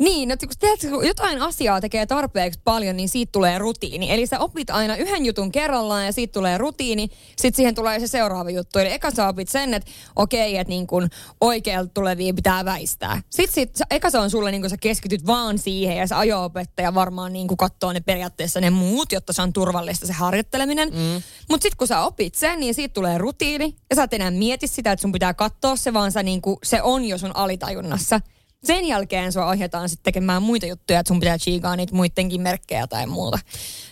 Niin, 0.00 0.28
no, 0.28 0.36
kun 0.36 0.48
tiedätkö, 0.58 0.88
kun 0.88 1.06
jotain 1.06 1.42
asiaa 1.42 1.80
tekee 1.80 2.06
tarpeeksi 2.06 2.60
paljon, 2.64 2.96
niin 2.96 3.08
siitä 3.08 3.32
tulee 3.32 3.58
rutiini. 3.58 4.12
Eli 4.12 4.26
sä 4.26 4.38
opit 4.38 4.70
aina 4.70 4.96
yhden 4.96 5.26
jutun 5.26 5.52
kerrallaan 5.52 6.06
ja 6.06 6.12
siitä 6.12 6.32
tulee 6.32 6.58
rutiini, 6.58 7.08
sitten 7.36 7.56
siihen 7.56 7.74
tulee 7.74 8.00
se 8.00 8.06
seuraava 8.06 8.50
juttu. 8.50 8.78
Eli 8.78 8.92
eka 8.92 9.10
sä 9.10 9.28
opit 9.28 9.48
sen, 9.48 9.74
että 9.74 9.90
okei, 10.16 10.56
että 10.56 10.68
niin 10.68 10.86
kun 10.86 11.08
oikealta 11.40 11.90
tulevia 11.94 12.34
pitää 12.34 12.64
väistää. 12.64 13.22
Sitten 13.30 13.54
sit, 13.54 13.70
eka 13.90 14.10
se 14.10 14.18
on 14.18 14.30
sulle, 14.30 14.50
niin 14.50 14.62
kun 14.62 14.70
sä 14.70 14.76
keskityt 14.80 15.26
vaan 15.26 15.58
siihen 15.58 15.96
ja 15.96 16.06
se 16.06 16.14
ajo-opettaja 16.14 16.94
varmaan 16.94 17.32
niin 17.32 17.56
katsoo 17.56 17.92
ne 17.92 18.00
periaatteessa 18.00 18.60
ne 18.60 18.70
muut, 18.70 19.12
jotta 19.12 19.32
se 19.32 19.42
on 19.42 19.52
turvallista 19.52 20.06
se 20.06 20.12
harjoitteleminen. 20.12 20.88
Mm. 20.88 21.22
Mutta 21.48 21.62
sitten 21.62 21.78
kun 21.78 21.86
sä 21.86 22.00
opit 22.00 22.34
sen, 22.34 22.60
niin 22.60 22.74
siitä 22.74 22.92
tulee 22.92 23.18
rutiini 23.18 23.76
ja 23.90 23.96
sä 23.96 24.02
et 24.02 24.14
enää 24.14 24.30
mieti 24.30 24.66
sitä, 24.66 24.92
että 24.92 25.00
sun 25.00 25.12
pitää 25.12 25.34
katsoa 25.34 25.76
se, 25.76 25.92
vaan 25.92 26.12
sä 26.12 26.22
niin 26.22 26.42
se 26.62 26.82
on 26.82 27.04
jo 27.04 27.18
sun 27.18 27.36
alitajunnassa. 27.36 28.20
Sen 28.64 28.84
jälkeen 28.84 29.32
sua 29.32 29.46
ohjataan 29.46 29.88
sitten 29.88 30.04
tekemään 30.04 30.42
muita 30.42 30.66
juttuja, 30.66 31.00
että 31.00 31.08
sun 31.08 31.20
pitää 31.20 31.38
chiikaa 31.38 31.76
niitä 31.76 31.94
muidenkin 31.94 32.40
merkkejä 32.40 32.86
tai 32.86 33.06
muuta. 33.06 33.38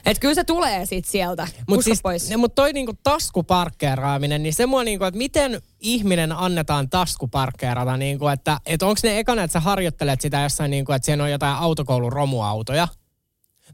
Et 0.07 0.18
kyllä 0.18 0.35
se 0.35 0.44
tulee 0.44 0.87
sit 0.87 1.04
sieltä. 1.04 1.48
Mutta 1.68 1.85
siis, 1.85 2.02
pois. 2.02 2.31
ne, 2.31 2.37
mut 2.37 2.54
toi 2.54 2.72
niinku 2.72 2.92
taskuparkkeeraaminen, 3.02 4.42
niin 4.42 4.54
se 4.54 4.66
mua 4.66 4.85
niinku, 4.85 5.04
että 5.04 5.18
miten 5.18 5.62
ihminen 5.81 6.33
annetaan 6.33 6.90
taskuparkkeerata, 6.90 7.96
niinku, 7.96 8.28
että 8.28 8.61
et 8.66 8.83
onko 8.83 9.00
ne 9.02 9.18
ekana, 9.18 9.42
että 9.42 9.52
sä 9.52 9.61
harjoittelet 9.61 10.20
sitä 10.20 10.40
jossain, 10.40 10.70
niinku, 10.70 10.92
että 10.92 11.07
siellä 11.07 11.24
on 11.24 11.31
jotain 11.31 11.57
autokoulun 11.57 12.12
romuautoja? 12.12 12.88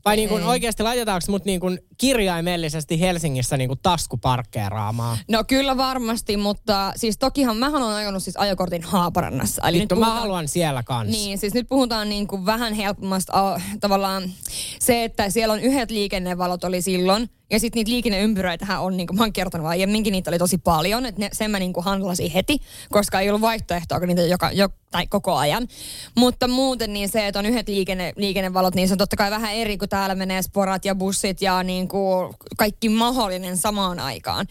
Vai 0.04 0.16
niinku, 0.16 0.35
oikeasti 0.35 0.83
laitetaanko 0.83 1.24
mut 1.28 1.44
niinku 1.44 1.66
kirjaimellisesti 1.98 3.00
Helsingissä 3.00 3.57
niinku 3.57 3.76
taskuparkkeeraamaan? 3.76 5.18
No 5.28 5.44
kyllä 5.44 5.76
varmasti, 5.76 6.37
mutta 6.37 6.92
siis 6.96 7.18
tokihan 7.18 7.57
mähän 7.57 7.83
olen 7.83 7.96
ajanut 7.96 8.22
siis 8.22 8.37
ajokortin 8.37 8.83
Haaparannassa. 8.83 9.68
Eli 9.68 9.80
Vittu, 9.80 9.94
nyt 9.94 10.00
mä 10.00 10.07
puhutaan- 10.07 10.20
haluan 10.22 10.48
siellä 10.48 10.83
kanssa. 10.83 11.16
Niin, 11.16 11.38
siis 11.38 11.54
nyt 11.54 11.68
puhutaan 11.68 12.09
niin 12.09 12.26
kuin 12.26 12.46
vähän 12.46 12.74
helpommasta 12.74 13.61
tavallaan 13.80 14.22
se, 14.80 15.04
että 15.04 15.30
siellä 15.30 15.54
on 15.54 15.61
yhdet 15.61 15.90
liikennevalot 15.90 16.64
oli 16.64 16.83
silloin, 16.83 17.30
ja 17.50 17.61
sitten 17.61 17.80
niitä 17.80 17.90
liikenneympyröitähän 17.90 18.80
on, 18.80 18.96
niin 18.96 19.07
kuin 19.07 19.16
mä 19.18 19.24
oon 19.24 19.33
kertonut 19.33 19.66
aiemminkin, 19.66 20.12
niitä 20.12 20.30
oli 20.30 20.38
tosi 20.38 20.59
paljon, 20.59 21.07
että 21.07 21.20
ne, 21.20 21.28
sen 21.33 21.50
mä 21.50 21.59
niin 21.59 21.72
kuin 21.72 21.85
handlasin 21.85 22.30
heti, 22.30 22.59
koska 22.90 23.20
ei 23.20 23.28
ollut 23.28 23.40
vaihtoehtoa, 23.40 23.98
kun 23.98 24.09
niitä 24.09 24.22
joka, 24.22 24.50
jo, 24.52 24.68
tai 24.90 25.07
koko 25.07 25.35
ajan. 25.37 25.68
Mutta 26.16 26.48
muuten 26.48 26.92
niin 26.92 27.09
se, 27.09 27.26
että 27.26 27.38
on 27.38 27.46
yhdet 27.46 27.68
liikenne, 27.68 28.12
liikennevalot, 28.16 28.74
niin 28.74 28.88
se 28.88 28.94
on 28.94 28.98
totta 28.98 29.16
kai 29.16 29.30
vähän 29.30 29.54
eri, 29.54 29.78
kun 29.78 29.88
täällä 29.88 30.14
menee 30.14 30.42
sporat 30.42 30.85
ja 30.85 30.94
bussit 30.94 31.42
ja 31.42 31.62
niin 31.62 31.84
kuin 31.88 32.35
kaikki 32.57 32.88
mahdollinen 32.88 33.57
samaan 33.57 34.01
aikaan. 34.01 34.47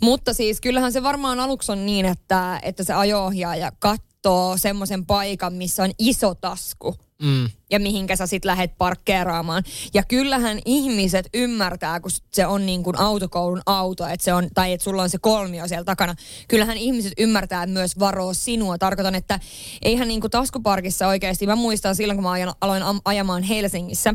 Mutta 0.00 0.34
siis 0.34 0.60
kyllähän 0.60 0.92
se 0.92 1.02
varmaan 1.02 1.40
aluksi 1.40 1.72
on 1.72 1.86
niin, 1.86 2.06
että, 2.06 2.60
että 2.62 2.84
se 2.84 2.92
ajo-ohjaaja 2.92 3.72
katsoo, 3.78 4.56
semmoisen 4.56 5.06
paikan, 5.06 5.52
missä 5.52 5.82
on 5.82 5.90
iso 5.98 6.34
tasku. 6.34 6.96
Mm. 7.22 7.50
Ja 7.70 7.80
mihinkä 7.80 8.16
sä 8.16 8.26
sit 8.26 8.44
lähet 8.44 8.78
parkkeeraamaan. 8.78 9.62
Ja 9.94 10.02
kyllähän 10.02 10.58
ihmiset 10.64 11.28
ymmärtää, 11.34 12.00
kun 12.00 12.10
se 12.32 12.46
on 12.46 12.66
niin 12.66 12.82
kuin 12.82 12.98
autokoulun 12.98 13.62
auto, 13.66 14.06
että 14.06 14.24
se 14.24 14.34
on, 14.34 14.48
tai 14.54 14.72
että 14.72 14.84
sulla 14.84 15.02
on 15.02 15.10
se 15.10 15.18
kolmio 15.18 15.68
siellä 15.68 15.84
takana. 15.84 16.14
Kyllähän 16.48 16.76
ihmiset 16.76 17.12
ymmärtää 17.18 17.66
myös 17.66 17.98
varoa 17.98 18.34
sinua. 18.34 18.78
Tarkoitan, 18.78 19.14
että 19.14 19.40
eihän 19.82 20.08
niin 20.08 20.20
kuin 20.20 20.30
taskuparkissa 20.30 21.08
oikeasti, 21.08 21.46
mä 21.46 21.56
muistan 21.56 21.96
silloin, 21.96 22.16
kun 22.16 22.24
mä 22.24 22.54
aloin 22.60 22.82
am- 22.82 23.00
ajamaan 23.04 23.42
Helsingissä, 23.42 24.14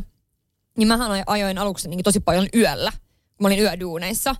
niin 0.77 0.87
mähän 0.87 1.23
ajoin 1.27 1.57
aluksi 1.57 1.89
niin 1.89 2.03
tosi 2.03 2.19
paljon 2.19 2.47
yöllä 2.55 2.91
kun 3.37 3.43
mä 3.43 3.47
olin 3.47 3.59
yöduuneissa, 3.59 4.35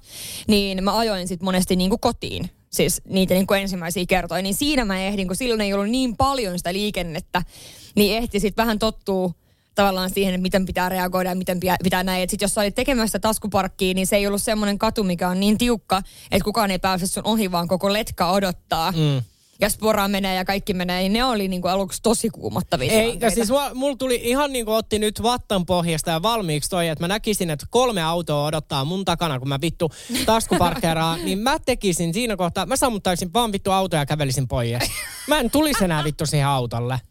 niin 0.47 0.83
mä 0.83 0.97
ajoin 0.97 1.27
sitten 1.27 1.45
monesti 1.45 1.75
niin 1.75 1.89
kuin 1.89 1.99
kotiin. 1.99 2.49
Siis 2.69 3.01
niitä 3.09 3.33
niin 3.33 3.47
kuin 3.47 3.61
ensimmäisiä 3.61 4.05
kertoja. 4.07 4.41
Niin 4.41 4.55
siinä 4.55 4.85
mä 4.85 4.99
ehdin, 4.99 5.27
kun 5.27 5.35
silloin 5.35 5.61
ei 5.61 5.73
ollut 5.73 5.89
niin 5.89 6.17
paljon 6.17 6.57
sitä 6.57 6.73
liikennettä, 6.73 7.43
niin 7.95 8.17
ehti 8.17 8.39
sitten 8.39 8.63
vähän 8.63 8.79
tottuu 8.79 9.33
tavallaan 9.75 10.09
siihen, 10.09 10.33
että 10.33 10.41
miten 10.41 10.65
pitää 10.65 10.89
reagoida 10.89 11.29
ja 11.29 11.35
miten 11.35 11.59
pitää 11.83 12.03
näin. 12.03 12.23
Että 12.23 12.35
jos 12.41 12.53
sä 12.53 12.61
olit 12.61 12.75
tekemässä 12.75 13.19
taskuparkkiin, 13.19 13.95
niin 13.95 14.07
se 14.07 14.15
ei 14.15 14.27
ollut 14.27 14.43
semmoinen 14.43 14.79
katu, 14.79 15.03
mikä 15.03 15.29
on 15.29 15.39
niin 15.39 15.57
tiukka, 15.57 16.01
että 16.31 16.43
kukaan 16.43 16.71
ei 16.71 16.79
pääse 16.79 17.07
sun 17.07 17.25
ohi, 17.25 17.51
vaan 17.51 17.67
koko 17.67 17.93
letka 17.93 18.31
odottaa. 18.31 18.91
Mm 18.91 19.21
ja 19.61 19.69
spora 19.69 20.07
menee 20.07 20.35
ja 20.35 20.45
kaikki 20.45 20.73
menee, 20.73 20.99
niin 21.01 21.13
ne 21.13 21.25
oli 21.25 21.47
niinku 21.47 21.67
aluksi 21.67 22.01
tosi 22.01 22.29
kuumottavia 22.29 22.91
Eikä 22.91 23.29
siis 23.29 23.49
mulla 23.73 23.97
tuli 23.97 24.21
ihan 24.23 24.53
niin 24.53 24.65
kuin 24.65 24.75
otti 24.75 24.99
nyt 24.99 25.23
vattan 25.23 25.65
pohjasta 25.65 26.11
ja 26.11 26.21
valmiiksi 26.21 26.69
toi, 26.69 26.87
että 26.87 27.03
mä 27.03 27.07
näkisin, 27.07 27.49
että 27.49 27.65
kolme 27.69 28.03
autoa 28.03 28.45
odottaa 28.45 28.85
mun 28.85 29.05
takana, 29.05 29.39
kun 29.39 29.49
mä 29.49 29.61
vittu 29.61 29.91
taskuparkkeeraan, 30.25 31.19
niin 31.25 31.39
mä 31.39 31.59
tekisin 31.65 32.13
siinä 32.13 32.37
kohtaa, 32.37 32.65
mä 32.65 32.75
sammuttaisin 32.75 33.33
vaan 33.33 33.51
vittu 33.51 33.71
autoja 33.71 34.01
ja 34.01 34.05
kävelisin 34.05 34.47
pois. 34.47 34.57
Mä 35.27 35.39
en 35.39 35.51
tulisi 35.51 35.83
enää 35.83 36.03
vittu 36.03 36.25
siihen 36.25 36.47
autolle. 36.47 37.01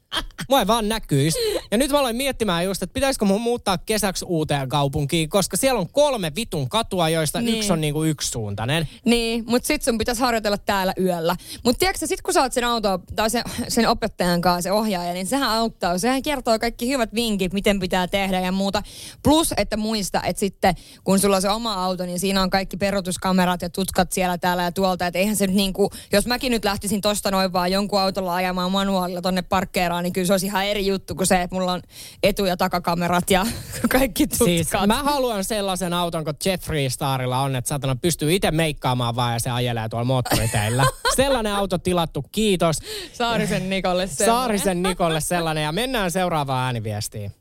Mua 0.49 0.61
ei 0.61 0.67
vaan 0.67 0.89
näkyisi. 0.89 1.39
Ja 1.77 1.79
nyt 1.79 1.91
mä 1.91 1.99
aloin 1.99 2.17
miettimään 2.17 2.65
just, 2.65 2.83
että 2.83 2.95
pitäisikö 2.95 3.25
mun 3.25 3.41
muuttaa 3.41 3.79
kesäksi 3.79 4.25
uuteen 4.29 4.69
kaupunkiin, 4.69 5.29
koska 5.29 5.57
siellä 5.57 5.81
on 5.81 5.89
kolme 5.93 6.33
vitun 6.37 6.69
katua, 6.69 7.09
joista 7.09 7.41
niin. 7.41 7.59
yksi 7.59 7.73
on 7.73 7.81
niinku 7.81 8.05
yksisuuntainen. 8.05 8.89
Niin, 9.05 9.45
mutta 9.47 9.67
sit 9.67 9.83
sun 9.83 9.99
pitäisi 9.99 10.21
harjoitella 10.21 10.59
täällä 10.59 10.93
yöllä. 11.01 11.37
Mutta 11.65 11.79
tiedätkö 11.79 12.07
sit 12.07 12.23
kun 12.23 12.35
sä 12.35 12.43
oot 12.43 12.53
sen 12.53 12.65
auto, 12.65 13.01
tai 13.17 13.31
sen, 13.31 13.43
sen 13.69 13.89
opettajan 13.89 14.41
kanssa, 14.41 14.62
se 14.62 14.73
ohjaaja, 14.73 15.12
niin 15.12 15.27
sehän 15.27 15.51
auttaa. 15.51 15.99
Sehän 15.99 16.23
kertoo 16.23 16.59
kaikki 16.59 16.89
hyvät 16.89 17.15
vinkit, 17.15 17.53
miten 17.53 17.81
pitää 17.81 18.09
tehdä 18.09 18.41
ja 18.41 18.53
muuta. 18.53 18.83
Plus, 19.23 19.55
että 19.57 19.77
muista, 19.77 20.23
että 20.23 20.41
sitten 20.41 20.75
kun 21.05 21.19
sulla 21.19 21.37
on 21.37 21.43
se 21.43 21.51
oma 21.51 21.85
auto, 21.85 22.07
niin 22.07 22.21
siinä 22.21 22.43
on 22.43 22.51
kaikki 22.51 22.77
perutuskamerat 22.77 23.62
ja 23.62 23.71
tutkat 23.71 24.12
siellä 24.12 24.39
täällä 24.39 24.62
ja 24.62 24.73
tuolta. 24.73 25.07
Että 25.07 25.19
eihän 25.19 25.37
se 25.37 25.47
nyt 25.47 25.57
niinku, 25.57 25.91
jos 26.12 26.27
mäkin 26.27 26.53
nyt 26.53 26.65
lähtisin 26.65 27.01
tosta 27.01 27.31
noin 27.31 27.53
vaan 27.53 27.73
jonkun 27.73 28.01
autolla 28.01 28.35
ajamaan 28.35 28.73
manuaalilla 28.73 29.23
tonne 29.23 29.43
parkkeeraan, 29.43 30.03
niin 30.03 30.12
kyllä 30.12 30.27
se 30.27 30.33
olisi 30.33 30.47
ihan 30.47 30.67
eri 30.67 30.87
juttu 30.87 31.15
kuin 31.15 31.27
se, 31.27 31.43
että 31.43 31.57
mulla 31.57 31.66
on 31.73 31.83
etu- 32.23 32.45
ja 32.45 32.57
takakamerat 32.57 33.31
ja 33.31 33.47
kaikki 33.93 34.27
tutkat. 34.27 34.47
Siis 34.47 34.69
mä 34.87 35.03
haluan 35.03 35.45
sellaisen 35.45 35.93
auton 35.93 36.25
kuin 36.25 36.37
Jeffrey 36.45 36.91
Starilla 36.91 37.41
on, 37.41 37.57
että 37.57 37.69
satana 37.69 37.97
pystyy 37.97 38.35
itse 38.35 38.51
meikkaamaan 38.51 39.17
vaan 39.17 39.33
ja 39.33 39.39
se 39.41 39.51
ajelee 39.51 39.89
tuolla 39.89 40.05
moottoriteillä. 40.05 40.85
sellainen 41.17 41.55
auto 41.55 41.79
tilattu, 41.79 42.25
kiitos. 42.33 42.77
Saarisen 43.13 43.71
Nikolle 43.71 44.07
sellainen. 44.07 44.37
Saarisen 44.37 44.83
Nikolle 44.83 45.21
sellainen 45.21 45.65
ja 45.65 45.73
mennään 45.73 46.11
seuraavaan 46.11 46.65
ääniviestiin. 46.65 47.33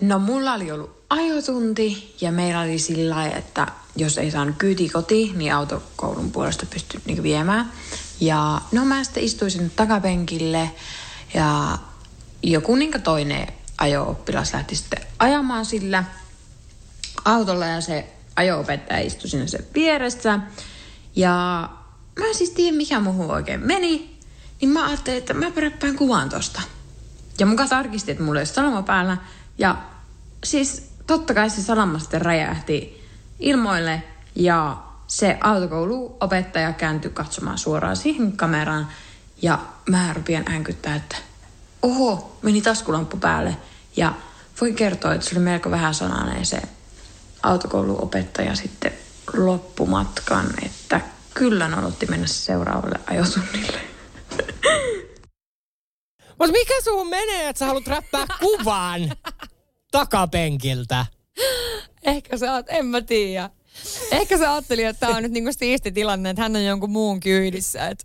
No 0.00 0.18
mulla 0.18 0.52
oli 0.52 0.72
ollut 0.72 1.04
ajotunti 1.10 2.14
ja 2.20 2.32
meillä 2.32 2.60
oli 2.60 2.78
sillä 2.78 3.14
lailla, 3.14 3.36
että 3.36 3.66
jos 3.96 4.18
ei 4.18 4.30
saanut 4.30 4.54
kyyti 4.58 4.88
kotiin, 4.88 5.38
niin 5.38 5.54
autokoulun 5.54 6.30
puolesta 6.32 6.66
pystyi 6.66 7.00
niin 7.06 7.22
viemään. 7.22 7.72
Ja 8.20 8.60
no 8.72 8.84
mä 8.84 9.04
sitten 9.04 9.22
istuisin 9.24 9.70
takapenkille 9.76 10.70
ja 11.34 11.78
joku 12.50 12.76
niin 12.76 13.02
toinen 13.02 13.46
ajo-oppilas 13.78 14.52
lähti 14.52 14.76
sitten 14.76 15.02
ajamaan 15.18 15.64
sillä 15.64 16.04
autolla 17.24 17.66
ja 17.66 17.80
se 17.80 18.12
ajo-opettaja 18.36 19.00
istui 19.00 19.28
sinne 19.28 19.48
sen 19.48 19.64
vieressä. 19.74 20.38
Ja 21.16 21.68
mä 22.18 22.26
en 22.26 22.34
siis 22.34 22.50
tiedä 22.50 22.76
mikä 22.76 23.00
muuhun 23.00 23.30
oikein 23.30 23.66
meni, 23.66 24.18
niin 24.60 24.68
mä 24.68 24.86
ajattelin, 24.86 25.18
että 25.18 25.34
mä 25.34 25.50
pärppään 25.50 25.96
kuvan 25.96 26.28
tosta. 26.28 26.62
Ja 27.38 27.46
muka 27.46 27.66
tarkisti, 27.66 28.10
että 28.10 28.24
mulla 28.24 28.40
ei 28.40 28.46
salama 28.46 28.82
päällä. 28.82 29.16
Ja 29.58 29.76
siis 30.44 30.90
totta 31.06 31.34
kai 31.34 31.50
se 31.50 31.62
salama 31.62 31.98
sitten 31.98 32.22
räjähti 32.22 33.04
ilmoille 33.40 34.02
ja 34.34 34.76
se 35.06 35.38
autokouluopettaja 35.40 36.72
kääntyi 36.72 37.10
katsomaan 37.10 37.58
suoraan 37.58 37.96
siihen 37.96 38.32
kameraan 38.32 38.88
ja 39.42 39.58
mä 39.90 40.12
rupean 40.12 40.44
äänkyttää, 40.46 40.96
että 40.96 41.16
oho, 41.84 42.38
meni 42.42 42.62
taskulamppu 42.62 43.16
päälle. 43.16 43.56
Ja 43.96 44.12
voin 44.60 44.74
kertoa, 44.74 45.14
että 45.14 45.28
se 45.28 45.34
oli 45.34 45.44
melko 45.44 45.70
vähän 45.70 45.94
sananen 45.94 46.46
se 46.46 46.62
autokouluopettaja 47.42 48.54
sitten 48.54 48.92
loppumatkan, 49.36 50.46
että 50.62 51.00
kyllä 51.34 51.70
odotti 51.78 52.06
mennä 52.06 52.26
seuraavalle 52.26 53.00
ajotunnille. 53.06 53.78
Mutta 56.38 56.52
mikä 56.52 56.74
suhun 56.84 57.08
menee, 57.08 57.48
että 57.48 57.58
sä 57.58 57.66
haluat 57.66 57.86
räppää 57.86 58.26
kuvan 58.40 59.00
takapenkiltä? 59.90 61.06
Ehkä 62.02 62.36
sä 62.36 62.52
oot, 62.52 62.66
en 62.68 62.86
mä 62.86 63.00
tiedä. 63.00 63.50
Ehkä 64.10 64.38
sä 64.38 64.52
ajattelin, 64.52 64.86
että 64.86 65.06
tää 65.06 65.16
on 65.16 65.22
nyt 65.22 65.32
niinku 65.32 65.52
siisti 65.52 65.92
tilanne, 65.92 66.30
että 66.30 66.42
hän 66.42 66.56
on 66.56 66.64
jonkun 66.64 66.90
muun 66.90 67.20
kyydissä. 67.20 67.88
Että 67.88 68.04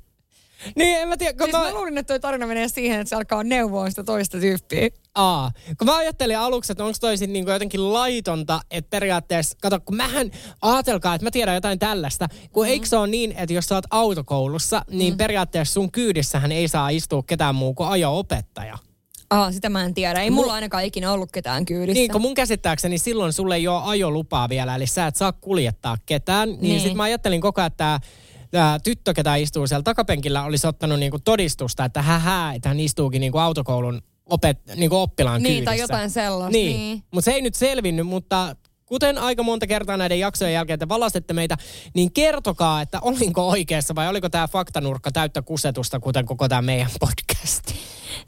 niin, 0.76 0.98
en 0.98 1.08
mä 1.08 1.18
tiedä. 1.18 1.34
Kun 1.34 1.44
siis 1.44 1.58
mä... 1.58 1.64
mä 1.64 1.74
luulin, 1.74 1.98
että 1.98 2.14
toi 2.14 2.20
tarina 2.20 2.48
menee 2.48 2.68
siihen, 2.68 3.00
että 3.00 3.10
se 3.10 3.16
alkaa 3.16 3.44
neuvoa 3.44 3.90
sitä 3.90 4.04
toista 4.04 4.40
tyyppiä. 4.40 4.90
Aa, 5.16 5.52
kun 5.78 5.88
mä 5.88 5.98
ajattelin 5.98 6.38
aluksi, 6.38 6.72
että 6.72 6.84
onko 6.84 6.98
toi 7.02 7.18
sit 7.18 7.30
niinku 7.30 7.52
jotenkin 7.52 7.94
laitonta, 7.94 8.62
että 8.72 8.90
periaatteessa, 8.90 9.58
kato, 9.62 9.80
kun 9.80 9.96
mähän, 9.96 10.32
ajatelkaa, 10.62 11.16
että 11.16 11.26
mä 11.26 11.32
tiedän 11.32 11.56
jotain 11.56 11.80
tällaista, 11.80 12.28
kun 12.52 12.66
mm. 12.66 12.72
eikö 12.72 12.86
se 12.86 12.98
ole 12.98 13.08
niin, 13.08 13.32
että 13.32 13.54
jos 13.54 13.66
sä 13.66 13.76
oot 13.76 13.86
autokoulussa, 13.92 14.82
niin 14.92 15.14
mm. 15.14 15.18
periaatteessa 15.18 15.74
sun 15.74 15.92
kyydissähän 15.92 16.52
ei 16.52 16.68
saa 16.68 16.90
istua 16.90 17.24
ketään 17.24 17.56
muu 17.56 17.74
kuin 17.74 17.90
ajo-opettaja. 17.90 18.78
Aa, 19.30 19.52
sitä 19.52 19.70
mä 19.70 19.84
en 19.84 19.94
tiedä. 19.94 20.22
Ei 20.22 20.30
mulla 20.30 20.54
ainakaan 20.54 20.84
ikinä 20.84 21.12
ollut 21.12 21.32
ketään 21.32 21.66
kyydissä. 21.66 22.00
Niin, 22.00 22.12
kun 22.12 22.22
mun 22.22 22.34
käsittääkseni 22.34 22.98
silloin 22.98 23.34
sulle 23.34 23.56
ei 23.56 23.68
ole 23.68 23.82
ajolupaa 23.84 24.50
vielä, 24.50 24.76
eli 24.76 24.88
sä 24.88 25.08
et 25.08 25.16
saa 25.16 25.32
kuljettaa 25.32 25.98
ketään. 26.06 26.50
Niin, 26.50 26.62
niin. 26.62 26.82
sit 26.82 26.94
mä 26.94 27.04
ajattelin 27.04 27.42
koko 27.42 27.62
ajan, 27.62 27.68
että 27.68 28.00
tämä 28.52 28.80
tyttö, 28.84 29.14
ketä 29.14 29.36
istuu 29.36 29.68
siellä 29.68 29.84
takapenkillä, 29.84 30.44
olisi 30.44 30.68
ottanut 30.68 31.00
niinku 31.00 31.20
todistusta, 31.20 31.86
että 31.86 32.02
hähä, 32.02 32.54
että 32.56 32.70
hän 32.70 32.80
istuukin 32.80 33.22
niinku 33.22 33.38
autokoulun 33.38 34.02
opet, 34.26 34.60
niinku 34.76 34.96
oppilaan 34.96 35.42
Niin, 35.44 35.50
kyydissä. 35.54 35.66
tai 35.66 35.80
jotain 35.80 36.10
sellaista. 36.10 36.52
Niin, 36.52 36.78
niin. 36.78 37.04
mutta 37.12 37.26
se 37.26 37.32
ei 37.32 37.42
nyt 37.42 37.56
selvinnyt, 37.56 38.08
mutta 38.08 38.56
kuten 38.90 39.18
aika 39.18 39.44
monta 39.44 39.68
kertaa 39.68 39.98
näiden 39.98 40.20
jaksojen 40.20 40.54
jälkeen 40.54 40.80
te 40.80 40.90
valastette 40.90 41.34
meitä, 41.34 41.58
niin 41.94 42.12
kertokaa, 42.12 42.82
että 42.82 43.00
olinko 43.02 43.50
oikeassa 43.50 43.96
vai 43.96 44.08
oliko 44.08 44.30
tämä 44.30 44.48
faktanurkka 44.48 45.12
täyttä 45.12 45.42
kusetusta, 45.42 46.00
kuten 46.00 46.26
koko 46.26 46.48
tämä 46.48 46.62
meidän 46.62 46.90
podcast. 47.00 47.72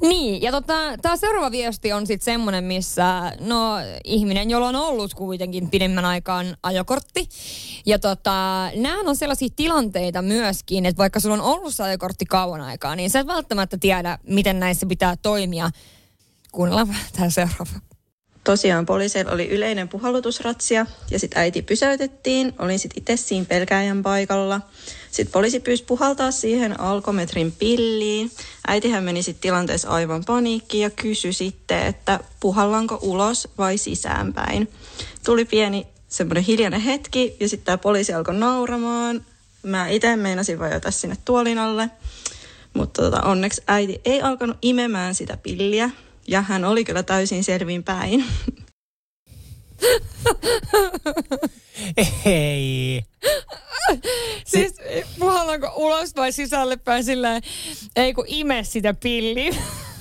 Niin, 0.02 0.41
ja 0.41 0.52
tota, 0.52 0.74
tämä 1.02 1.17
seuraava 1.17 1.52
viesti 1.52 1.93
on 1.93 2.08
sitten 2.08 2.26
semmoinen, 2.26 2.63
missä 2.63 3.34
no 3.39 3.76
ihminen, 4.04 4.50
jolla 4.50 4.67
on 4.67 4.76
ollut 4.76 5.13
kuitenkin 5.13 5.69
pidemmän 5.69 6.06
aikaan 6.06 6.58
ajokortti. 6.63 7.30
Ja 7.86 8.00
tota, 8.00 8.69
nämä 8.76 9.00
on 9.06 9.15
sellaisia 9.15 9.50
tilanteita 9.56 10.21
myöskin, 10.21 10.86
että 10.86 10.97
vaikka 10.97 11.19
sulla 11.19 11.36
on 11.36 11.41
ollut 11.41 11.76
se 11.76 11.84
ajokortti 11.84 12.26
kauan 12.26 12.62
aikaa, 12.62 12.95
niin 12.95 13.10
sä 13.10 13.19
et 13.19 13.28
välttämättä 13.28 13.78
tiedä, 13.78 14.17
miten 14.28 14.60
näissä 14.60 14.86
pitää 14.86 15.15
toimia. 15.21 15.69
Kuunnellaan 16.52 16.95
tämä 17.15 17.30
seuraava. 17.30 17.90
Tosiaan 18.43 18.86
poliiseilla 18.86 19.32
oli 19.32 19.49
yleinen 19.49 19.89
puhallutusratsia 19.89 20.86
ja 21.12 21.19
sitten 21.19 21.41
äiti 21.41 21.62
pysäytettiin. 21.62 22.54
Olin 22.60 22.80
sitten 22.80 23.01
itse 23.01 23.17
siinä 23.17 23.45
pelkääjän 23.45 24.04
paikalla. 24.04 24.62
Sitten 25.12 25.32
poliisi 25.32 25.60
pyysi 25.60 25.84
puhaltaa 25.84 26.32
siihen 26.32 26.80
alkometrin 26.80 27.51
pilliin. 27.51 28.32
Äitihän 28.67 29.04
meni 29.04 29.23
sitten 29.23 29.41
tilanteessa 29.41 29.89
aivan 29.89 30.25
paniikkiin 30.25 30.84
ja 30.84 30.89
kysyi 30.89 31.34
sitten, 31.34 31.86
että 31.88 32.19
puhallanko 32.39 32.99
ulos 33.01 33.47
vai 33.58 33.77
sisäänpäin. 33.77 34.71
Tuli 35.25 35.45
pieni 35.45 35.88
semmoinen 36.08 36.43
hiljainen 36.43 36.82
hetki 36.82 37.36
ja 37.39 37.49
sitten 37.49 37.65
tämä 37.65 37.77
poliisi 37.77 38.13
alkoi 38.13 38.36
nauramaan. 38.36 39.25
Mä 39.63 39.88
itse 39.88 40.15
meinasin 40.15 40.60
vajota 40.60 40.91
sinne 40.91 41.17
tuolin 41.25 41.58
alle. 41.58 41.89
Mutta 42.73 43.01
tota, 43.01 43.21
onneksi 43.21 43.63
äiti 43.67 44.01
ei 44.06 44.21
alkanut 44.21 44.58
imemään 44.62 45.15
sitä 45.15 45.38
pilliä 45.38 45.89
ja 46.27 46.41
hän 46.41 46.65
oli 46.65 46.84
kyllä 46.84 47.03
täysin 47.03 47.43
selvin 47.43 47.84
päin. 47.84 48.25
Ei. 52.25 53.03
siis 54.45 54.73
puhallaanko 55.19 55.73
ulos 55.75 56.15
vai 56.15 56.31
sisälle 56.31 56.77
päin 56.77 57.03
sillä 57.03 57.41
ei 57.95 58.13
kun 58.13 58.25
ime 58.27 58.63
sitä 58.63 58.93
pilliä. 58.93 59.55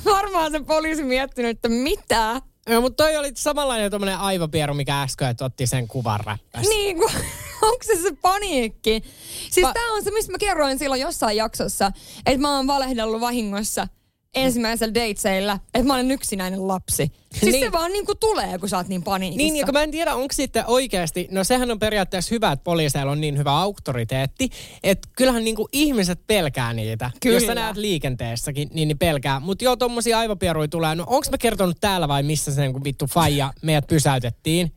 Varmaan 0.04 0.52
se 0.52 0.60
poliisi 0.60 1.02
miettinyt, 1.02 1.50
että 1.50 1.68
mitä? 1.68 2.42
Joo, 2.68 2.80
mutta 2.80 3.04
toi 3.04 3.16
oli 3.16 3.32
samanlainen 3.34 3.90
tuommoinen 3.90 4.18
aivopieru, 4.18 4.74
mikä 4.74 5.02
äsken, 5.02 5.28
että 5.28 5.44
otti 5.44 5.66
sen 5.66 5.88
kuvan 5.88 6.20
räppäs. 6.20 6.68
Niin 6.68 6.96
kuin 6.96 7.12
onko 7.68 7.82
se 7.82 8.02
se 8.02 8.16
paniikki? 8.22 9.02
Siis 9.50 9.66
pa- 9.66 9.72
tää 9.72 9.92
on 9.92 10.04
se, 10.04 10.10
mistä 10.10 10.32
mä 10.32 10.38
kerroin 10.38 10.78
silloin 10.78 11.00
jossain 11.00 11.36
jaksossa, 11.36 11.92
että 12.26 12.40
mä 12.40 12.56
oon 12.56 12.66
valehdellut 12.66 13.20
vahingossa 13.20 13.88
ensimmäisellä 14.34 14.94
dateseillä, 14.94 15.58
että 15.74 15.86
mä 15.86 15.94
olen 15.94 16.10
yksinäinen 16.10 16.68
lapsi. 16.68 17.12
Siis 17.40 17.52
niin. 17.52 17.64
se 17.64 17.72
vaan 17.72 17.92
niinku 17.92 18.14
tulee, 18.14 18.58
kun 18.58 18.68
sä 18.68 18.76
oot 18.76 18.88
niin 18.88 19.02
paniikissa. 19.02 19.38
Niin, 19.38 19.56
ja 19.56 19.64
kun 19.64 19.74
mä 19.74 19.82
en 19.82 19.90
tiedä, 19.90 20.14
onko 20.14 20.32
sitten 20.32 20.64
oikeasti, 20.66 21.28
no 21.30 21.44
sehän 21.44 21.70
on 21.70 21.78
periaatteessa 21.78 22.34
hyvä, 22.34 22.52
että 22.52 22.64
poliiseilla 22.64 23.12
on 23.12 23.20
niin 23.20 23.38
hyvä 23.38 23.52
auktoriteetti, 23.52 24.50
että 24.82 25.08
kyllähän 25.16 25.44
niinku 25.44 25.68
ihmiset 25.72 26.20
pelkää 26.26 26.72
niitä. 26.72 27.10
Kyllä. 27.20 27.36
Jos 27.36 27.46
sä 27.46 27.54
näet 27.54 27.76
liikenteessäkin, 27.76 28.68
niin, 28.72 28.88
niin 28.88 28.98
pelkää. 28.98 29.40
Mutta 29.40 29.64
joo, 29.64 29.76
tommosia 29.76 30.18
aivopieruja 30.18 30.68
tulee. 30.68 30.94
No 30.94 31.04
onko 31.06 31.26
mä 31.30 31.38
kertonut 31.38 31.76
täällä 31.80 32.08
vai 32.08 32.22
missä 32.22 32.54
se 32.54 32.60
niinku 32.60 32.84
vittu 32.84 33.06
faija 33.06 33.52
meidät 33.62 33.86
pysäytettiin? 33.86 34.72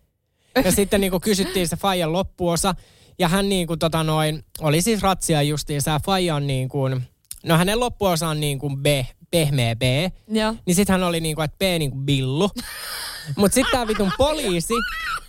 Ja 0.66 0.72
sitten 0.72 1.02
niinku 1.02 1.20
kysyttiin 1.20 1.68
se 1.68 1.76
faijan 1.76 2.14
loppuosa. 2.14 2.76
Ja 3.20 3.28
hän 3.28 3.50
niinku 3.50 3.78
tota 3.78 4.04
noin, 4.04 4.44
oli 4.62 4.82
siis 4.82 5.02
ratsia 5.02 5.42
justiin, 5.42 5.82
se 5.82 5.92
faija 6.06 6.36
on 6.36 6.48
niin 6.48 6.70
kuin, 6.70 7.04
no 7.46 7.58
hänen 7.58 7.80
loppuosa 7.80 8.28
on 8.28 8.40
niin 8.40 8.60
kuin 8.60 8.78
B, 8.78 8.86
pehmeä 9.34 9.76
B. 9.76 9.82
Joo. 10.28 10.56
Niin 10.66 10.76
sit 10.76 10.90
hän 10.90 11.04
oli 11.04 11.20
niinku, 11.20 11.42
että 11.42 11.58
P 11.58 11.62
niinku 11.62 11.98
billu. 11.98 12.50
Mut 13.38 13.54
sit 13.54 13.68
tää 13.72 13.88
vitun 13.88 14.12
poliisi, 14.18 14.74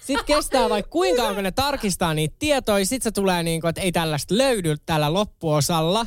sit 0.01 0.23
kestää 0.23 0.69
vaikka 0.69 0.91
kuinka 0.91 1.23
kauan, 1.23 1.35
kun 1.35 1.45
ne 1.45 1.53
tarkistaa 1.53 2.15
niitä 2.15 2.37
tietoja, 2.39 2.87
sit 2.87 3.03
se 3.03 3.11
tulee 3.11 3.43
niinku, 3.43 3.67
että 3.67 3.81
ei 3.81 3.93
tällaista 3.93 4.39
löydy 4.39 4.77
tällä 4.87 5.13
loppuosalla. 5.13 6.07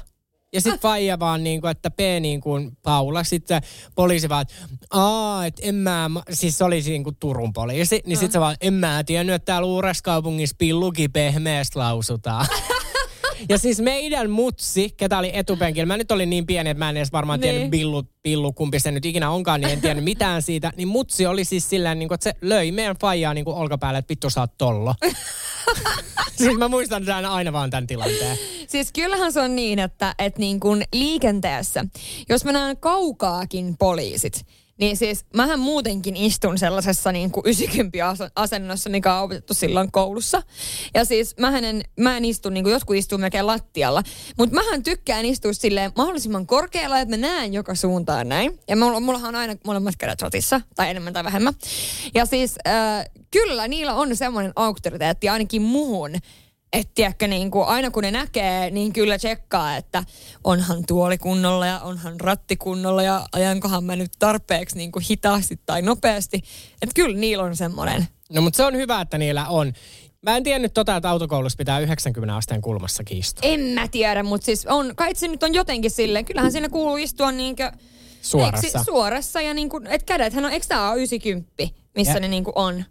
Ja 0.54 0.62
sit 0.62 0.82
faija 0.82 1.20
vaan 1.20 1.44
niinku, 1.44 1.68
että 1.68 1.92
P 1.92 2.00
niin 2.20 2.42
kuin 2.42 2.78
Paula. 2.84 3.24
Sitten 3.24 3.62
poliisi 3.96 4.30
vaan, 4.30 4.42
että 4.42 4.54
aa, 4.92 5.46
että 5.46 5.62
en 5.66 5.76
mä, 5.76 6.10
siis 6.32 6.58
se 6.58 6.64
oli 6.64 6.82
niinku 6.82 7.12
Turun 7.12 7.54
poliisi. 7.54 8.02
Niin 8.06 8.18
sit 8.18 8.32
se 8.32 8.40
vaan, 8.40 8.56
en 8.62 8.74
mä 8.74 9.04
tiennyt, 9.06 9.36
että 9.36 9.46
täällä 9.46 9.66
uudessa 9.66 10.04
kaupungissa 10.04 10.56
pilluki 10.60 11.10
pehmeästä 11.10 11.80
lausutaan. 11.80 12.46
Ja 13.50 13.58
siis 13.58 13.80
meidän 13.80 14.30
mutsi, 14.30 14.90
ketä 14.98 15.18
oli 15.18 15.32
etupenkillä, 15.34 15.86
mä 15.86 15.98
nyt 15.98 16.12
olin 16.12 16.30
niin 16.30 16.46
pieni, 16.46 16.70
että 16.70 16.80
mä 16.84 16.90
en 16.90 16.98
edes 16.98 17.12
varmaan 17.12 17.40
Niin. 17.40 17.52
tiennyt 17.52 17.72
billu, 17.72 18.04
billu, 18.24 18.54
kumpi 18.54 18.80
se 18.80 18.92
nyt 18.92 19.06
ikinä 19.06 19.32
onkaan, 19.32 19.62
niin 19.62 19.74
en 19.74 19.82
tiennyt 19.82 20.04
mitään 20.04 20.42
siitä. 20.42 20.72
Niin 20.78 20.88
mutsi 20.88 21.26
oli 21.26 21.46
siis 21.46 21.70
silleen, 21.70 22.00
niin 22.00 22.08
kuin, 22.10 22.16
että 22.16 22.24
se 22.24 22.36
löi 22.42 22.72
meidän 22.72 22.96
faijaa 23.02 23.34
niin 23.34 23.48
olkapäälle, 23.48 24.00
että 24.00 24.10
vittu 24.10 24.30
sä 24.30 24.42
oot 24.42 24.58
tollo. 24.58 24.96
siis 26.38 26.58
mä 26.58 26.68
muistan 26.68 27.06
tämän 27.06 27.26
aina 27.26 27.54
vaan 27.54 27.70
tämän 27.70 27.88
tilanteen. 27.88 28.38
Siis 28.68 28.92
kyllähän 28.92 29.34
se 29.34 29.42
on 29.42 29.56
niin, 29.56 29.80
että, 29.80 30.16
että 30.20 30.40
niin 30.40 30.60
kuin 30.60 30.84
liikenteessä, 30.94 31.86
jos 32.30 32.46
mä 32.46 32.52
näen 32.52 32.78
kaukaakin 32.78 33.78
poliisit, 33.78 34.46
niin 34.78 34.98
siis 34.98 35.26
mähän 35.36 35.60
muutenkin 35.60 36.16
istun 36.16 36.58
sellaisessa 36.58 37.12
niin 37.12 37.32
kuin 37.32 37.44
90 37.46 37.98
asen- 38.10 38.32
asennossa, 38.36 38.90
mikä 38.90 39.16
on 39.16 39.24
opetettu 39.24 39.54
silloin 39.54 39.92
koulussa. 39.92 40.44
Ja 40.94 41.06
siis 41.06 41.36
mähän 41.40 41.64
en, 41.64 41.84
mä 42.00 42.18
en 42.18 42.26
istu, 42.26 42.50
niin 42.50 42.64
kuin 42.64 42.72
jotkut 42.72 42.96
istuu 42.96 43.18
melkein 43.18 43.48
lattialla. 43.48 44.04
Mutta 44.38 44.56
mähän 44.56 44.84
tykkään 44.84 45.26
istua 45.26 45.54
silleen 45.54 45.92
mahdollisimman 45.96 46.48
korkealla, 46.48 47.00
että 47.00 47.18
mä 47.18 47.28
näen 47.28 47.54
joka 47.54 47.76
suuntaan 47.76 48.30
näin. 48.30 48.60
Ja 48.68 48.76
mulla, 48.76 49.00
mullahan 49.00 49.30
on 49.30 49.36
aina 49.36 49.56
molemmat 49.66 49.96
kädet 49.98 50.22
rotissa, 50.22 50.62
tai 50.76 50.90
enemmän 50.90 51.14
tai 51.14 51.24
vähemmän. 51.24 51.54
Ja 52.14 52.26
siis 52.26 52.56
äh, 52.68 53.06
kyllä 53.32 53.68
niillä 53.68 53.94
on 53.94 54.16
semmoinen 54.16 54.54
auktoriteetti 54.56 55.30
ainakin 55.30 55.62
muhun, 55.62 56.12
että 56.74 56.92
tiedätkö, 56.96 57.28
niin 57.28 57.52
kuin, 57.52 57.68
aina 57.68 57.92
kun 57.92 58.04
ne 58.04 58.12
näkee, 58.12 58.70
niin 58.70 58.94
kyllä 58.94 59.18
tsekkaa, 59.18 59.76
että 59.76 60.04
onhan 60.44 60.84
tuoli 60.88 61.18
kunnolla 61.18 61.66
ja 61.66 61.80
onhan 61.80 62.20
ratti 62.20 62.56
kunnolla 62.56 63.04
ja 63.04 63.26
ajankohan 63.32 63.84
mä 63.84 63.96
nyt 63.96 64.12
tarpeeksi 64.20 64.78
niin 64.78 64.92
kuin 64.92 65.06
hitaasti 65.10 65.60
tai 65.66 65.82
nopeasti. 65.82 66.38
Että 66.82 66.94
kyllä 66.96 67.18
niillä 67.18 67.44
on 67.44 67.56
semmoinen. 67.56 68.08
No 68.34 68.42
mutta 68.42 68.58
se 68.58 68.64
on 68.66 68.76
hyvä, 68.76 69.02
että 69.02 69.18
niillä 69.18 69.48
on. 69.48 69.74
Mä 70.22 70.38
en 70.38 70.44
tiennyt 70.44 70.74
tota, 70.74 70.96
että 70.96 71.10
autokoulussa 71.10 71.58
pitää 71.58 71.80
90 71.80 72.36
asteen 72.36 72.62
kulmassa 72.62 73.04
istua. 73.10 73.50
En 73.50 73.60
mä 73.60 73.88
tiedä, 73.88 74.24
mutta 74.24 74.46
siis 74.46 74.66
on, 74.66 74.96
kai 74.96 75.16
se 75.16 75.28
nyt 75.28 75.44
on 75.44 75.54
jotenkin 75.54 75.92
silleen, 75.92 76.26
kyllähän 76.26 76.52
siinä 76.52 76.70
kuuluu 76.70 76.98
istua 76.98 77.32
niinkö... 77.32 77.72
Suorassa. 78.22 78.68
Eikö, 78.68 78.80
suorassa 78.84 79.42
ja 79.42 79.54
niin 79.54 79.70
kuin, 79.70 79.88
et 79.88 80.04
kädethän 80.04 80.46
on, 80.46 80.52
eikö 80.52 80.66
tää 80.70 80.92
ole 80.92 80.98
90, 80.98 81.54
missä 81.96 82.14
Ja- 82.14 82.20
ne 82.20 82.28
niin 82.28 82.44
kuin 82.44 82.54
on? 82.56 82.84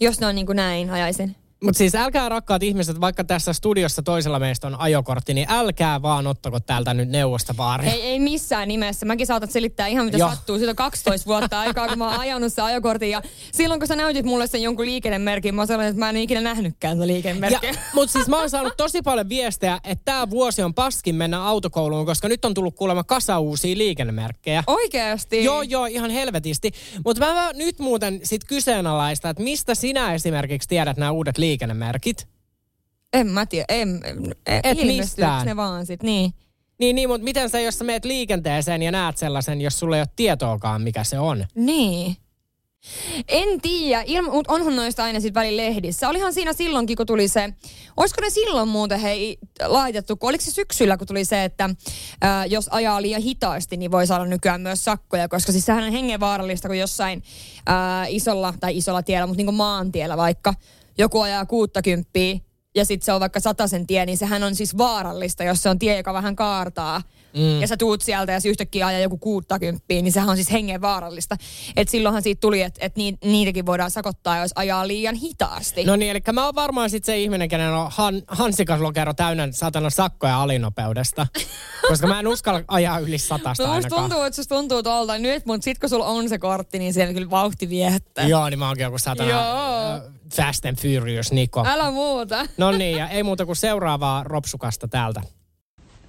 Jos 0.00 0.20
ne 0.20 0.26
on 0.26 0.34
niin 0.34 0.46
kuin 0.46 0.56
näin 0.56 0.90
ajaisin. 0.90 1.36
Mutta 1.64 1.78
siis 1.78 1.94
älkää 1.94 2.28
rakkaat 2.28 2.62
ihmiset, 2.62 3.00
vaikka 3.00 3.24
tässä 3.24 3.52
studiossa 3.52 4.02
toisella 4.02 4.38
meistä 4.38 4.66
on 4.66 4.80
ajokortti, 4.80 5.34
niin 5.34 5.46
älkää 5.50 6.02
vaan 6.02 6.26
ottako 6.26 6.60
täältä 6.60 6.94
nyt 6.94 7.08
neuvosta 7.08 7.54
vaaria. 7.56 7.92
Ei, 7.92 8.02
ei 8.02 8.18
missään 8.18 8.68
nimessä. 8.68 9.06
Mäkin 9.06 9.26
saatat 9.26 9.50
selittää 9.50 9.86
ihan 9.86 10.04
mitä 10.04 10.18
Joo. 10.18 10.30
sattuu. 10.30 10.56
Siitä 10.56 10.70
on 10.70 10.76
12 10.76 11.26
vuotta 11.26 11.60
aikaa, 11.60 11.88
kun 11.88 11.98
mä 11.98 12.10
oon 12.10 12.20
ajanut 12.20 12.52
sen 12.52 12.64
ajokortin. 12.64 13.10
Ja 13.10 13.22
silloin, 13.52 13.80
kun 13.80 13.86
sä 13.86 13.96
näytit 13.96 14.26
mulle 14.26 14.46
sen 14.46 14.62
jonkun 14.62 14.86
liikennemerkin, 14.86 15.54
mä 15.54 15.66
sellainen, 15.66 15.90
että 15.90 16.00
mä 16.00 16.10
en 16.10 16.16
ikinä 16.16 16.40
nähnytkään 16.40 16.96
sitä 16.96 17.06
liikennemerkkiä. 17.06 17.74
Mutta 17.94 18.12
siis 18.12 18.28
mä 18.28 18.38
oon 18.38 18.50
saanut 18.50 18.76
tosi 18.76 19.02
paljon 19.02 19.28
viestejä, 19.28 19.78
että 19.84 20.04
tämä 20.04 20.30
vuosi 20.30 20.62
on 20.62 20.74
paskin 20.74 21.14
mennä 21.14 21.44
autokouluun, 21.44 22.06
koska 22.06 22.28
nyt 22.28 22.44
on 22.44 22.54
tullut 22.54 22.76
kuulemma 22.76 23.04
kasa 23.04 23.38
uusia 23.38 23.78
liikennemerkkejä. 23.78 24.64
Oikeasti? 24.66 25.44
Joo, 25.44 25.62
joo, 25.62 25.86
ihan 25.86 26.10
helvetisti. 26.10 26.72
Mutta 27.04 27.26
mä, 27.26 27.34
mä 27.34 27.50
nyt 27.54 27.78
muuten 27.78 28.20
sit 28.22 28.44
kyseenalaista, 28.44 29.30
että 29.30 29.42
mistä 29.42 29.74
sinä 29.74 30.14
esimerkiksi 30.14 30.68
tiedät 30.68 30.96
nämä 30.96 31.10
uudet 31.10 31.38
liikennemerkit? 31.38 31.47
En 33.12 33.26
mä 33.26 33.46
tiedä. 33.46 33.64
En, 33.68 34.00
en, 34.04 34.34
Et 34.64 34.78
mistään. 34.78 35.46
ne 35.46 35.56
vaan 35.56 35.86
sit, 35.86 36.02
niin. 36.02 36.34
Niin, 36.78 36.96
niin 36.96 37.08
mutta 37.08 37.24
miten 37.24 37.50
sä, 37.50 37.60
jos 37.60 37.78
sä 37.78 37.84
meet 37.84 38.04
liikenteeseen 38.04 38.82
ja 38.82 38.90
näet 38.90 39.16
sellaisen, 39.16 39.60
jos 39.60 39.78
sulla 39.78 39.96
ei 39.96 40.02
ole 40.02 40.08
tietoakaan, 40.16 40.82
mikä 40.82 41.04
se 41.04 41.18
on? 41.18 41.46
Niin. 41.54 42.16
En 43.28 43.60
tiedä, 43.60 44.02
ilma, 44.06 44.32
mutta 44.32 44.52
onhan 44.52 44.76
noista 44.76 45.04
aina 45.04 45.20
sitten 45.20 45.40
välillä 45.40 45.62
lehdissä. 45.62 46.08
Olihan 46.08 46.32
siinä 46.32 46.52
silloinkin, 46.52 46.96
kun 46.96 47.06
tuli 47.06 47.28
se, 47.28 47.54
olisiko 47.96 48.20
ne 48.20 48.30
silloin 48.30 48.68
muuten 48.68 49.00
hei 49.00 49.38
laitettu, 49.66 50.16
kun 50.16 50.28
oliko 50.28 50.44
se 50.44 50.50
syksyllä, 50.50 50.96
kun 50.96 51.06
tuli 51.06 51.24
se, 51.24 51.44
että 51.44 51.70
ää, 52.20 52.46
jos 52.46 52.68
ajaa 52.70 53.02
liian 53.02 53.22
hitaasti, 53.22 53.76
niin 53.76 53.90
voi 53.90 54.06
saada 54.06 54.24
nykyään 54.24 54.60
myös 54.60 54.84
sakkoja, 54.84 55.28
koska 55.28 55.52
siis 55.52 55.66
sehän 55.66 55.84
on 55.84 55.92
hengenvaarallista, 55.92 56.68
kun 56.68 56.78
jossain 56.78 57.22
ää, 57.66 58.06
isolla, 58.06 58.54
tai 58.60 58.76
isolla 58.76 59.02
tiellä, 59.02 59.26
mutta 59.26 59.38
niin 59.38 59.46
kuin 59.46 59.54
maantiellä 59.56 60.16
vaikka, 60.16 60.54
joku 60.98 61.20
ajaa 61.20 61.46
60 61.46 62.10
ja 62.74 62.84
sitten 62.84 63.04
se 63.04 63.12
on 63.12 63.20
vaikka 63.20 63.40
sataisen 63.40 63.86
tie, 63.86 64.06
niin 64.06 64.18
sehän 64.18 64.42
on 64.42 64.54
siis 64.54 64.78
vaarallista, 64.78 65.44
jos 65.44 65.62
se 65.62 65.68
on 65.68 65.78
tie, 65.78 65.96
joka 65.96 66.12
vähän 66.12 66.36
kaartaa. 66.36 67.02
Mm. 67.34 67.60
Ja 67.60 67.66
sä 67.66 67.76
tuut 67.76 68.02
sieltä 68.02 68.32
ja 68.32 68.40
se 68.40 68.48
yhtäkkiä 68.48 68.86
ajaa 68.86 69.00
joku 69.00 69.18
60, 69.18 69.84
niin 69.88 70.12
sehän 70.12 70.28
on 70.28 70.36
siis 70.36 70.52
hengen 70.52 70.80
vaarallista. 70.80 71.36
Et 71.76 71.88
silloinhan 71.88 72.22
siitä 72.22 72.40
tuli, 72.40 72.62
että 72.62 72.86
et 72.86 72.96
ni, 72.96 73.14
niitäkin 73.24 73.66
voidaan 73.66 73.90
sakottaa, 73.90 74.38
jos 74.38 74.50
ajaa 74.54 74.88
liian 74.88 75.14
hitaasti. 75.14 75.84
No 75.84 75.96
niin, 75.96 76.10
eli 76.10 76.20
mä 76.32 76.44
oon 76.44 76.54
varmaan 76.54 76.90
sitten 76.90 77.06
se 77.06 77.18
ihminen, 77.18 77.48
kenen 77.48 77.70
on 77.70 77.90
han, 77.90 78.22
hansikas 78.28 78.80
lokero 78.80 79.14
täynnä 79.14 79.48
satana 79.52 79.90
sakkoja 79.90 80.42
alinopeudesta. 80.42 81.26
koska 81.88 82.06
mä 82.06 82.20
en 82.20 82.26
uskalla 82.26 82.62
ajaa 82.68 82.98
yli 82.98 83.18
satasta 83.18 83.66
No 83.66 83.74
musta 83.74 83.96
tuntuu, 83.96 84.22
että 84.22 84.36
susta 84.36 84.54
tuntuu 84.54 84.82
tuolta 84.82 85.18
nyt, 85.18 85.46
mutta 85.46 85.64
sit 85.64 85.78
kun 85.78 85.88
sulla 85.88 86.06
on 86.06 86.28
se 86.28 86.38
kortti, 86.38 86.78
niin 86.78 86.94
siellä 86.94 87.14
kyllä 87.14 87.30
vauhti 87.30 87.68
viehättää. 87.68 88.26
Joo, 88.26 88.50
niin 88.50 88.58
mä 88.58 88.68
oonkin 88.68 88.84
joku 88.84 88.98
satana 88.98 89.30
Joo. 89.30 89.40
äh, 89.94 90.02
Fast 90.34 90.64
and 90.64 90.76
Furious 90.76 91.32
Niko. 91.32 91.64
Älä 91.66 91.90
muuta. 91.90 92.46
No 92.56 92.70
niin, 92.70 92.98
ja 92.98 93.08
ei 93.08 93.22
muuta 93.22 93.46
kuin 93.46 93.56
seuraavaa 93.56 94.24
ropsukasta 94.24 94.88
täältä. 94.88 95.22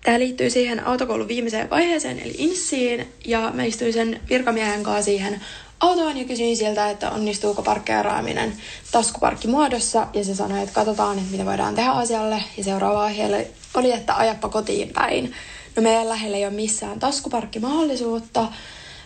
Tämä 0.03 0.19
liittyy 0.19 0.49
siihen 0.49 0.87
autokoulun 0.87 1.27
viimeiseen 1.27 1.69
vaiheeseen, 1.69 2.19
eli 2.19 2.35
inssiin, 2.37 3.13
ja 3.25 3.51
mä 3.53 3.63
istuin 3.63 3.93
sen 3.93 4.21
virkamiehen 4.29 4.83
kanssa 4.83 5.03
siihen 5.05 5.41
autoon 5.79 6.17
ja 6.17 6.25
kysyin 6.25 6.57
siltä, 6.57 6.89
että 6.89 7.11
onnistuuko 7.11 7.61
parkkeeraaminen 7.61 8.53
taskuparkkimuodossa, 8.91 10.07
ja 10.13 10.23
se 10.23 10.35
sanoi, 10.35 10.59
että 10.63 10.75
katsotaan, 10.75 11.17
että 11.17 11.31
mitä 11.31 11.45
voidaan 11.45 11.75
tehdä 11.75 11.91
asialle, 11.91 12.43
ja 12.57 12.63
seuraava 12.63 13.03
aihe 13.03 13.47
oli, 13.73 13.91
että 13.91 14.15
ajappa 14.15 14.49
kotiin 14.49 14.89
päin. 14.89 15.33
No 15.75 15.81
meidän 15.81 16.09
lähellä 16.09 16.37
ei 16.37 16.45
ole 16.45 16.53
missään 16.53 16.99
taskuparkkimahdollisuutta, 16.99 18.47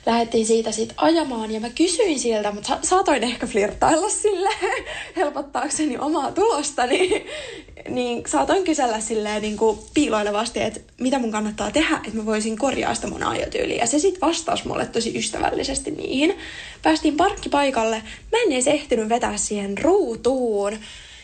lähdettiin 0.05 0.45
siitä 0.45 0.71
sitten 0.71 0.99
ajamaan 0.99 1.51
ja 1.51 1.59
mä 1.59 1.69
kysyin 1.69 2.19
siltä, 2.19 2.51
mutta 2.51 2.67
sa- 2.67 2.79
saatoin 2.81 3.23
ehkä 3.23 3.47
flirtailla 3.47 4.09
sille 4.09 4.49
helpottaakseni 5.17 5.97
omaa 5.97 6.31
tulostani, 6.31 7.25
niin 7.89 8.23
saatoin 8.27 8.63
kysellä 8.63 8.99
silleen 8.99 9.41
niin 9.41 9.57
kuin 9.57 9.79
piiloilevasti, 9.93 10.61
että 10.61 10.79
mitä 10.99 11.19
mun 11.19 11.31
kannattaa 11.31 11.71
tehdä, 11.71 11.95
että 11.95 12.17
mä 12.17 12.25
voisin 12.25 12.57
korjaa 12.57 12.95
sitä 12.95 13.07
mun 13.07 13.23
ajotyyliä. 13.23 13.77
Ja 13.77 13.87
se 13.87 13.99
sitten 13.99 14.21
vastasi 14.21 14.67
mulle 14.67 14.85
tosi 14.85 15.17
ystävällisesti 15.17 15.91
niihin. 15.91 16.37
Päästiin 16.81 17.17
parkkipaikalle, 17.17 18.03
mä 18.31 18.37
en 18.45 18.51
edes 18.51 18.67
ehtinyt 18.67 19.09
vetää 19.09 19.37
siihen 19.37 19.77
ruutuun. 19.77 20.77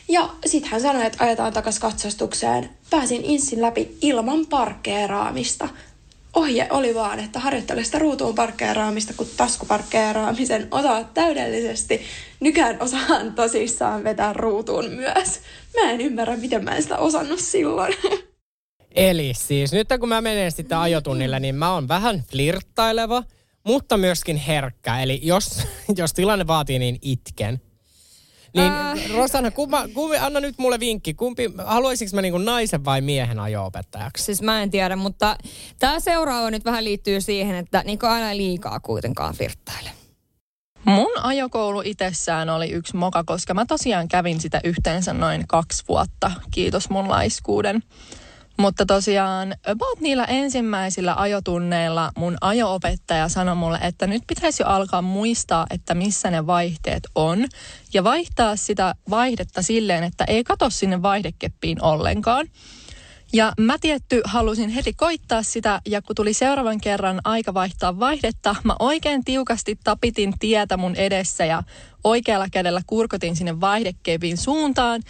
Ja 0.08 0.30
sitten 0.46 0.72
hän 0.72 0.82
sanoi, 0.82 1.06
että 1.06 1.24
ajetaan 1.24 1.54
takas 1.54 1.80
katsastukseen. 1.80 2.70
Pääsin 2.90 3.26
inssin 3.26 3.62
läpi 3.62 3.98
ilman 4.02 4.46
parkkeeraamista 4.46 5.70
ohje 6.36 6.68
oli 6.70 6.96
vaan, 6.96 7.20
että 7.20 7.40
harjoittele 7.40 7.84
sitä 7.84 8.00
ruutuun 8.00 8.36
parkkeeraamista, 8.36 9.14
kun 9.18 9.28
taskuparkkeeraamisen 9.38 10.68
osaat 10.72 11.14
täydellisesti. 11.14 12.02
Nykään 12.40 12.78
osaan 12.80 13.34
tosissaan 13.34 14.04
vetää 14.04 14.34
ruutuun 14.34 14.92
myös. 14.92 15.40
Mä 15.76 15.92
en 15.92 16.02
ymmärrä, 16.02 16.38
miten 16.38 16.64
mä 16.64 16.76
en 16.76 16.84
sitä 16.84 16.98
osannut 16.98 17.40
silloin. 17.40 17.94
Eli 18.96 19.34
siis 19.38 19.72
nyt 19.72 19.88
kun 20.00 20.10
mä 20.10 20.22
menen 20.22 20.52
sitten 20.52 20.78
ajotunnille, 20.78 21.40
niin 21.40 21.56
mä 21.56 21.74
oon 21.74 21.88
vähän 21.88 22.24
flirttaileva, 22.32 23.24
mutta 23.64 23.98
myöskin 23.98 24.38
herkkä. 24.38 25.00
Eli 25.00 25.20
jos, 25.24 25.62
jos 25.98 26.14
tilanne 26.14 26.48
vaatii, 26.48 26.80
niin 26.80 27.00
itken. 27.02 27.62
Niin 28.54 28.72
Äh. 28.72 29.12
Rosanna, 29.18 29.52
kumpa, 29.52 29.88
kumpi, 29.94 30.18
anna 30.18 30.40
nyt 30.40 30.58
mulle 30.58 30.80
vinkki. 30.80 31.14
Kumpi, 31.14 31.50
haluaisinko 31.66 32.16
mä 32.16 32.22
niinku 32.22 32.38
naisen 32.38 32.86
vai 32.86 33.02
miehen 33.02 33.40
ajo-opettajaksi? 33.40 34.24
Siis 34.24 34.42
mä 34.42 34.64
en 34.64 34.72
tiedä, 34.72 34.96
mutta 34.96 35.36
tämä 35.80 36.00
seuraava 36.00 36.52
nyt 36.52 36.66
vähän 36.66 36.84
liittyy 36.84 37.22
siihen, 37.22 37.56
että 37.56 37.84
niin 37.86 38.00
aina 38.02 38.38
liikaa 38.38 38.80
kuitenkaan 38.80 39.36
virttaile. 39.40 39.90
Mun 40.86 41.12
ajokoulu 41.24 41.82
itsessään 41.86 42.50
oli 42.50 42.70
yksi 42.70 42.96
moka, 42.96 43.24
koska 43.24 43.54
mä 43.54 43.66
tosiaan 43.66 44.08
kävin 44.08 44.42
sitä 44.42 44.62
yhteensä 44.64 45.14
noin 45.14 45.48
kaksi 45.48 45.84
vuotta. 45.88 46.32
Kiitos 46.52 46.90
mun 46.90 47.10
laiskuuden. 47.10 47.84
Mutta 48.60 48.86
tosiaan 48.86 49.56
about 49.68 50.00
niillä 50.00 50.26
ensimmäisillä 50.26 51.16
ajotunneilla 51.16 52.12
mun 52.18 52.38
ajo-opettaja 52.42 53.30
sanoi 53.30 53.56
mulle, 53.56 53.80
että 53.82 54.08
nyt 54.08 54.24
pitäisi 54.28 54.64
jo 54.64 54.68
alkaa 54.68 55.02
muistaa, 55.02 55.66
että 55.70 55.94
missä 55.94 56.32
ne 56.32 56.48
vaihteet 56.48 57.04
on. 57.16 57.46
Ja 57.94 58.04
vaihtaa 58.04 58.56
sitä 58.56 58.96
vaihdetta 59.10 59.62
silleen, 59.62 60.04
että 60.04 60.24
ei 60.28 60.44
kato 60.44 60.70
sinne 60.70 61.02
vaihdekeppiin 61.02 61.84
ollenkaan. 61.84 62.48
Ja 63.34 63.54
mä 63.60 63.78
tietty 63.82 64.22
halusin 64.24 64.70
heti 64.70 64.94
koittaa 64.94 65.44
sitä 65.44 65.82
ja 65.88 66.02
kun 66.02 66.16
tuli 66.16 66.34
seuraavan 66.34 66.82
kerran 66.82 67.22
aika 67.24 67.54
vaihtaa 67.54 68.00
vaihdetta, 68.00 68.56
mä 68.64 68.76
oikein 68.80 69.24
tiukasti 69.24 69.80
tapitin 69.84 70.34
tietä 70.40 70.78
mun 70.78 70.96
edessä 70.96 71.46
ja 71.46 71.64
oikealla 72.04 72.48
kädellä 72.52 72.82
kurkotin 72.88 73.36
sinne 73.36 73.62
vaihdekepin 73.62 74.38
suuntaan. 74.38 75.02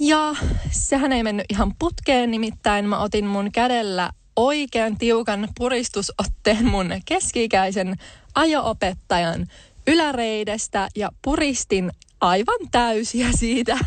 Ja 0.00 0.34
sehän 0.70 1.12
ei 1.12 1.22
mennyt 1.22 1.46
ihan 1.50 1.74
putkeen, 1.78 2.30
nimittäin 2.30 2.84
mä 2.84 2.98
otin 2.98 3.26
mun 3.26 3.52
kädellä 3.52 4.10
oikean 4.36 4.98
tiukan 4.98 5.48
puristusotteen 5.58 6.66
mun 6.66 6.90
keski-ikäisen 7.04 7.96
ajo-opettajan 8.34 9.46
yläreidestä 9.86 10.88
ja 10.96 11.10
puristin 11.24 11.90
aivan 12.20 12.68
täysiä 12.70 13.28
siitä. 13.32 13.78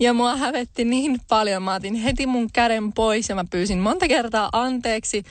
Ja 0.00 0.12
mua 0.12 0.36
hävetti 0.36 0.84
niin 0.84 1.20
paljon. 1.28 1.62
Mä 1.62 1.74
otin 1.74 1.94
heti 1.94 2.26
mun 2.26 2.48
käden 2.52 2.92
pois 2.92 3.28
ja 3.28 3.34
mä 3.34 3.44
pyysin 3.50 3.78
monta 3.78 4.08
kertaa 4.08 4.48
anteeksi. 4.52 5.22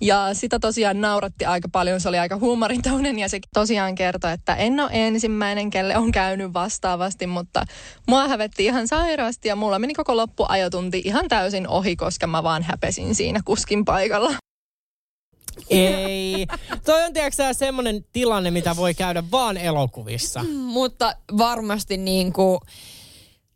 Ja 0.00 0.28
sitä 0.32 0.58
tosiaan 0.58 1.00
nauratti 1.00 1.44
aika 1.44 1.68
paljon. 1.68 2.00
Se 2.00 2.08
oli 2.08 2.18
aika 2.18 2.36
huumorintaunen 2.36 3.18
ja 3.18 3.28
se 3.28 3.40
tosiaan 3.54 3.94
kertoi, 3.94 4.32
että 4.32 4.54
en 4.54 4.80
ole 4.80 4.90
ensimmäinen, 4.92 5.70
kelle 5.70 5.96
on 5.96 6.12
käynyt 6.12 6.52
vastaavasti, 6.52 7.26
mutta 7.26 7.64
mua 8.08 8.28
hävetti 8.28 8.64
ihan 8.64 8.88
sairaasti 8.88 9.48
ja 9.48 9.56
mulla 9.56 9.78
meni 9.78 9.94
koko 9.94 10.16
loppuajotunti 10.16 11.02
ihan 11.04 11.28
täysin 11.28 11.68
ohi, 11.68 11.96
koska 11.96 12.26
mä 12.26 12.42
vaan 12.42 12.62
häpesin 12.62 13.14
siinä 13.14 13.40
kuskin 13.44 13.84
paikalla. 13.84 14.32
Ei. 15.70 16.46
Toi 16.84 17.04
on 17.04 17.12
tiedätkö 17.12 17.54
semmoinen 17.54 18.04
tilanne, 18.12 18.50
mitä 18.50 18.76
voi 18.76 18.94
käydä 18.94 19.22
vaan 19.30 19.56
elokuvissa. 19.56 20.44
Mutta 20.54 21.16
varmasti 21.38 21.96
niin 21.96 22.32
kuin, 22.32 22.58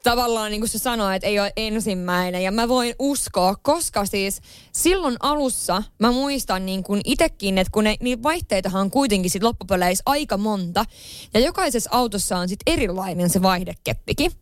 tavallaan 0.02 0.50
niin 0.50 0.60
kuin 0.60 0.68
se 0.68 0.78
sanoo, 0.78 1.10
että 1.10 1.28
ei 1.28 1.40
ole 1.40 1.52
ensimmäinen. 1.56 2.42
Ja 2.42 2.52
mä 2.52 2.68
voin 2.68 2.94
uskoa, 2.98 3.54
koska 3.62 4.06
siis 4.06 4.40
silloin 4.72 5.16
alussa 5.20 5.82
mä 5.98 6.12
muistan 6.12 6.66
niin 6.66 6.82
kuin 6.82 7.00
itekin, 7.04 7.58
että 7.58 7.70
kun 7.70 7.84
ne, 7.84 7.96
niin 8.00 8.22
vaihteitahan 8.22 8.80
on 8.80 8.90
kuitenkin 8.90 9.30
sit 9.30 9.42
loppupeleissä 9.42 10.02
aika 10.06 10.36
monta. 10.36 10.84
Ja 11.34 11.40
jokaisessa 11.40 11.90
autossa 11.92 12.38
on 12.38 12.48
sit 12.48 12.60
erilainen 12.66 13.30
se 13.30 13.42
vaihdekeppikin. 13.42 14.32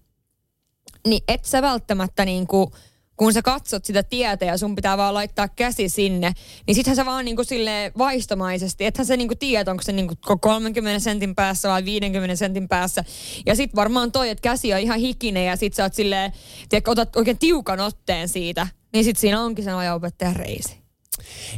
Niin 1.06 1.22
et 1.28 1.44
sä 1.44 1.62
välttämättä 1.62 2.24
niin 2.24 2.46
kuin, 2.46 2.70
kun 3.18 3.32
sä 3.32 3.42
katsot 3.42 3.84
sitä 3.84 4.02
tietä 4.02 4.44
ja 4.44 4.58
sun 4.58 4.74
pitää 4.74 4.96
vaan 4.96 5.14
laittaa 5.14 5.48
käsi 5.48 5.88
sinne, 5.88 6.32
niin 6.66 6.74
sittenhän 6.74 6.96
sä 6.96 7.06
vaan 7.06 7.24
niinku 7.24 7.44
sille 7.44 7.92
vaistomaisesti, 7.98 8.84
ethän 8.84 9.06
sä 9.06 9.16
niinku 9.16 9.34
tiedä, 9.34 9.70
onko 9.70 9.82
se 9.82 9.92
niinku 9.92 10.14
30 10.40 11.00
sentin 11.00 11.34
päässä 11.34 11.68
vai 11.68 11.84
50 11.84 12.36
sentin 12.36 12.68
päässä. 12.68 13.04
Ja 13.46 13.54
sit 13.54 13.74
varmaan 13.74 14.12
toi, 14.12 14.28
että 14.28 14.42
käsi 14.42 14.74
on 14.74 14.80
ihan 14.80 14.98
hikinen 14.98 15.46
ja 15.46 15.56
sit 15.56 15.74
sä 15.74 15.82
oot 15.82 15.94
silleen, 15.94 16.32
tiedätkö, 16.68 16.90
otat 16.90 17.16
oikein 17.16 17.38
tiukan 17.38 17.80
otteen 17.80 18.28
siitä, 18.28 18.66
niin 18.92 19.04
sit 19.04 19.16
siinä 19.16 19.42
onkin 19.42 19.64
sen 19.64 19.74
ajo-opettajan 19.74 20.36
reisi. 20.36 20.87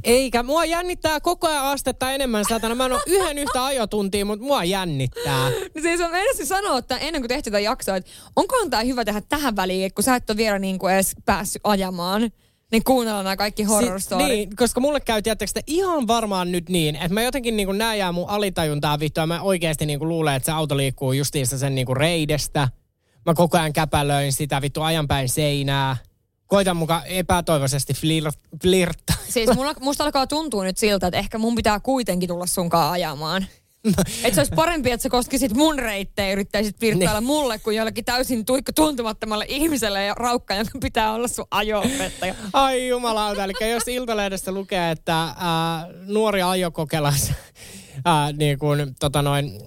Eikä, 0.05 0.43
mua 0.43 0.65
jännittää 0.65 1.21
koko 1.21 1.49
ajan 1.49 1.65
astetta 1.65 2.11
enemmän 2.11 2.45
satana. 2.49 2.75
Mä 2.75 2.87
en 2.87 2.93
ole 2.93 3.03
yhden 3.07 3.39
yhtä 3.39 3.65
ajotuntia, 3.65 4.25
mutta 4.25 4.47
mua 4.47 4.65
jännittää. 4.65 5.51
No 5.51 5.83
siis 5.83 6.01
on 6.01 6.15
ensin 6.15 6.47
sanoa, 6.47 6.79
että 6.79 6.97
ennen 6.97 7.23
kuin 7.23 7.29
tehtiin 7.29 7.53
tätä 7.53 7.61
jaksoa, 7.61 7.97
että 7.97 8.11
onkohan 8.37 8.71
tämä 8.71 8.83
hyvä 8.83 9.05
tehdä 9.05 9.23
tähän 9.29 9.57
väliin, 9.57 9.87
että 9.87 9.95
kun 9.95 10.05
sä 10.05 10.17
et 10.17 10.31
ole 10.31 10.37
vielä 10.37 10.59
niin 10.59 10.79
kuin 10.79 10.95
edes 10.95 11.13
päässyt 11.25 11.61
ajamaan, 11.65 12.31
niin 12.73 12.85
kuunnellaan 12.85 13.25
nämä 13.25 13.37
kaikki 13.37 13.63
horror 13.63 14.01
Si- 14.01 14.15
niin, 14.17 14.57
koska 14.57 14.81
mulle 14.81 15.01
käy, 15.01 15.23
te, 15.23 15.37
ihan 15.67 16.07
varmaan 16.07 16.53
nyt 16.53 16.69
niin, 16.69 16.97
että 16.97 17.15
mä 17.15 17.23
jotenkin 17.23 17.57
niin 17.57 17.79
nää 17.79 17.95
jää 17.95 18.13
mun 18.13 18.29
alitajuntaa 18.29 19.01
vittua. 19.01 19.27
Mä 19.27 19.43
oikeasti 19.43 19.87
niin 19.87 20.09
luulen, 20.09 20.35
että 20.35 20.47
se 20.47 20.53
auto 20.53 20.77
liikkuu 20.77 21.13
justiinsa 21.13 21.59
sen 21.59 21.75
niin 21.75 21.97
reidestä. 21.97 22.69
Mä 23.27 23.35
koko 23.35 23.59
ajan 23.59 23.73
käpälöin 23.73 24.33
sitä 24.33 24.63
vittu 24.63 24.83
ajanpäin 24.83 25.29
seinää. 25.29 25.97
Koitan 26.51 26.77
mukaan 26.77 27.07
epätoivoisesti 27.07 27.95
flirt, 27.95 28.39
flirttaa. 28.63 29.17
Siis 29.29 29.51
mulla, 29.55 29.75
musta 29.81 30.05
alkaa 30.05 30.27
tuntua 30.27 30.65
nyt 30.65 30.79
siltä, 30.79 31.07
että 31.07 31.19
ehkä 31.19 31.39
mun 31.39 31.55
pitää 31.55 31.81
kuitenkin 31.81 32.29
tulla 32.29 32.47
sunkaan 32.47 32.93
ajamaan. 32.93 33.47
että 34.25 34.35
se 34.35 34.41
olisi 34.41 34.53
parempi, 34.55 34.91
että 34.91 35.03
sä 35.03 35.09
koskisit 35.09 35.55
mun 35.55 35.79
reittejä 35.79 36.29
ja 36.29 36.33
yrittäisit 36.33 36.81
virtailla 36.81 37.21
mulle 37.21 37.59
kuin 37.59 37.77
jollekin 37.77 38.05
täysin 38.05 38.45
tuikka 38.45 38.73
tuntemattomalle 38.73 39.45
ihmiselle 39.49 40.05
ja 40.05 40.15
raukka, 40.15 40.55
jonka 40.55 40.79
pitää 40.83 41.13
olla 41.13 41.29
sun 41.29 41.47
ajo-opettaja. 41.51 42.35
Ai 42.53 42.89
jumalauta, 42.89 43.45
eli 43.45 43.53
jos 43.71 43.89
Iltalehdestä 43.89 44.53
lukee, 44.53 44.91
että 44.91 45.23
äh, 45.23 45.35
nuori 46.07 46.43
ajokokelas 46.43 47.31
äh, 48.07 48.33
niin 48.37 48.59
kuin, 48.59 48.95
tota 49.01 49.23
noin, 49.23 49.61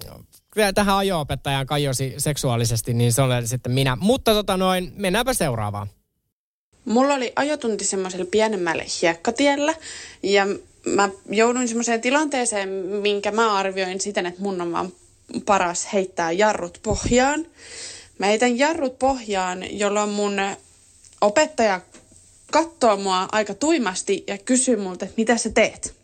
tähän 0.74 0.96
ajo-opettajaan 0.96 1.66
kajosi 1.66 2.14
seksuaalisesti, 2.18 2.94
niin 2.94 3.12
se 3.12 3.22
on 3.22 3.46
sitten 3.48 3.72
minä. 3.72 3.96
Mutta 4.00 4.34
tota 4.34 4.56
noin, 4.56 4.92
mennäänpä 4.96 5.34
seuraavaan. 5.34 5.86
Mulla 6.84 7.14
oli 7.14 7.32
ajotunti 7.36 7.84
semmoisella 7.84 8.26
pienemmällä 8.30 8.84
hiekkatiellä 9.02 9.74
ja 10.22 10.46
mä 10.84 11.08
jouduin 11.30 11.68
semmoiseen 11.68 12.00
tilanteeseen, 12.00 12.68
minkä 13.02 13.32
mä 13.32 13.56
arvioin 13.56 14.00
siten, 14.00 14.26
että 14.26 14.42
mun 14.42 14.60
on 14.60 14.72
vaan 14.72 14.92
paras 15.46 15.92
heittää 15.92 16.32
jarrut 16.32 16.78
pohjaan. 16.82 17.46
Mä 18.18 18.26
heitän 18.26 18.58
jarrut 18.58 18.98
pohjaan, 18.98 19.78
jolloin 19.78 20.10
mun 20.10 20.36
opettaja 21.20 21.80
katsoo 22.52 22.96
mua 22.96 23.28
aika 23.32 23.54
tuimasti 23.54 24.24
ja 24.26 24.38
kysyy 24.38 24.76
multa, 24.76 25.04
että 25.04 25.14
mitä 25.16 25.36
sä 25.36 25.50
teet. 25.50 25.94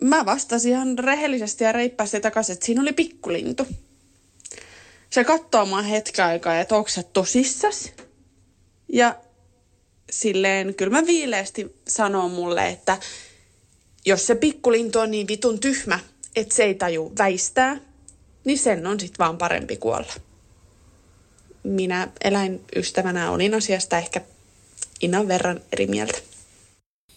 Mä 0.00 0.26
vastasin 0.26 0.72
ihan 0.72 0.98
rehellisesti 0.98 1.64
ja 1.64 1.72
reippaasti 1.72 2.20
takaisin, 2.20 2.52
että 2.52 2.66
siinä 2.66 2.82
oli 2.82 2.92
pikkulintu. 2.92 3.66
Se 5.10 5.24
katsoo 5.24 5.66
mua 5.66 5.82
hetken 5.82 6.24
aikaa, 6.24 6.60
että 6.60 6.76
onko 6.76 6.88
sä 6.88 7.02
tosissas? 7.02 7.92
Ja 8.92 9.16
silleen 10.10 10.74
kyllä 10.74 11.00
mä 11.00 11.06
viileästi 11.06 11.76
sanoo 11.88 12.28
mulle, 12.28 12.68
että 12.68 12.98
jos 14.06 14.26
se 14.26 14.34
pikkulintu 14.34 14.98
on 14.98 15.10
niin 15.10 15.28
vitun 15.28 15.60
tyhmä, 15.60 16.00
että 16.36 16.54
se 16.54 16.64
ei 16.64 16.74
taju 16.74 17.12
väistää, 17.18 17.80
niin 18.44 18.58
sen 18.58 18.86
on 18.86 19.00
sit 19.00 19.18
vaan 19.18 19.38
parempi 19.38 19.76
kuolla. 19.76 20.12
Minä 21.62 22.08
eläinystävänä 22.24 23.30
olin 23.30 23.54
asiasta 23.54 23.98
ehkä 23.98 24.20
innan 25.00 25.28
verran 25.28 25.60
eri 25.72 25.86
mieltä. 25.86 26.18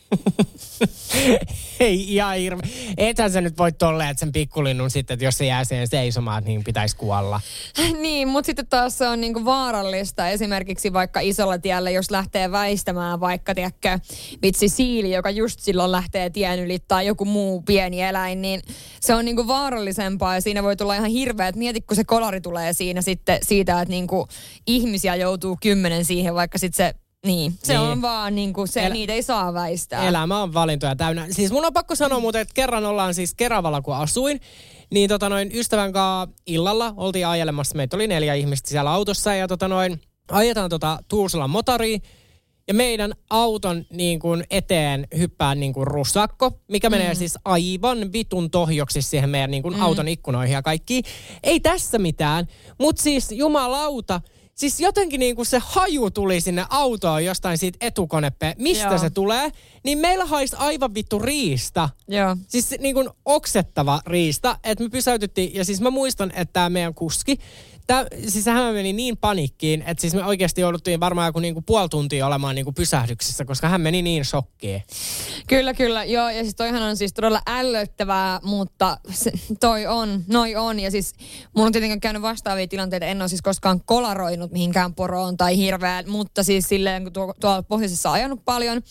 Ei 1.79 2.13
ihan 2.13 2.37
hirve. 2.37 2.61
Ethän 2.97 3.31
sä 3.31 3.41
nyt 3.41 3.57
voi 3.57 3.71
tolleen, 3.71 4.09
että 4.09 4.19
sen 4.19 4.31
pikkulinnun 4.31 4.89
sitten, 4.89 5.13
että 5.13 5.25
jos 5.25 5.37
se 5.37 5.45
jää 5.45 5.63
siihen 5.63 5.87
seisomaan, 5.87 6.43
niin 6.43 6.63
pitäisi 6.63 6.95
kuolla. 6.95 7.41
niin, 8.01 8.27
mutta 8.27 8.45
sitten 8.45 8.67
taas 8.67 8.97
se 8.97 9.07
on 9.07 9.21
niinku 9.21 9.45
vaarallista 9.45 10.29
esimerkiksi 10.29 10.93
vaikka 10.93 11.19
isolla 11.19 11.57
tiellä, 11.57 11.89
jos 11.89 12.11
lähtee 12.11 12.51
väistämään 12.51 13.19
vaikka, 13.19 13.55
tiedätkö, 13.55 13.99
vitsi 14.41 14.69
siili, 14.69 15.13
joka 15.13 15.29
just 15.29 15.59
silloin 15.59 15.91
lähtee 15.91 16.29
tien 16.29 16.59
yli 16.59 16.79
tai 16.79 17.05
joku 17.05 17.25
muu 17.25 17.61
pieni 17.61 18.01
eläin, 18.01 18.41
niin 18.41 18.61
se 19.01 19.15
on 19.15 19.25
niinku 19.25 19.47
vaarallisempaa 19.47 20.35
ja 20.35 20.41
siinä 20.41 20.63
voi 20.63 20.75
tulla 20.75 20.95
ihan 20.95 21.09
hirveä, 21.09 21.47
että 21.47 21.59
mieti, 21.59 21.81
kun 21.81 21.95
se 21.95 22.03
kolari 22.03 22.41
tulee 22.41 22.73
siinä 22.73 23.01
sitten 23.01 23.39
siitä, 23.43 23.81
että 23.81 23.91
niinku 23.91 24.27
ihmisiä 24.67 25.15
joutuu 25.15 25.57
kymmenen 25.61 26.05
siihen, 26.05 26.35
vaikka 26.35 26.57
sitten 26.57 26.87
se 26.87 27.04
niin, 27.25 27.53
se 27.63 27.73
niin. 27.73 27.81
on 27.81 28.01
vaan 28.01 28.35
niin 28.35 28.53
kuin 28.53 28.67
se, 28.67 28.85
El- 28.85 28.93
niitä 28.93 29.13
ei 29.13 29.23
saa 29.23 29.53
väistää. 29.53 30.07
Elämä 30.07 30.41
on 30.41 30.53
valintoja 30.53 30.95
täynnä. 30.95 31.27
Siis 31.31 31.51
mun 31.51 31.65
on 31.65 31.73
pakko 31.73 31.95
sanoa 31.95 32.19
muuten, 32.19 32.41
että 32.41 32.53
kerran 32.53 32.85
ollaan 32.85 33.13
siis 33.13 33.33
Keravalla, 33.33 33.81
kun 33.81 33.95
asuin, 33.95 34.41
niin 34.89 35.09
tota 35.09 35.29
noin 35.29 35.51
ystävän 35.53 35.93
kanssa 35.93 36.35
illalla 36.47 36.93
oltiin 36.97 37.27
ajelemassa. 37.27 37.75
Meitä 37.75 37.95
oli 37.95 38.07
neljä 38.07 38.33
ihmistä 38.33 38.69
siellä 38.69 38.91
autossa 38.91 39.35
ja 39.35 39.47
tota 39.47 39.67
noin, 39.67 40.01
ajetaan 40.31 40.69
tota 40.69 40.99
Tuusulan 41.07 41.49
motoriin. 41.49 42.01
Ja 42.67 42.73
meidän 42.73 43.13
auton 43.29 43.85
niin 43.89 44.19
kuin 44.19 44.43
eteen 44.49 45.07
hyppää 45.17 45.55
niin 45.55 45.73
kuin 45.73 45.87
russakko, 45.87 46.51
mikä 46.67 46.89
mm. 46.89 46.95
menee 46.95 47.15
siis 47.15 47.37
aivan 47.45 48.13
vitun 48.13 48.51
tohjoksi 48.51 49.01
siihen 49.01 49.29
meidän 49.29 49.51
niin 49.51 49.63
kuin 49.63 49.75
mm. 49.75 49.81
auton 49.81 50.07
ikkunoihin 50.07 50.53
ja 50.53 50.61
kaikki. 50.61 51.01
Ei 51.43 51.59
tässä 51.59 51.99
mitään, 51.99 52.47
mutta 52.79 53.01
siis 53.01 53.31
jumalauta, 53.31 54.21
Siis 54.55 54.79
jotenkin 54.79 55.19
niin 55.19 55.35
kuin 55.35 55.45
se 55.45 55.61
haju 55.65 56.11
tuli 56.11 56.41
sinne 56.41 56.65
autoon 56.69 57.25
jostain 57.25 57.57
siitä 57.57 57.77
etukonepe, 57.81 58.55
mistä 58.57 58.87
Joo. 58.87 58.97
se 58.97 59.09
tulee, 59.09 59.51
niin 59.83 59.97
meillä 59.97 60.25
haisi 60.25 60.55
aivan 60.59 60.93
vittu 60.93 61.19
riista. 61.19 61.89
Joo. 62.07 62.37
Siis 62.47 62.75
niin 62.79 62.95
kuin 62.95 63.09
oksettava 63.25 64.01
riista, 64.05 64.59
että 64.63 64.83
me 64.83 64.89
pysäytyttiin, 64.89 65.55
ja 65.55 65.65
siis 65.65 65.81
mä 65.81 65.89
muistan, 65.89 66.31
että 66.35 66.53
tämä 66.53 66.69
meidän 66.69 66.93
kuski, 66.93 67.37
tää, 67.87 68.05
siis 68.27 68.45
hän 68.45 68.73
meni 68.73 68.93
niin 68.93 69.17
panikkiin, 69.17 69.81
että 69.87 70.01
siis 70.01 70.13
me 70.13 70.25
oikeasti 70.25 70.61
jouduttiin 70.61 70.99
varmaan 70.99 71.27
joku 71.27 71.39
niinku 71.39 71.61
puoli 71.61 71.89
tuntia 71.89 72.27
olemaan 72.27 72.55
niinku 72.55 72.71
pysähdyksissä, 72.71 73.45
koska 73.45 73.69
hän 73.69 73.81
meni 73.81 74.01
niin 74.01 74.25
shokkiin. 74.25 74.83
Kyllä, 75.47 75.73
kyllä. 75.73 76.03
Joo, 76.03 76.29
ja 76.29 76.43
siis 76.43 76.55
toihan 76.55 76.83
on 76.83 76.97
siis 76.97 77.13
todella 77.13 77.41
ällöttävää, 77.47 78.39
mutta 78.43 78.97
se, 79.09 79.31
toi 79.59 79.87
on, 79.87 80.23
noi 80.27 80.55
on. 80.55 80.79
Ja 80.79 80.91
siis 80.91 81.13
mulla 81.55 81.65
on 81.65 81.71
tietenkin 81.71 82.01
käynyt 82.01 82.21
vastaavia 82.21 82.67
tilanteita. 82.67 83.05
En 83.05 83.21
ole 83.21 83.29
siis 83.29 83.41
koskaan 83.41 83.81
kolaroinut 83.85 84.51
mihinkään 84.51 84.95
poroon 84.95 85.37
tai 85.37 85.57
hirveään, 85.57 86.09
mutta 86.09 86.43
siis 86.43 86.69
silleen, 86.69 87.03
kun 87.03 87.13
tuo, 87.13 87.33
tuolla 87.39 87.63
pohjoisessa 87.63 88.11
ajanut 88.11 88.45
paljon, 88.45 88.81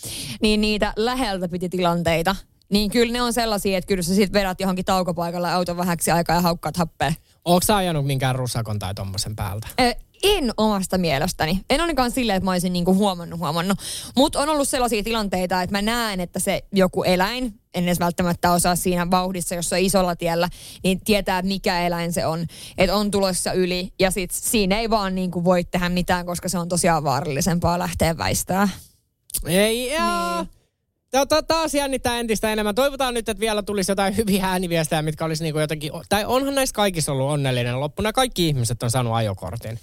niin 0.43 0.61
niitä 0.61 0.93
läheltä 0.97 1.49
piti 1.49 1.69
tilanteita. 1.69 2.37
Niin 2.69 2.91
kyllä 2.91 3.13
ne 3.13 3.23
on 3.23 3.33
sellaisia, 3.33 3.79
että 3.79 3.89
kyllä 3.89 4.03
sä 4.03 4.15
sit 4.15 4.33
vedät 4.33 4.61
johonkin 4.61 4.85
taukopaikalle 4.85 5.53
auton 5.53 5.77
vähäksi 5.77 6.11
aikaa 6.11 6.37
ja 6.37 6.43
haukkaat 6.43 6.77
happea. 6.77 7.13
Onko 7.45 7.61
sä 7.65 7.77
ajanut 7.77 8.07
minkään 8.07 8.35
rusakon 8.35 8.79
tai 8.79 8.95
tommosen 8.95 9.37
päältä? 9.37 9.67
Ö, 9.81 9.95
en 10.23 10.51
omasta 10.57 10.99
mielestäni. 10.99 11.61
En 11.71 11.81
ainakaan 11.81 12.11
silleen, 12.11 12.37
että 12.37 12.45
mä 12.45 12.51
olisin 12.51 12.73
niinku 12.73 12.95
huomannut, 12.95 13.41
huomannut. 13.41 13.79
Mutta 14.17 14.41
on 14.41 14.49
ollut 14.49 14.69
sellaisia 14.69 15.03
tilanteita, 15.03 15.63
että 15.63 15.77
mä 15.77 15.83
näen, 15.83 16.21
että 16.21 16.41
se 16.41 16.65
joku 16.73 17.03
eläin, 17.03 17.61
en 17.75 17.85
edes 17.85 18.01
välttämättä 18.01 18.53
osaa 18.53 18.77
siinä 18.77 19.11
vauhdissa, 19.11 19.55
jos 19.55 19.73
on 19.73 19.79
isolla 19.79 20.17
tiellä, 20.17 20.49
niin 20.85 21.01
tietää, 21.01 21.43
mikä 21.43 21.87
eläin 21.87 22.13
se 22.13 22.27
on. 22.27 22.47
Että 22.79 22.97
on 22.97 23.11
tulossa 23.11 23.53
yli 23.53 23.93
ja 24.01 24.11
sit 24.11 24.31
siinä 24.31 24.79
ei 24.79 24.91
vaan 24.91 25.15
niinku 25.15 25.45
voi 25.45 25.65
tehdä 25.65 25.89
mitään, 25.89 26.27
koska 26.27 26.49
se 26.49 26.59
on 26.59 26.69
tosiaan 26.69 27.05
vaarallisempaa 27.05 27.79
lähteä 27.79 28.19
väistää. 28.19 28.69
Ei, 29.47 29.93
jaa. 29.93 30.43
Niin. 30.43 30.64
Tota, 31.15 31.43
taas 31.43 31.75
jännittää 31.75 32.21
entistä 32.21 32.53
enemmän. 32.53 32.75
Toivotaan 32.75 33.15
nyt, 33.15 33.29
että 33.29 33.41
vielä 33.41 33.63
tulisi 33.63 33.91
jotain 33.91 34.17
hyviä 34.17 34.47
ääniviestejä, 34.47 35.03
mitkä 35.03 35.25
olisi 35.25 35.43
niinku 35.43 35.59
jotenkin... 35.59 35.93
Tai 36.09 36.25
onhan 36.25 36.55
näissä 36.55 36.75
kaikissa 36.75 37.13
ollut 37.13 37.31
onnellinen 37.31 37.81
loppuna. 37.81 38.13
Kaikki 38.13 38.49
ihmiset 38.49 38.83
on 38.83 38.91
saanut 38.91 39.15
ajokortin. 39.15 39.79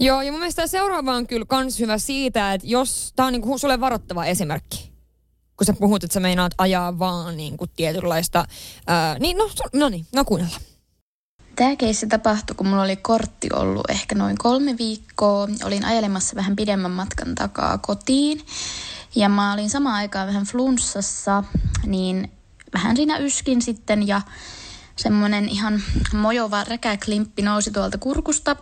Joo, 0.00 0.22
ja 0.22 0.32
mun 0.32 0.40
mielestä 0.40 0.66
seuraava 0.66 1.14
on 1.14 1.26
kyllä 1.26 1.46
kans 1.48 1.78
hyvä 1.78 1.98
siitä, 1.98 2.52
että 2.52 2.66
jos... 2.66 3.12
Tää 3.16 3.26
on 3.26 3.32
niinku 3.32 3.58
sulle 3.58 3.80
varoittava 3.80 4.24
esimerkki. 4.24 4.92
Kun 5.56 5.66
sä 5.66 5.72
puhut, 5.72 6.04
että 6.04 6.14
sä 6.14 6.20
meinaat 6.20 6.52
ajaa 6.58 6.98
vaan 6.98 7.36
niinku 7.36 7.66
tietynlaista... 7.66 8.44
Ää, 8.86 9.18
niin, 9.18 9.36
no, 9.36 9.50
no 9.72 9.88
niin, 9.88 10.06
no 10.14 10.24
kuunnellaan. 10.24 10.62
Tämä 11.56 11.76
keissi 11.76 12.06
tapahtui, 12.06 12.56
kun 12.56 12.66
mulla 12.66 12.82
oli 12.82 12.96
kortti 12.96 13.48
ollut 13.52 13.90
ehkä 13.90 14.14
noin 14.14 14.38
kolme 14.38 14.78
viikkoa. 14.78 15.48
Olin 15.64 15.84
ajelemassa 15.84 16.36
vähän 16.36 16.56
pidemmän 16.56 16.90
matkan 16.90 17.34
takaa 17.34 17.78
kotiin. 17.78 18.40
Ja 19.14 19.28
mä 19.28 19.52
olin 19.52 19.70
samaan 19.70 19.94
aikaan 19.94 20.28
vähän 20.28 20.44
flunssassa, 20.44 21.44
niin 21.86 22.32
vähän 22.74 22.96
siinä 22.96 23.18
yskin 23.18 23.62
sitten 23.62 24.08
ja 24.08 24.20
semmoinen 24.96 25.48
ihan 25.48 25.82
mojova 26.14 26.64
räkäklimppi 26.64 27.42
nousi 27.42 27.70
tuolta 27.70 27.98
kurkusta. 27.98 28.56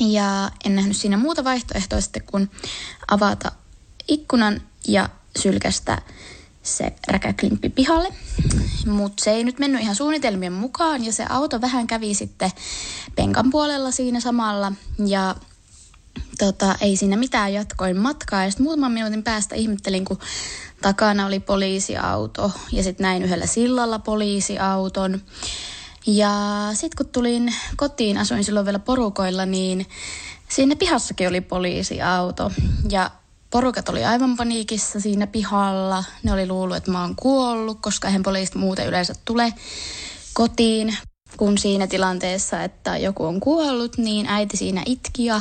Ja 0.00 0.50
en 0.64 0.76
nähnyt 0.76 0.96
siinä 0.96 1.16
muuta 1.16 1.44
vaihtoehtoa 1.44 2.00
sitten 2.00 2.22
kuin 2.22 2.50
avata 3.10 3.52
ikkunan 4.08 4.60
ja 4.88 5.08
sylkästä 5.38 6.02
se 6.62 6.92
räkäklimppi 7.08 7.68
pihalle. 7.68 8.08
Mutta 8.86 9.24
se 9.24 9.30
ei 9.30 9.44
nyt 9.44 9.58
mennyt 9.58 9.80
ihan 9.80 9.96
suunnitelmien 9.96 10.52
mukaan 10.52 11.04
ja 11.04 11.12
se 11.12 11.26
auto 11.28 11.60
vähän 11.60 11.86
kävi 11.86 12.14
sitten 12.14 12.50
penkan 13.14 13.50
puolella 13.50 13.90
siinä 13.90 14.20
samalla. 14.20 14.72
Ja 15.06 15.34
tota, 16.38 16.76
ei 16.80 16.96
siinä 16.96 17.16
mitään 17.16 17.52
jatkoin 17.52 17.96
matkaa. 17.96 18.44
Ja 18.44 18.50
sitten 18.50 18.64
muutaman 18.64 18.92
minuutin 18.92 19.22
päästä 19.22 19.54
ihmettelin, 19.54 20.04
kun 20.04 20.18
takana 20.82 21.26
oli 21.26 21.40
poliisiauto 21.40 22.52
ja 22.72 22.82
sitten 22.82 23.04
näin 23.04 23.22
yhdellä 23.22 23.46
sillalla 23.46 23.98
poliisiauton. 23.98 25.20
Ja 26.06 26.32
sitten 26.72 26.96
kun 26.96 27.12
tulin 27.12 27.54
kotiin, 27.76 28.18
asuin 28.18 28.44
silloin 28.44 28.66
vielä 28.66 28.78
porukoilla, 28.78 29.46
niin 29.46 29.86
siinä 30.48 30.76
pihassakin 30.76 31.28
oli 31.28 31.40
poliisiauto. 31.40 32.52
Ja 32.90 33.10
porukat 33.50 33.88
oli 33.88 34.04
aivan 34.04 34.36
paniikissa 34.36 35.00
siinä 35.00 35.26
pihalla. 35.26 36.04
Ne 36.22 36.32
oli 36.32 36.46
luullut, 36.46 36.76
että 36.76 36.90
mä 36.90 37.00
oon 37.00 37.16
kuollut, 37.16 37.78
koska 37.80 38.08
eihän 38.08 38.22
poliisit 38.22 38.54
muuten 38.54 38.86
yleensä 38.86 39.14
tule 39.24 39.54
kotiin 40.32 40.96
kun 41.36 41.58
siinä 41.58 41.86
tilanteessa, 41.86 42.62
että 42.62 42.96
joku 42.96 43.24
on 43.24 43.40
kuollut, 43.40 43.98
niin 43.98 44.26
äiti 44.26 44.56
siinä 44.56 44.82
itki 44.86 45.24
ja 45.24 45.40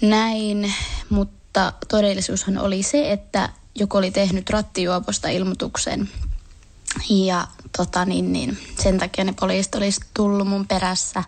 näin, 0.00 0.72
mutta 1.10 1.72
todellisuushan 1.88 2.58
oli 2.58 2.82
se, 2.82 3.12
että 3.12 3.48
joku 3.74 3.96
oli 3.96 4.10
tehnyt 4.10 4.50
rattijuoposta 4.50 5.28
ilmoituksen 5.28 6.08
ja 7.08 7.48
tota 7.76 8.04
niin, 8.04 8.32
niin, 8.32 8.58
sen 8.82 8.98
takia 8.98 9.24
ne 9.24 9.34
poliisit 9.40 9.74
olisi 9.74 10.00
tullut 10.14 10.48
mun 10.48 10.66
perässä. 10.66 11.24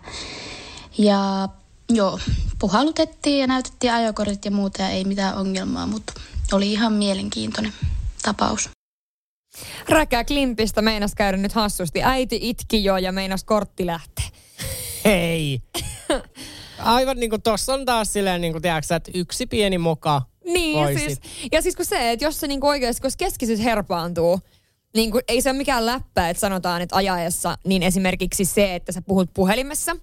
Ja 0.97 1.49
joo, 1.89 2.19
puhallutettiin 2.59 3.39
ja 3.39 3.47
näytettiin 3.47 3.93
ajokortit 3.93 4.45
ja 4.45 4.51
muuta 4.51 4.81
ja 4.81 4.89
ei 4.89 5.03
mitään 5.03 5.37
ongelmaa, 5.37 5.87
mutta 5.87 6.13
oli 6.51 6.71
ihan 6.71 6.93
mielenkiintoinen 6.93 7.73
tapaus. 8.21 8.76
Räkää 9.89 10.23
Klimpistä 10.23 10.81
meinas 10.81 11.15
käydä 11.15 11.37
nyt 11.37 11.53
hassusti. 11.53 12.03
Äiti 12.03 12.39
itki 12.41 12.83
jo 12.83 12.97
ja 12.97 13.11
meinas 13.11 13.43
kortti 13.43 13.85
lähteä. 13.85 14.25
Hei! 15.05 15.61
Aivan 16.79 17.17
niin 17.17 17.29
kuin 17.29 17.41
tossa 17.41 17.73
on 17.73 17.85
taas 17.85 18.13
silleen, 18.13 18.41
niin 18.41 18.53
kuin 18.53 18.61
tiedätkö, 18.61 18.95
että 18.95 19.11
yksi 19.13 19.45
pieni 19.45 19.77
moka 19.77 20.21
Niin, 20.45 20.79
ja 20.79 20.99
siis, 20.99 21.19
ja 21.51 21.61
siis 21.61 21.75
kun 21.75 21.85
se, 21.85 22.11
että 22.11 22.25
jos 22.25 22.39
se 22.39 22.47
niin 22.47 22.65
oikeasti, 22.65 23.01
kun 23.01 23.11
keskisys 23.17 23.63
herpaantuu, 23.63 24.39
niin 24.95 25.11
kuin, 25.11 25.23
ei 25.27 25.41
se 25.41 25.49
ole 25.49 25.57
mikään 25.57 25.85
läppä, 25.85 26.29
että 26.29 26.41
sanotaan, 26.41 26.81
että 26.81 26.95
ajaessa, 26.95 27.57
niin 27.65 27.83
esimerkiksi 27.83 28.45
se, 28.45 28.75
että 28.75 28.91
sä 28.91 29.01
puhut 29.01 29.29
puhelimessa, 29.33 29.95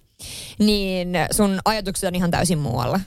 niin 0.59 1.09
sun 1.31 1.59
ajatukset 1.65 2.07
on 2.07 2.15
ihan 2.15 2.31
täysin 2.31 2.57
muualla. 2.57 2.99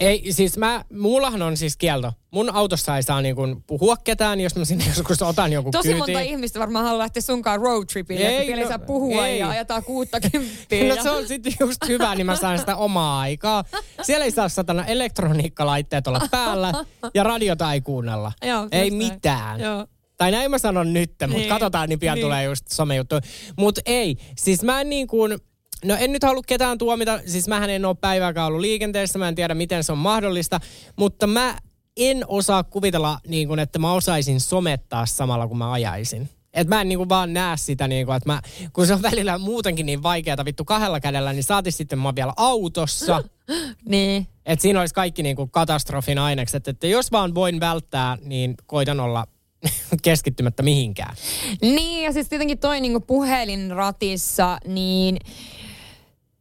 Ei, 0.00 0.32
siis 0.32 0.56
mä, 0.58 0.84
mullahan 0.92 1.42
on 1.42 1.56
siis 1.56 1.76
kielto. 1.76 2.12
Mun 2.30 2.50
autossa 2.54 2.96
ei 2.96 3.02
saa 3.02 3.20
niinku 3.22 3.62
puhua 3.66 3.96
ketään, 3.96 4.40
jos 4.40 4.56
mä 4.56 4.64
sinne 4.64 4.84
joskus 4.96 5.22
otan 5.22 5.52
joku 5.52 5.70
Tosi 5.70 5.88
kyyti. 5.88 5.98
monta 5.98 6.20
ihmistä 6.20 6.58
varmaan 6.60 6.84
haluaa 6.84 6.98
lähteä 7.02 7.22
sunkaan 7.22 7.60
roadtripille, 7.60 8.26
ei, 8.26 8.36
että 8.40 8.52
no, 8.56 8.62
ei 8.62 8.68
saa 8.68 8.78
puhua 8.78 9.26
ei. 9.26 9.38
ja 9.38 9.48
ajetaan 9.48 9.84
kuutta 9.84 10.20
kymppiä. 10.20 10.84
No 10.96 11.02
se 11.02 11.10
on 11.10 11.28
sitten 11.28 11.52
just 11.60 11.88
hyvä, 11.88 12.14
niin 12.14 12.26
mä 12.26 12.36
saan 12.36 12.58
sitä 12.58 12.76
omaa 12.76 13.20
aikaa. 13.20 13.64
Siellä 14.02 14.24
ei 14.24 14.30
saa 14.30 14.48
satana 14.48 14.84
elektroniikkalaitteet 14.86 16.06
olla 16.06 16.20
päällä 16.30 16.72
ja 17.14 17.22
radiota 17.22 17.72
ei 17.72 17.80
kuunnella. 17.80 18.32
Joo, 18.46 18.68
ei 18.72 18.90
mitään. 18.90 19.60
Joo. 19.60 19.86
Tai 20.16 20.30
näin 20.30 20.50
mä 20.50 20.58
sanon 20.58 20.92
nyt, 20.92 21.10
mutta 21.10 21.26
Niin. 21.26 21.48
katsotaan, 21.48 21.88
niin 21.88 21.98
pian 21.98 22.14
Niin. 22.14 22.24
tulee 22.24 22.44
just 22.44 22.64
somejuttu. 22.70 23.14
Mutta 23.58 23.80
ei, 23.86 24.16
siis 24.38 24.62
mä 24.62 24.80
en 24.80 24.88
niin 24.90 25.06
kuin, 25.06 25.38
no 25.86 25.96
en 25.98 26.12
nyt 26.12 26.22
halua 26.22 26.42
ketään 26.46 26.78
tuomita, 26.78 27.20
siis 27.26 27.48
mähän 27.48 27.70
en 27.70 27.84
ole 27.84 27.96
päivääkään 28.00 28.46
ollut 28.46 28.60
liikenteessä, 28.60 29.18
mä 29.18 29.28
en 29.28 29.34
tiedä 29.34 29.54
miten 29.54 29.84
se 29.84 29.92
on 29.92 29.98
mahdollista, 29.98 30.60
mutta 30.96 31.26
mä 31.26 31.58
en 31.96 32.24
osaa 32.28 32.64
kuvitella, 32.64 33.18
niin 33.26 33.48
kuin, 33.48 33.60
että 33.60 33.78
mä 33.78 33.92
osaisin 33.92 34.40
somettaa 34.40 35.06
samalla 35.06 35.48
kun 35.48 35.58
mä 35.58 35.72
ajaisin. 35.72 36.28
Että 36.54 36.74
mä 36.74 36.80
en 36.80 36.88
niinku 36.88 37.08
vaan 37.08 37.34
näe 37.34 37.56
sitä, 37.56 37.88
niinku, 37.88 38.12
että 38.12 38.28
mä, 38.28 38.42
kun 38.72 38.86
se 38.86 38.94
on 38.94 39.02
välillä 39.02 39.38
muutenkin 39.38 39.86
niin 39.86 40.02
vaikeata 40.02 40.44
vittu 40.44 40.64
kahdella 40.64 41.00
kädellä, 41.00 41.32
niin 41.32 41.44
saati 41.44 41.70
sitten 41.70 41.98
mä 41.98 42.14
vielä 42.14 42.32
autossa. 42.36 43.24
niin. 43.88 44.26
Että 44.46 44.62
siinä 44.62 44.80
olisi 44.80 44.94
kaikki 44.94 45.22
niinku 45.22 45.46
katastrofin 45.46 46.18
ainekset. 46.18 46.68
Että 46.68 46.86
jos 46.86 47.12
vaan 47.12 47.34
voin 47.34 47.60
välttää, 47.60 48.18
niin 48.20 48.54
koitan 48.66 49.00
olla 49.00 49.26
keskittymättä 50.02 50.62
mihinkään. 50.62 51.16
Niin, 51.62 52.04
ja 52.04 52.12
siis 52.12 52.28
tietenkin 52.28 52.58
toi 52.58 52.80
niinku 52.80 53.00
puhelin 53.00 53.70
ratissa, 53.70 54.58
niin 54.66 55.18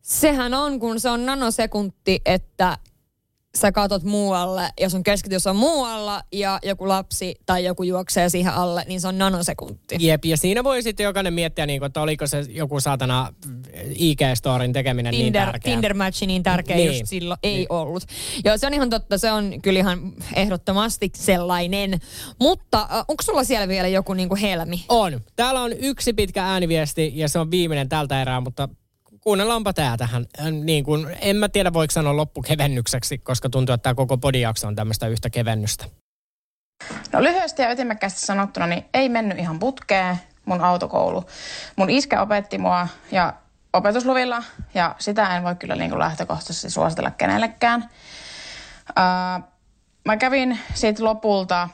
sehän 0.06 0.53
on, 0.53 0.80
kun 0.80 0.99
se 0.99 1.10
on 1.10 1.26
nanosekunti, 1.26 2.22
että 2.26 2.78
sä 3.58 3.72
katot 3.72 4.03
muualle 4.03 4.70
ja 4.80 4.89
sun 4.89 5.03
keskitys 5.03 5.47
on 5.47 5.56
muualla 5.56 6.22
ja 6.32 6.60
joku 6.64 6.88
lapsi 6.88 7.36
tai 7.45 7.66
joku 7.66 7.84
juoksee 7.84 8.30
siihen 8.30 8.53
alle, 8.53 8.84
niin 8.88 9.01
se 9.01 9.08
on 9.08 9.18
nanosekunti. 9.18 9.95
Jep, 9.99 10.26
ja 10.26 10.38
siinä 10.38 10.64
voi 10.64 10.84
sitten 10.84 11.03
jokainen 11.03 11.34
miettiä, 11.34 11.66
niin 11.66 11.80
kuin, 11.80 11.88
että 11.88 12.01
oliko 12.01 12.28
se 12.28 12.45
joku 12.49 12.80
saatana 12.80 13.34
IG-storin 13.95 14.74
tekeminen 14.74 15.12
niin 15.12 15.24
Tinder, 15.24 15.45
tärkeä. 15.45 15.74
Tinder-matchi 15.74 16.26
niin 16.28 16.43
tärkeä 16.43 16.76
Niin. 16.76 16.89
niin. 16.89 16.99
just 16.99 17.10
silloin 17.10 17.39
ei 17.43 17.66
ollut. 17.70 18.03
Joo, 18.45 18.58
se 18.58 18.68
on 18.68 18.74
ihan 18.74 18.89
totta. 18.89 19.18
Se 19.18 19.32
on 19.32 19.53
kyllä 19.62 19.80
ihan 19.80 20.14
ehdottomasti 20.36 21.12
sellainen. 21.16 21.99
Mutta 22.39 22.88
äh, 22.91 23.06
onko 23.08 23.24
sulla 23.24 23.43
siellä 23.43 23.68
vielä 23.68 23.88
joku 23.88 24.14
niinku 24.14 24.36
helmi? 24.41 24.86
On. 24.89 25.22
Täällä 25.36 25.62
on 25.62 25.74
yksi 25.74 26.14
pitkä 26.14 26.45
ääniviesti 26.45 27.12
ja 27.16 27.30
se 27.30 27.39
on 27.39 27.51
viimeinen 27.51 27.89
tältä 27.89 28.22
erää, 28.22 28.41
mutta 28.41 28.70
kuunnellaanpa 29.26 29.73
tää 29.73 29.97
tähän. 29.97 30.26
Äh, 30.39 30.51
Niin 30.51 30.84
kuin, 30.84 31.17
en 31.21 31.36
mä 31.36 31.49
tiedä 31.49 31.73
voiko 31.73 31.91
sanoa 31.91 32.15
loppukevennykseksi, 32.15 33.17
koska 33.17 33.49
tuntuu, 33.49 33.73
että 33.73 33.84
tämä 33.84 33.95
koko 33.95 34.17
podijakso 34.17 34.67
on 34.67 34.76
tämmöistä 34.76 35.07
yhtä 35.07 35.30
kevennystä. 35.30 35.86
No 37.13 37.23
lyhyesti 37.23 37.61
ja 37.61 37.71
ytimekkäästi 37.71 38.19
sanottuna, 38.19 38.67
niin 38.67 38.86
ei 38.93 39.09
mennyt 39.09 39.39
ihan 39.39 39.59
putkeen 39.59 40.17
mun 40.45 40.61
autokoulu. 40.61 41.26
Mun 41.76 41.89
iskä 41.89 42.21
opetti 42.21 42.57
mua 42.57 42.88
ja 43.11 43.34
opetusluvilla 43.73 44.43
ja 44.73 44.95
sitä 44.99 45.38
en 45.38 45.43
voi 45.43 45.55
kyllä 45.55 45.76
niin 45.76 45.89
kuin 45.89 45.99
lähtökohtaisesti 45.99 46.69
suositella 46.69 47.11
kenellekään. 47.11 47.89
Ää, 48.95 49.41
mä 50.05 50.17
kävin 50.17 50.59
siitä 50.73 51.03
lopulta 51.03 51.69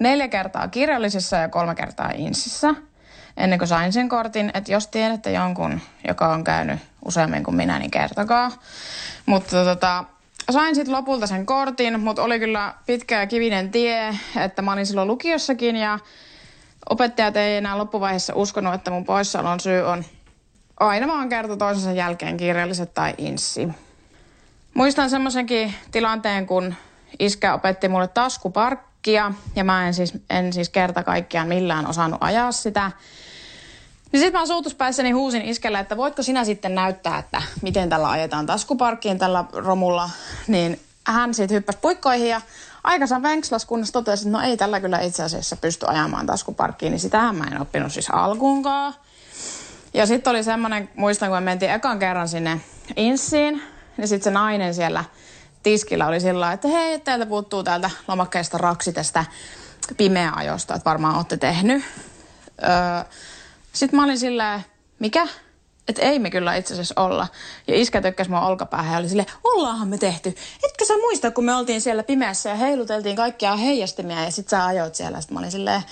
neljä 0.00 0.28
kertaa 0.28 0.68
kirjallisessa 0.68 1.36
ja 1.36 1.48
kolme 1.48 1.74
kertaa 1.74 2.10
insissä 2.14 2.74
ennen 3.36 3.58
kuin 3.58 3.68
sain 3.68 3.92
sen 3.92 4.08
kortin. 4.08 4.50
Että 4.54 4.72
jos 4.72 4.86
tiedätte 4.86 5.32
jonkun, 5.32 5.80
joka 6.08 6.28
on 6.28 6.44
käynyt 6.44 6.78
useammin 7.04 7.44
kuin 7.44 7.56
minä, 7.56 7.78
niin 7.78 7.90
kertokaa. 7.90 8.50
Mutta 9.26 9.64
tota, 9.64 10.04
sain 10.50 10.74
sitten 10.74 10.94
lopulta 10.94 11.26
sen 11.26 11.46
kortin, 11.46 12.00
mutta 12.00 12.22
oli 12.22 12.38
kyllä 12.38 12.74
pitkä 12.86 13.20
ja 13.20 13.26
kivinen 13.26 13.70
tie, 13.70 14.18
että 14.36 14.62
mä 14.62 14.72
olin 14.72 14.86
silloin 14.86 15.08
lukiossakin 15.08 15.76
ja 15.76 15.98
opettajat 16.90 17.36
ei 17.36 17.56
enää 17.56 17.78
loppuvaiheessa 17.78 18.34
uskonut, 18.34 18.74
että 18.74 18.90
mun 18.90 19.04
poissaolon 19.04 19.60
syy 19.60 19.82
on 19.82 20.04
aina 20.80 21.06
vaan 21.06 21.28
kerta 21.28 21.56
toisensa 21.56 21.92
jälkeen 21.92 22.36
kirjalliset 22.36 22.94
tai 22.94 23.14
inssi. 23.18 23.68
Muistan 24.74 25.10
semmoisenkin 25.10 25.74
tilanteen, 25.90 26.46
kun 26.46 26.74
iskä 27.18 27.54
opetti 27.54 27.88
mulle 27.88 28.08
taskuparkkia 28.08 29.32
ja 29.56 29.64
mä 29.64 29.86
en 29.86 29.94
siis, 29.94 30.18
en 30.30 30.52
siis 30.52 30.68
kerta 30.68 31.02
kaikkiaan 31.02 31.48
millään 31.48 31.86
osannut 31.86 32.22
ajaa 32.22 32.52
sitä. 32.52 32.92
Niin 34.12 34.20
sitten 34.20 34.40
mä 34.40 34.46
suutuspäissäni 34.46 35.10
huusin 35.10 35.42
iskellä, 35.42 35.80
että 35.80 35.96
voitko 35.96 36.22
sinä 36.22 36.44
sitten 36.44 36.74
näyttää, 36.74 37.18
että 37.18 37.42
miten 37.62 37.88
tällä 37.88 38.10
ajetaan 38.10 38.46
taskuparkkiin 38.46 39.18
tällä 39.18 39.44
romulla. 39.52 40.10
Niin 40.46 40.80
hän 41.06 41.34
sitten 41.34 41.54
hyppäsi 41.54 41.78
puikkoihin 41.82 42.28
ja 42.28 42.40
aikansa 42.84 43.22
venkslas, 43.22 43.64
kunnes 43.64 43.92
totesi, 43.92 44.28
että 44.28 44.38
no 44.38 44.44
ei 44.44 44.56
tällä 44.56 44.80
kyllä 44.80 45.00
itse 45.00 45.22
asiassa 45.22 45.56
pysty 45.56 45.86
ajamaan 45.88 46.26
taskuparkkiin. 46.26 46.90
Niin 46.90 47.00
sitähän 47.00 47.36
mä 47.36 47.44
en 47.44 47.60
oppinut 47.60 47.92
siis 47.92 48.10
alkuunkaan. 48.10 48.94
Ja 49.94 50.06
sitten 50.06 50.30
oli 50.30 50.42
semmoinen, 50.44 50.88
muistan 50.96 51.28
kun 51.28 51.36
me 51.36 51.40
mentiin 51.40 51.72
ekan 51.72 51.98
kerran 51.98 52.28
sinne 52.28 52.60
Inssiin, 52.96 53.62
niin 53.96 54.08
sitten 54.08 54.24
se 54.24 54.30
nainen 54.30 54.74
siellä 54.74 55.04
tiskillä 55.62 56.06
oli 56.06 56.20
sillä 56.20 56.52
että 56.52 56.68
hei, 56.68 56.98
täältä 56.98 57.26
puuttuu 57.26 57.62
täältä 57.62 57.90
lomakkeesta 58.08 58.58
raksi 58.58 58.92
tästä 58.92 59.24
pimeä 59.96 60.32
ajosta, 60.36 60.74
että 60.74 60.90
varmaan 60.90 61.16
olette 61.16 61.36
tehnyt. 61.36 61.84
Öö, 62.62 62.68
sitten 63.76 63.96
mä 63.96 64.04
olin 64.04 64.18
sillä 64.18 64.60
mikä? 64.98 65.28
Että 65.88 66.02
ei 66.02 66.18
me 66.18 66.30
kyllä 66.30 66.54
itse 66.54 66.74
asiassa 66.74 66.94
olla. 66.96 67.28
Ja 67.66 67.74
iskä 67.76 68.02
tökkäsi 68.02 68.30
mua 68.30 68.46
olkapäähän 68.46 68.92
ja 68.92 68.98
oli 68.98 69.08
silleen, 69.08 69.28
ollaanhan 69.44 69.88
me 69.88 69.98
tehty. 69.98 70.28
Etkö 70.64 70.84
sä 70.84 70.94
muista, 70.98 71.30
kun 71.30 71.44
me 71.44 71.54
oltiin 71.54 71.80
siellä 71.80 72.02
pimeässä 72.02 72.48
ja 72.48 72.56
heiluteltiin 72.56 73.16
kaikkia 73.16 73.56
heijastimia 73.56 74.24
ja 74.24 74.30
sit 74.30 74.48
sä 74.48 74.66
ajoit 74.66 74.94
siellä. 74.94 75.20
Sitten 75.20 75.34
mä 75.34 75.38
olin 75.38 75.50
silleen, 75.50 75.82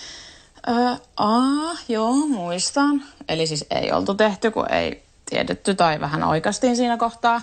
öö, 0.68 0.96
aa, 1.16 1.76
joo, 1.88 2.12
muistan. 2.12 3.02
Eli 3.28 3.46
siis 3.46 3.66
ei 3.70 3.92
oltu 3.92 4.14
tehty, 4.14 4.50
kun 4.50 4.72
ei 4.72 5.02
tiedetty 5.30 5.74
tai 5.74 6.00
vähän 6.00 6.24
oikastiin 6.24 6.76
siinä 6.76 6.96
kohtaa. 6.96 7.40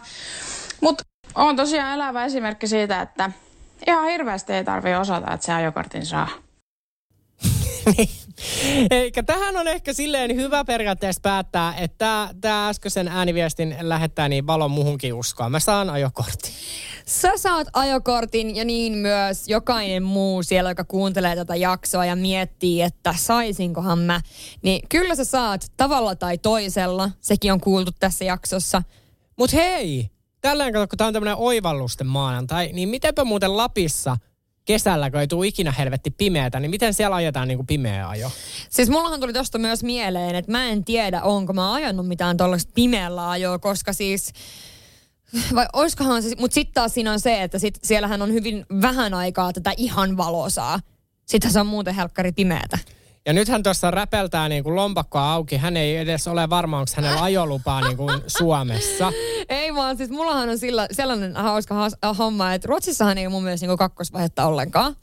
Mutta 0.81 1.03
on 1.35 1.55
tosiaan 1.55 1.93
elävä 1.93 2.25
esimerkki 2.25 2.67
siitä, 2.67 3.01
että 3.01 3.31
ihan 3.87 4.05
hirveästi 4.05 4.53
ei 4.53 4.63
tarvi 4.63 4.95
osata, 4.95 5.33
että 5.33 5.45
se 5.45 5.53
ajokortin 5.53 6.05
saa. 6.05 6.27
Eikä 8.91 9.23
tähän 9.23 9.57
on 9.57 9.67
ehkä 9.67 9.93
silleen 9.93 10.35
hyvä 10.35 10.65
periaatteessa 10.65 11.21
päättää, 11.21 11.75
että 11.75 12.29
tämä 12.41 12.69
äskeisen 12.69 13.07
ääniviestin 13.07 13.75
lähettää 13.81 14.29
niin 14.29 14.47
valon 14.47 14.71
muhunkin 14.71 15.13
uskoa. 15.13 15.49
Mä 15.49 15.59
saan 15.59 15.89
ajokortin. 15.89 16.51
Sä 17.05 17.31
saat 17.35 17.67
ajokortin 17.73 18.55
ja 18.55 18.65
niin 18.65 18.97
myös 18.97 19.47
jokainen 19.47 20.03
muu 20.03 20.43
siellä, 20.43 20.71
joka 20.71 20.83
kuuntelee 20.83 21.35
tätä 21.35 21.55
jaksoa 21.55 22.05
ja 22.05 22.15
miettii, 22.15 22.81
että 22.81 23.15
saisinkohan 23.17 23.99
mä. 23.99 24.21
Niin 24.61 24.81
kyllä 24.89 25.15
sä 25.15 25.25
saat 25.25 25.71
tavalla 25.77 26.15
tai 26.15 26.37
toisella. 26.37 27.11
Sekin 27.19 27.53
on 27.53 27.61
kuultu 27.61 27.91
tässä 27.99 28.25
jaksossa. 28.25 28.83
Mut 29.37 29.53
hei, 29.53 30.09
tällä 30.41 30.71
kun 30.71 30.97
tämä 30.97 31.07
on 31.07 31.13
tämmöinen 31.13 31.37
oivallusten 31.37 32.07
maanantai, 32.07 32.69
niin 32.73 32.89
mitenpä 32.89 33.23
muuten 33.23 33.57
Lapissa– 33.57 34.17
kesällä, 34.65 35.11
kun 35.11 35.19
ei 35.19 35.27
tule 35.27 35.47
ikinä 35.47 35.71
helvetti 35.71 36.11
pimeätä, 36.11 36.59
niin 36.59 36.71
miten 36.71 36.93
siellä 36.93 37.15
ajetaan 37.15 37.47
niin 37.47 37.57
kuin 37.57 37.67
pimeä 37.67 38.09
ajo? 38.09 38.31
Siis 38.69 38.89
mullahan 38.89 39.19
tuli 39.19 39.33
tosta 39.33 39.57
myös 39.57 39.83
mieleen, 39.83 40.35
että 40.35 40.51
mä 40.51 40.65
en 40.65 40.85
tiedä, 40.85 41.21
onko 41.21 41.53
mä 41.53 41.73
ajanut 41.73 42.07
mitään 42.07 42.37
tuollaista 42.37 42.71
pimeällä 42.75 43.29
ajoa, 43.29 43.59
koska 43.59 43.93
siis 43.93 44.33
vai 45.55 45.65
oiskohan 45.73 46.23
se, 46.23 46.35
mutta 46.39 46.55
sitten 46.55 46.73
taas 46.73 46.93
siinä 46.93 47.11
on 47.11 47.19
se, 47.19 47.43
että 47.43 47.59
sit 47.59 47.79
siellähän 47.83 48.21
on 48.21 48.33
hyvin 48.33 48.65
vähän 48.81 49.13
aikaa 49.13 49.53
tätä 49.53 49.73
ihan 49.77 50.17
valosaa. 50.17 50.79
Sitten 51.25 51.51
se 51.51 51.59
on 51.59 51.67
muuten 51.67 51.95
helkkari 51.95 52.31
pimeätä. 52.31 52.77
Ja 53.25 53.33
nythän 53.33 53.63
tuossa 53.63 53.91
räpeltää 53.91 54.49
niin 54.49 54.63
kuin 54.63 54.75
lompakkoa 54.75 55.33
auki. 55.33 55.57
Hän 55.57 55.77
ei 55.77 55.97
edes 55.97 56.27
ole 56.27 56.49
varma, 56.49 56.79
onko 56.79 56.91
hänellä 56.95 57.21
ajolupaa 57.23 57.81
niin 57.81 57.97
kuin 57.97 58.21
Suomessa. 58.27 59.11
Ei 59.49 59.75
vaan, 59.75 59.97
siis 59.97 60.09
mullahan 60.09 60.49
on 60.49 60.57
sillä, 60.57 60.87
sellainen 60.91 61.35
hauska 61.35 61.75
homma, 62.17 62.53
että 62.53 62.67
Ruotsissahan 62.67 63.17
ei 63.17 63.27
mun 63.27 63.43
mielestä 63.43 63.67
niin 63.67 63.77
kakkosvaihetta 63.77 64.45
ollenkaan. 64.45 64.95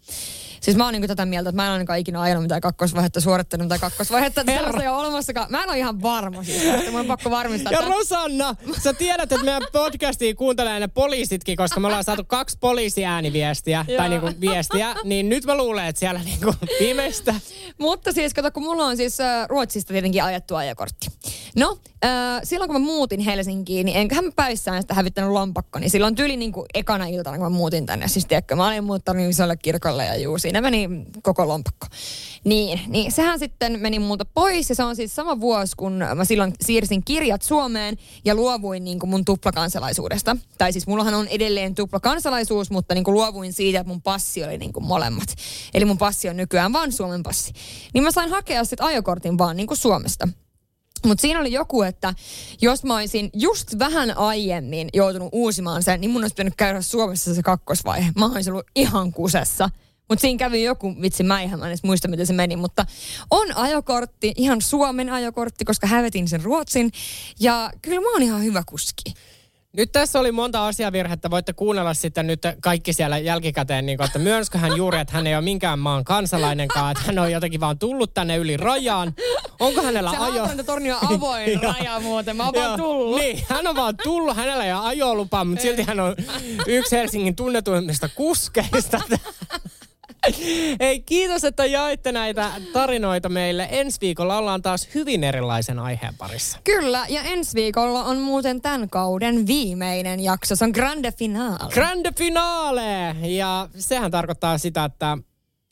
Siis 0.60 0.76
mä 0.76 0.84
oon 0.84 0.92
niinku 0.92 1.08
tätä 1.08 1.26
mieltä, 1.26 1.50
että 1.50 1.62
mä 1.62 1.66
en 1.66 1.72
ainakaan 1.72 1.98
ikinä 1.98 2.20
ajanut 2.20 2.42
mitään 2.42 2.60
kakkosvaihetta, 2.60 3.20
suorittanut 3.20 3.64
mitään 3.64 3.80
kakkosvaihetta. 3.80 4.40
Että 4.40 4.52
ei 4.52 4.88
ole 4.88 4.98
olemassakaan. 4.98 5.46
Mä 5.50 5.62
en 5.62 5.68
ole 5.68 5.78
ihan 5.78 6.02
varma 6.02 6.44
siis 6.44 6.64
että 6.64 6.90
mun 6.90 7.00
on 7.00 7.06
pakko 7.06 7.30
varmistaa. 7.30 7.72
Ja 7.72 7.80
Rosanna, 7.80 8.56
sä 8.82 8.94
tiedät, 8.94 9.32
että 9.32 9.44
meidän 9.44 9.62
podcastiin 9.72 10.36
kuuntelee 10.36 10.80
ne 10.80 10.88
poliisitkin, 10.88 11.56
koska 11.56 11.80
me 11.80 11.86
ollaan 11.86 12.04
saatu 12.04 12.24
kaksi 12.24 12.56
poliisiääniviestiä, 12.60 13.84
tai 13.96 14.08
niinku 14.08 14.30
viestiä, 14.40 14.94
niin 15.04 15.28
nyt 15.28 15.44
mä 15.44 15.56
luulen, 15.56 15.86
että 15.86 16.00
siellä 16.00 16.20
niinku 16.24 16.54
pimeistä. 16.78 17.34
Mutta 17.78 18.12
siis 18.12 18.34
kato, 18.34 18.50
kun 18.50 18.62
mulla 18.62 18.84
on 18.84 18.96
siis 18.96 19.20
äh, 19.20 19.48
Ruotsista 19.48 19.92
tietenkin 19.92 20.24
ajettu 20.24 20.54
ajokortti. 20.54 21.06
No, 21.56 21.78
äh, 22.04 22.40
silloin 22.44 22.68
kun 22.68 22.80
mä 22.80 22.86
muutin 22.86 23.20
Helsinkiin, 23.20 23.86
niin 23.86 23.98
enköhän 23.98 24.24
mä 24.24 24.30
päissään 24.36 24.82
sitä 24.82 24.94
hävittänyt 24.94 25.30
lompakko, 25.30 25.78
niin 25.78 25.90
silloin 25.90 26.14
tyli 26.14 26.36
niin 26.36 26.52
kuin 26.52 26.66
ekana 26.74 27.06
iltana, 27.06 27.36
kun 27.36 27.46
mä 27.46 27.50
muutin 27.56 27.86
tänne. 27.86 28.08
Siis 28.08 28.26
tiedätkö, 28.26 28.56
mä 28.56 28.66
olin 28.66 28.84
muuttanut 28.84 29.30
isolle 29.30 29.56
kirkolle 29.56 30.04
ja 30.06 30.16
juu, 30.16 30.38
siinä 30.48 30.60
meni 30.60 30.88
koko 31.22 31.48
lompakko. 31.48 31.86
Niin, 32.44 32.80
niin 32.86 33.12
sehän 33.12 33.38
sitten 33.38 33.80
meni 33.80 33.98
multa 33.98 34.24
pois 34.24 34.68
ja 34.68 34.74
se 34.74 34.84
on 34.84 34.96
siis 34.96 35.14
sama 35.14 35.40
vuosi, 35.40 35.76
kun 35.76 35.92
mä 36.14 36.24
silloin 36.24 36.52
siirsin 36.60 37.04
kirjat 37.04 37.42
Suomeen 37.42 37.96
ja 38.24 38.34
luovuin 38.34 38.84
niin 38.84 38.98
kuin 38.98 39.10
mun 39.10 39.24
tuplakansalaisuudesta. 39.24 40.36
Tai 40.58 40.72
siis 40.72 40.86
mullahan 40.86 41.14
on 41.14 41.28
edelleen 41.28 41.74
tuplakansalaisuus, 41.74 42.70
mutta 42.70 42.94
niin 42.94 43.04
kuin 43.04 43.14
luovuin 43.14 43.52
siitä, 43.52 43.80
että 43.80 43.92
mun 43.92 44.02
passi 44.02 44.44
oli 44.44 44.58
niin 44.58 44.72
kuin 44.72 44.84
molemmat. 44.84 45.34
Eli 45.74 45.84
mun 45.84 45.98
passi 45.98 46.28
on 46.28 46.36
nykyään 46.36 46.72
vaan 46.72 46.92
Suomen 46.92 47.22
passi. 47.22 47.52
Niin 47.94 48.04
mä 48.04 48.10
sain 48.10 48.30
hakea 48.30 48.64
sitten 48.64 48.86
ajokortin 48.86 49.38
vaan 49.38 49.56
niin 49.56 49.66
kuin 49.66 49.78
Suomesta. 49.78 50.28
Mutta 51.06 51.22
siinä 51.22 51.40
oli 51.40 51.52
joku, 51.52 51.82
että 51.82 52.14
jos 52.62 52.84
mä 52.84 52.96
olisin 52.96 53.30
just 53.34 53.78
vähän 53.78 54.16
aiemmin 54.16 54.88
joutunut 54.94 55.28
uusimaan 55.32 55.82
sen, 55.82 56.00
niin 56.00 56.10
mun 56.10 56.24
olisi 56.24 56.34
pitänyt 56.34 56.54
käydä 56.56 56.80
Suomessa 56.80 57.34
se 57.34 57.42
kakkosvaihe. 57.42 58.12
Mä 58.18 58.26
olisin 58.26 58.52
ollut 58.52 58.66
ihan 58.74 59.12
kusessa. 59.12 59.70
Mutta 60.08 60.20
siinä 60.20 60.38
kävi 60.38 60.62
joku, 60.62 60.94
vitsi 61.02 61.22
mä 61.22 61.40
ihan 61.40 61.66
edes 61.66 61.82
muista 61.82 62.08
miten 62.08 62.26
se 62.26 62.32
meni, 62.32 62.56
mutta 62.56 62.86
on 63.30 63.56
ajokortti, 63.56 64.32
ihan 64.36 64.62
Suomen 64.62 65.10
ajokortti, 65.10 65.64
koska 65.64 65.86
hävetin 65.86 66.28
sen 66.28 66.42
Ruotsin. 66.42 66.90
Ja 67.40 67.70
kyllä 67.82 68.00
mä 68.00 68.12
oon 68.12 68.22
ihan 68.22 68.44
hyvä 68.44 68.62
kuski. 68.66 69.14
Nyt 69.76 69.92
tässä 69.92 70.18
oli 70.18 70.32
monta 70.32 70.66
asiavirhettä. 70.66 71.30
Voitte 71.30 71.52
kuunnella 71.52 71.94
sitten 71.94 72.26
nyt 72.26 72.42
kaikki 72.60 72.92
siellä 72.92 73.18
jälkikäteen, 73.18 73.86
niin 73.86 73.98
kuin, 73.98 74.06
että 74.06 74.18
myönskö 74.18 74.58
hän 74.58 74.76
juuri, 74.76 74.98
että 74.98 75.12
hän 75.12 75.26
ei 75.26 75.34
ole 75.34 75.44
minkään 75.44 75.78
maan 75.78 76.04
kansalainenkaan, 76.04 76.92
että 76.92 77.04
hän 77.06 77.18
on 77.18 77.32
jotenkin 77.32 77.60
vaan 77.60 77.78
tullut 77.78 78.14
tänne 78.14 78.36
yli 78.36 78.56
rajaan. 78.56 79.14
Onko 79.60 79.82
hänellä 79.82 80.10
se 80.10 80.16
ajo... 80.16 80.48
Se 80.56 80.64
torni 80.64 80.92
on 80.92 81.14
avoin 81.14 81.62
raja 81.62 82.00
muuten, 82.00 82.36
mä 82.36 82.44
oon 82.44 82.54
vaan 82.54 82.80
tullut. 82.80 83.20
Niin, 83.20 83.44
hän 83.48 83.66
on 83.66 83.76
vaan 83.76 83.96
tullut, 84.02 84.36
hänellä 84.36 84.64
ei 84.64 84.72
ole 84.72 84.86
ajolupa, 84.86 85.44
mutta 85.44 85.62
silti 85.62 85.82
hän 85.82 86.00
on 86.00 86.16
yksi 86.66 86.96
Helsingin 86.96 87.36
tunnetuimmista 87.36 88.08
kuskeista. 88.08 89.00
Ei, 90.80 91.00
kiitos, 91.00 91.44
että 91.44 91.66
jaitte 91.66 92.12
näitä 92.12 92.50
tarinoita 92.72 93.28
meille. 93.28 93.68
Ensi 93.70 94.00
viikolla 94.00 94.38
ollaan 94.38 94.62
taas 94.62 94.88
hyvin 94.94 95.24
erilaisen 95.24 95.78
aiheen 95.78 96.14
parissa. 96.18 96.58
Kyllä, 96.64 97.06
ja 97.08 97.22
ensi 97.22 97.54
viikolla 97.54 98.04
on 98.04 98.18
muuten 98.18 98.60
tämän 98.60 98.90
kauden 98.90 99.46
viimeinen 99.46 100.20
jakso. 100.20 100.56
Se 100.56 100.64
on 100.64 100.70
Grande 100.70 101.12
Finale. 101.12 101.72
Grande 101.72 102.12
Finale! 102.18 103.16
Ja 103.22 103.68
sehän 103.78 104.10
tarkoittaa 104.10 104.58
sitä, 104.58 104.84
että 104.84 105.18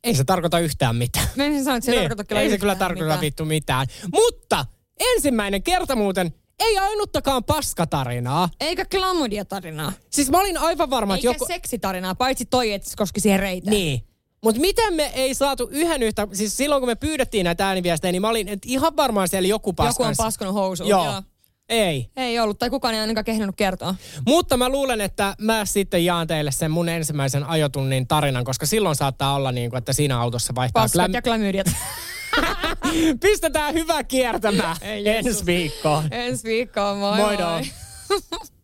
ei 0.04 0.14
se 0.14 0.24
tarkoita 0.24 0.58
yhtään 0.58 0.96
mitään. 0.96 1.28
Mä 1.36 1.44
en 1.44 1.64
sano, 1.64 1.76
että 1.76 1.84
se 1.84 1.90
niin, 1.90 2.02
tarkoita 2.02 2.24
kyllä 2.24 2.40
Ei 2.40 2.50
se 2.50 2.58
kyllä 2.58 2.74
tarkoita 2.74 3.04
mitään. 3.04 3.20
vittu 3.20 3.44
mitään. 3.44 3.86
Mutta 4.12 4.66
ensimmäinen 5.00 5.62
kerta 5.62 5.96
muuten 5.96 6.34
ei 6.58 6.78
ainuttakaan 6.78 7.44
paskatarinaa. 7.44 8.48
Eikä 8.60 8.84
klamydia-tarinaa. 8.84 9.92
Siis 10.10 10.30
mä 10.30 10.40
olin 10.40 10.58
aivan 10.58 10.90
varma, 10.90 11.14
että 11.14 11.26
joku... 11.26 11.44
Eikä 11.44 11.54
seksitarinaa, 11.54 12.14
paitsi 12.14 12.44
toi, 12.44 12.72
että 12.72 12.90
se 12.90 12.96
koski 12.96 13.20
siihen 13.20 13.40
reiteen. 13.40 13.70
Niin. 13.70 14.00
Mutta 14.42 14.60
miten 14.60 14.94
me 14.94 15.10
ei 15.14 15.34
saatu 15.34 15.68
yhden 15.72 16.02
yhtä, 16.02 16.28
siis 16.32 16.56
silloin 16.56 16.80
kun 16.80 16.88
me 16.88 16.94
pyydettiin 16.94 17.44
näitä 17.44 17.68
ääniviestejä, 17.68 18.12
niin 18.12 18.22
mä 18.22 18.28
olin, 18.28 18.48
että 18.48 18.68
ihan 18.70 18.96
varmaan 18.96 19.28
siellä 19.28 19.48
joku 19.48 19.72
paskas. 19.72 19.94
Joku 19.94 20.08
on 20.08 20.14
paskonut 20.16 20.54
housuun. 20.54 20.88
Joo. 20.88 21.04
Joo. 21.04 21.22
Ei. 21.68 22.10
Ei 22.16 22.38
ollut, 22.38 22.58
tai 22.58 22.70
kukaan 22.70 22.94
ei 22.94 23.00
ainakaan 23.00 23.24
kehdannut 23.24 23.56
kertoa. 23.56 23.94
Mutta 24.26 24.56
mä 24.56 24.68
luulen, 24.68 25.00
että 25.00 25.34
mä 25.40 25.64
sitten 25.64 26.04
jaan 26.04 26.26
teille 26.26 26.52
sen 26.52 26.70
mun 26.70 26.88
ensimmäisen 26.88 27.44
ajotunnin 27.44 28.06
tarinan, 28.06 28.44
koska 28.44 28.66
silloin 28.66 28.96
saattaa 28.96 29.34
olla 29.34 29.52
niin 29.52 29.70
kuin, 29.70 29.78
että 29.78 29.92
siinä 29.92 30.20
autossa 30.20 30.54
vaihtaa... 30.54 30.82
Paskat 30.82 31.12
ja 31.12 31.22
klamydiat. 31.22 31.66
Pistetään 33.20 33.74
hyvä 33.74 34.04
kiertämään 34.04 34.76
ensi 34.82 35.46
viikkoon. 35.46 36.04
Ensi 36.10 36.48
viikkoon, 36.48 36.98
moi 36.98 37.16
moi. 37.16 37.36
moi. 37.36 37.62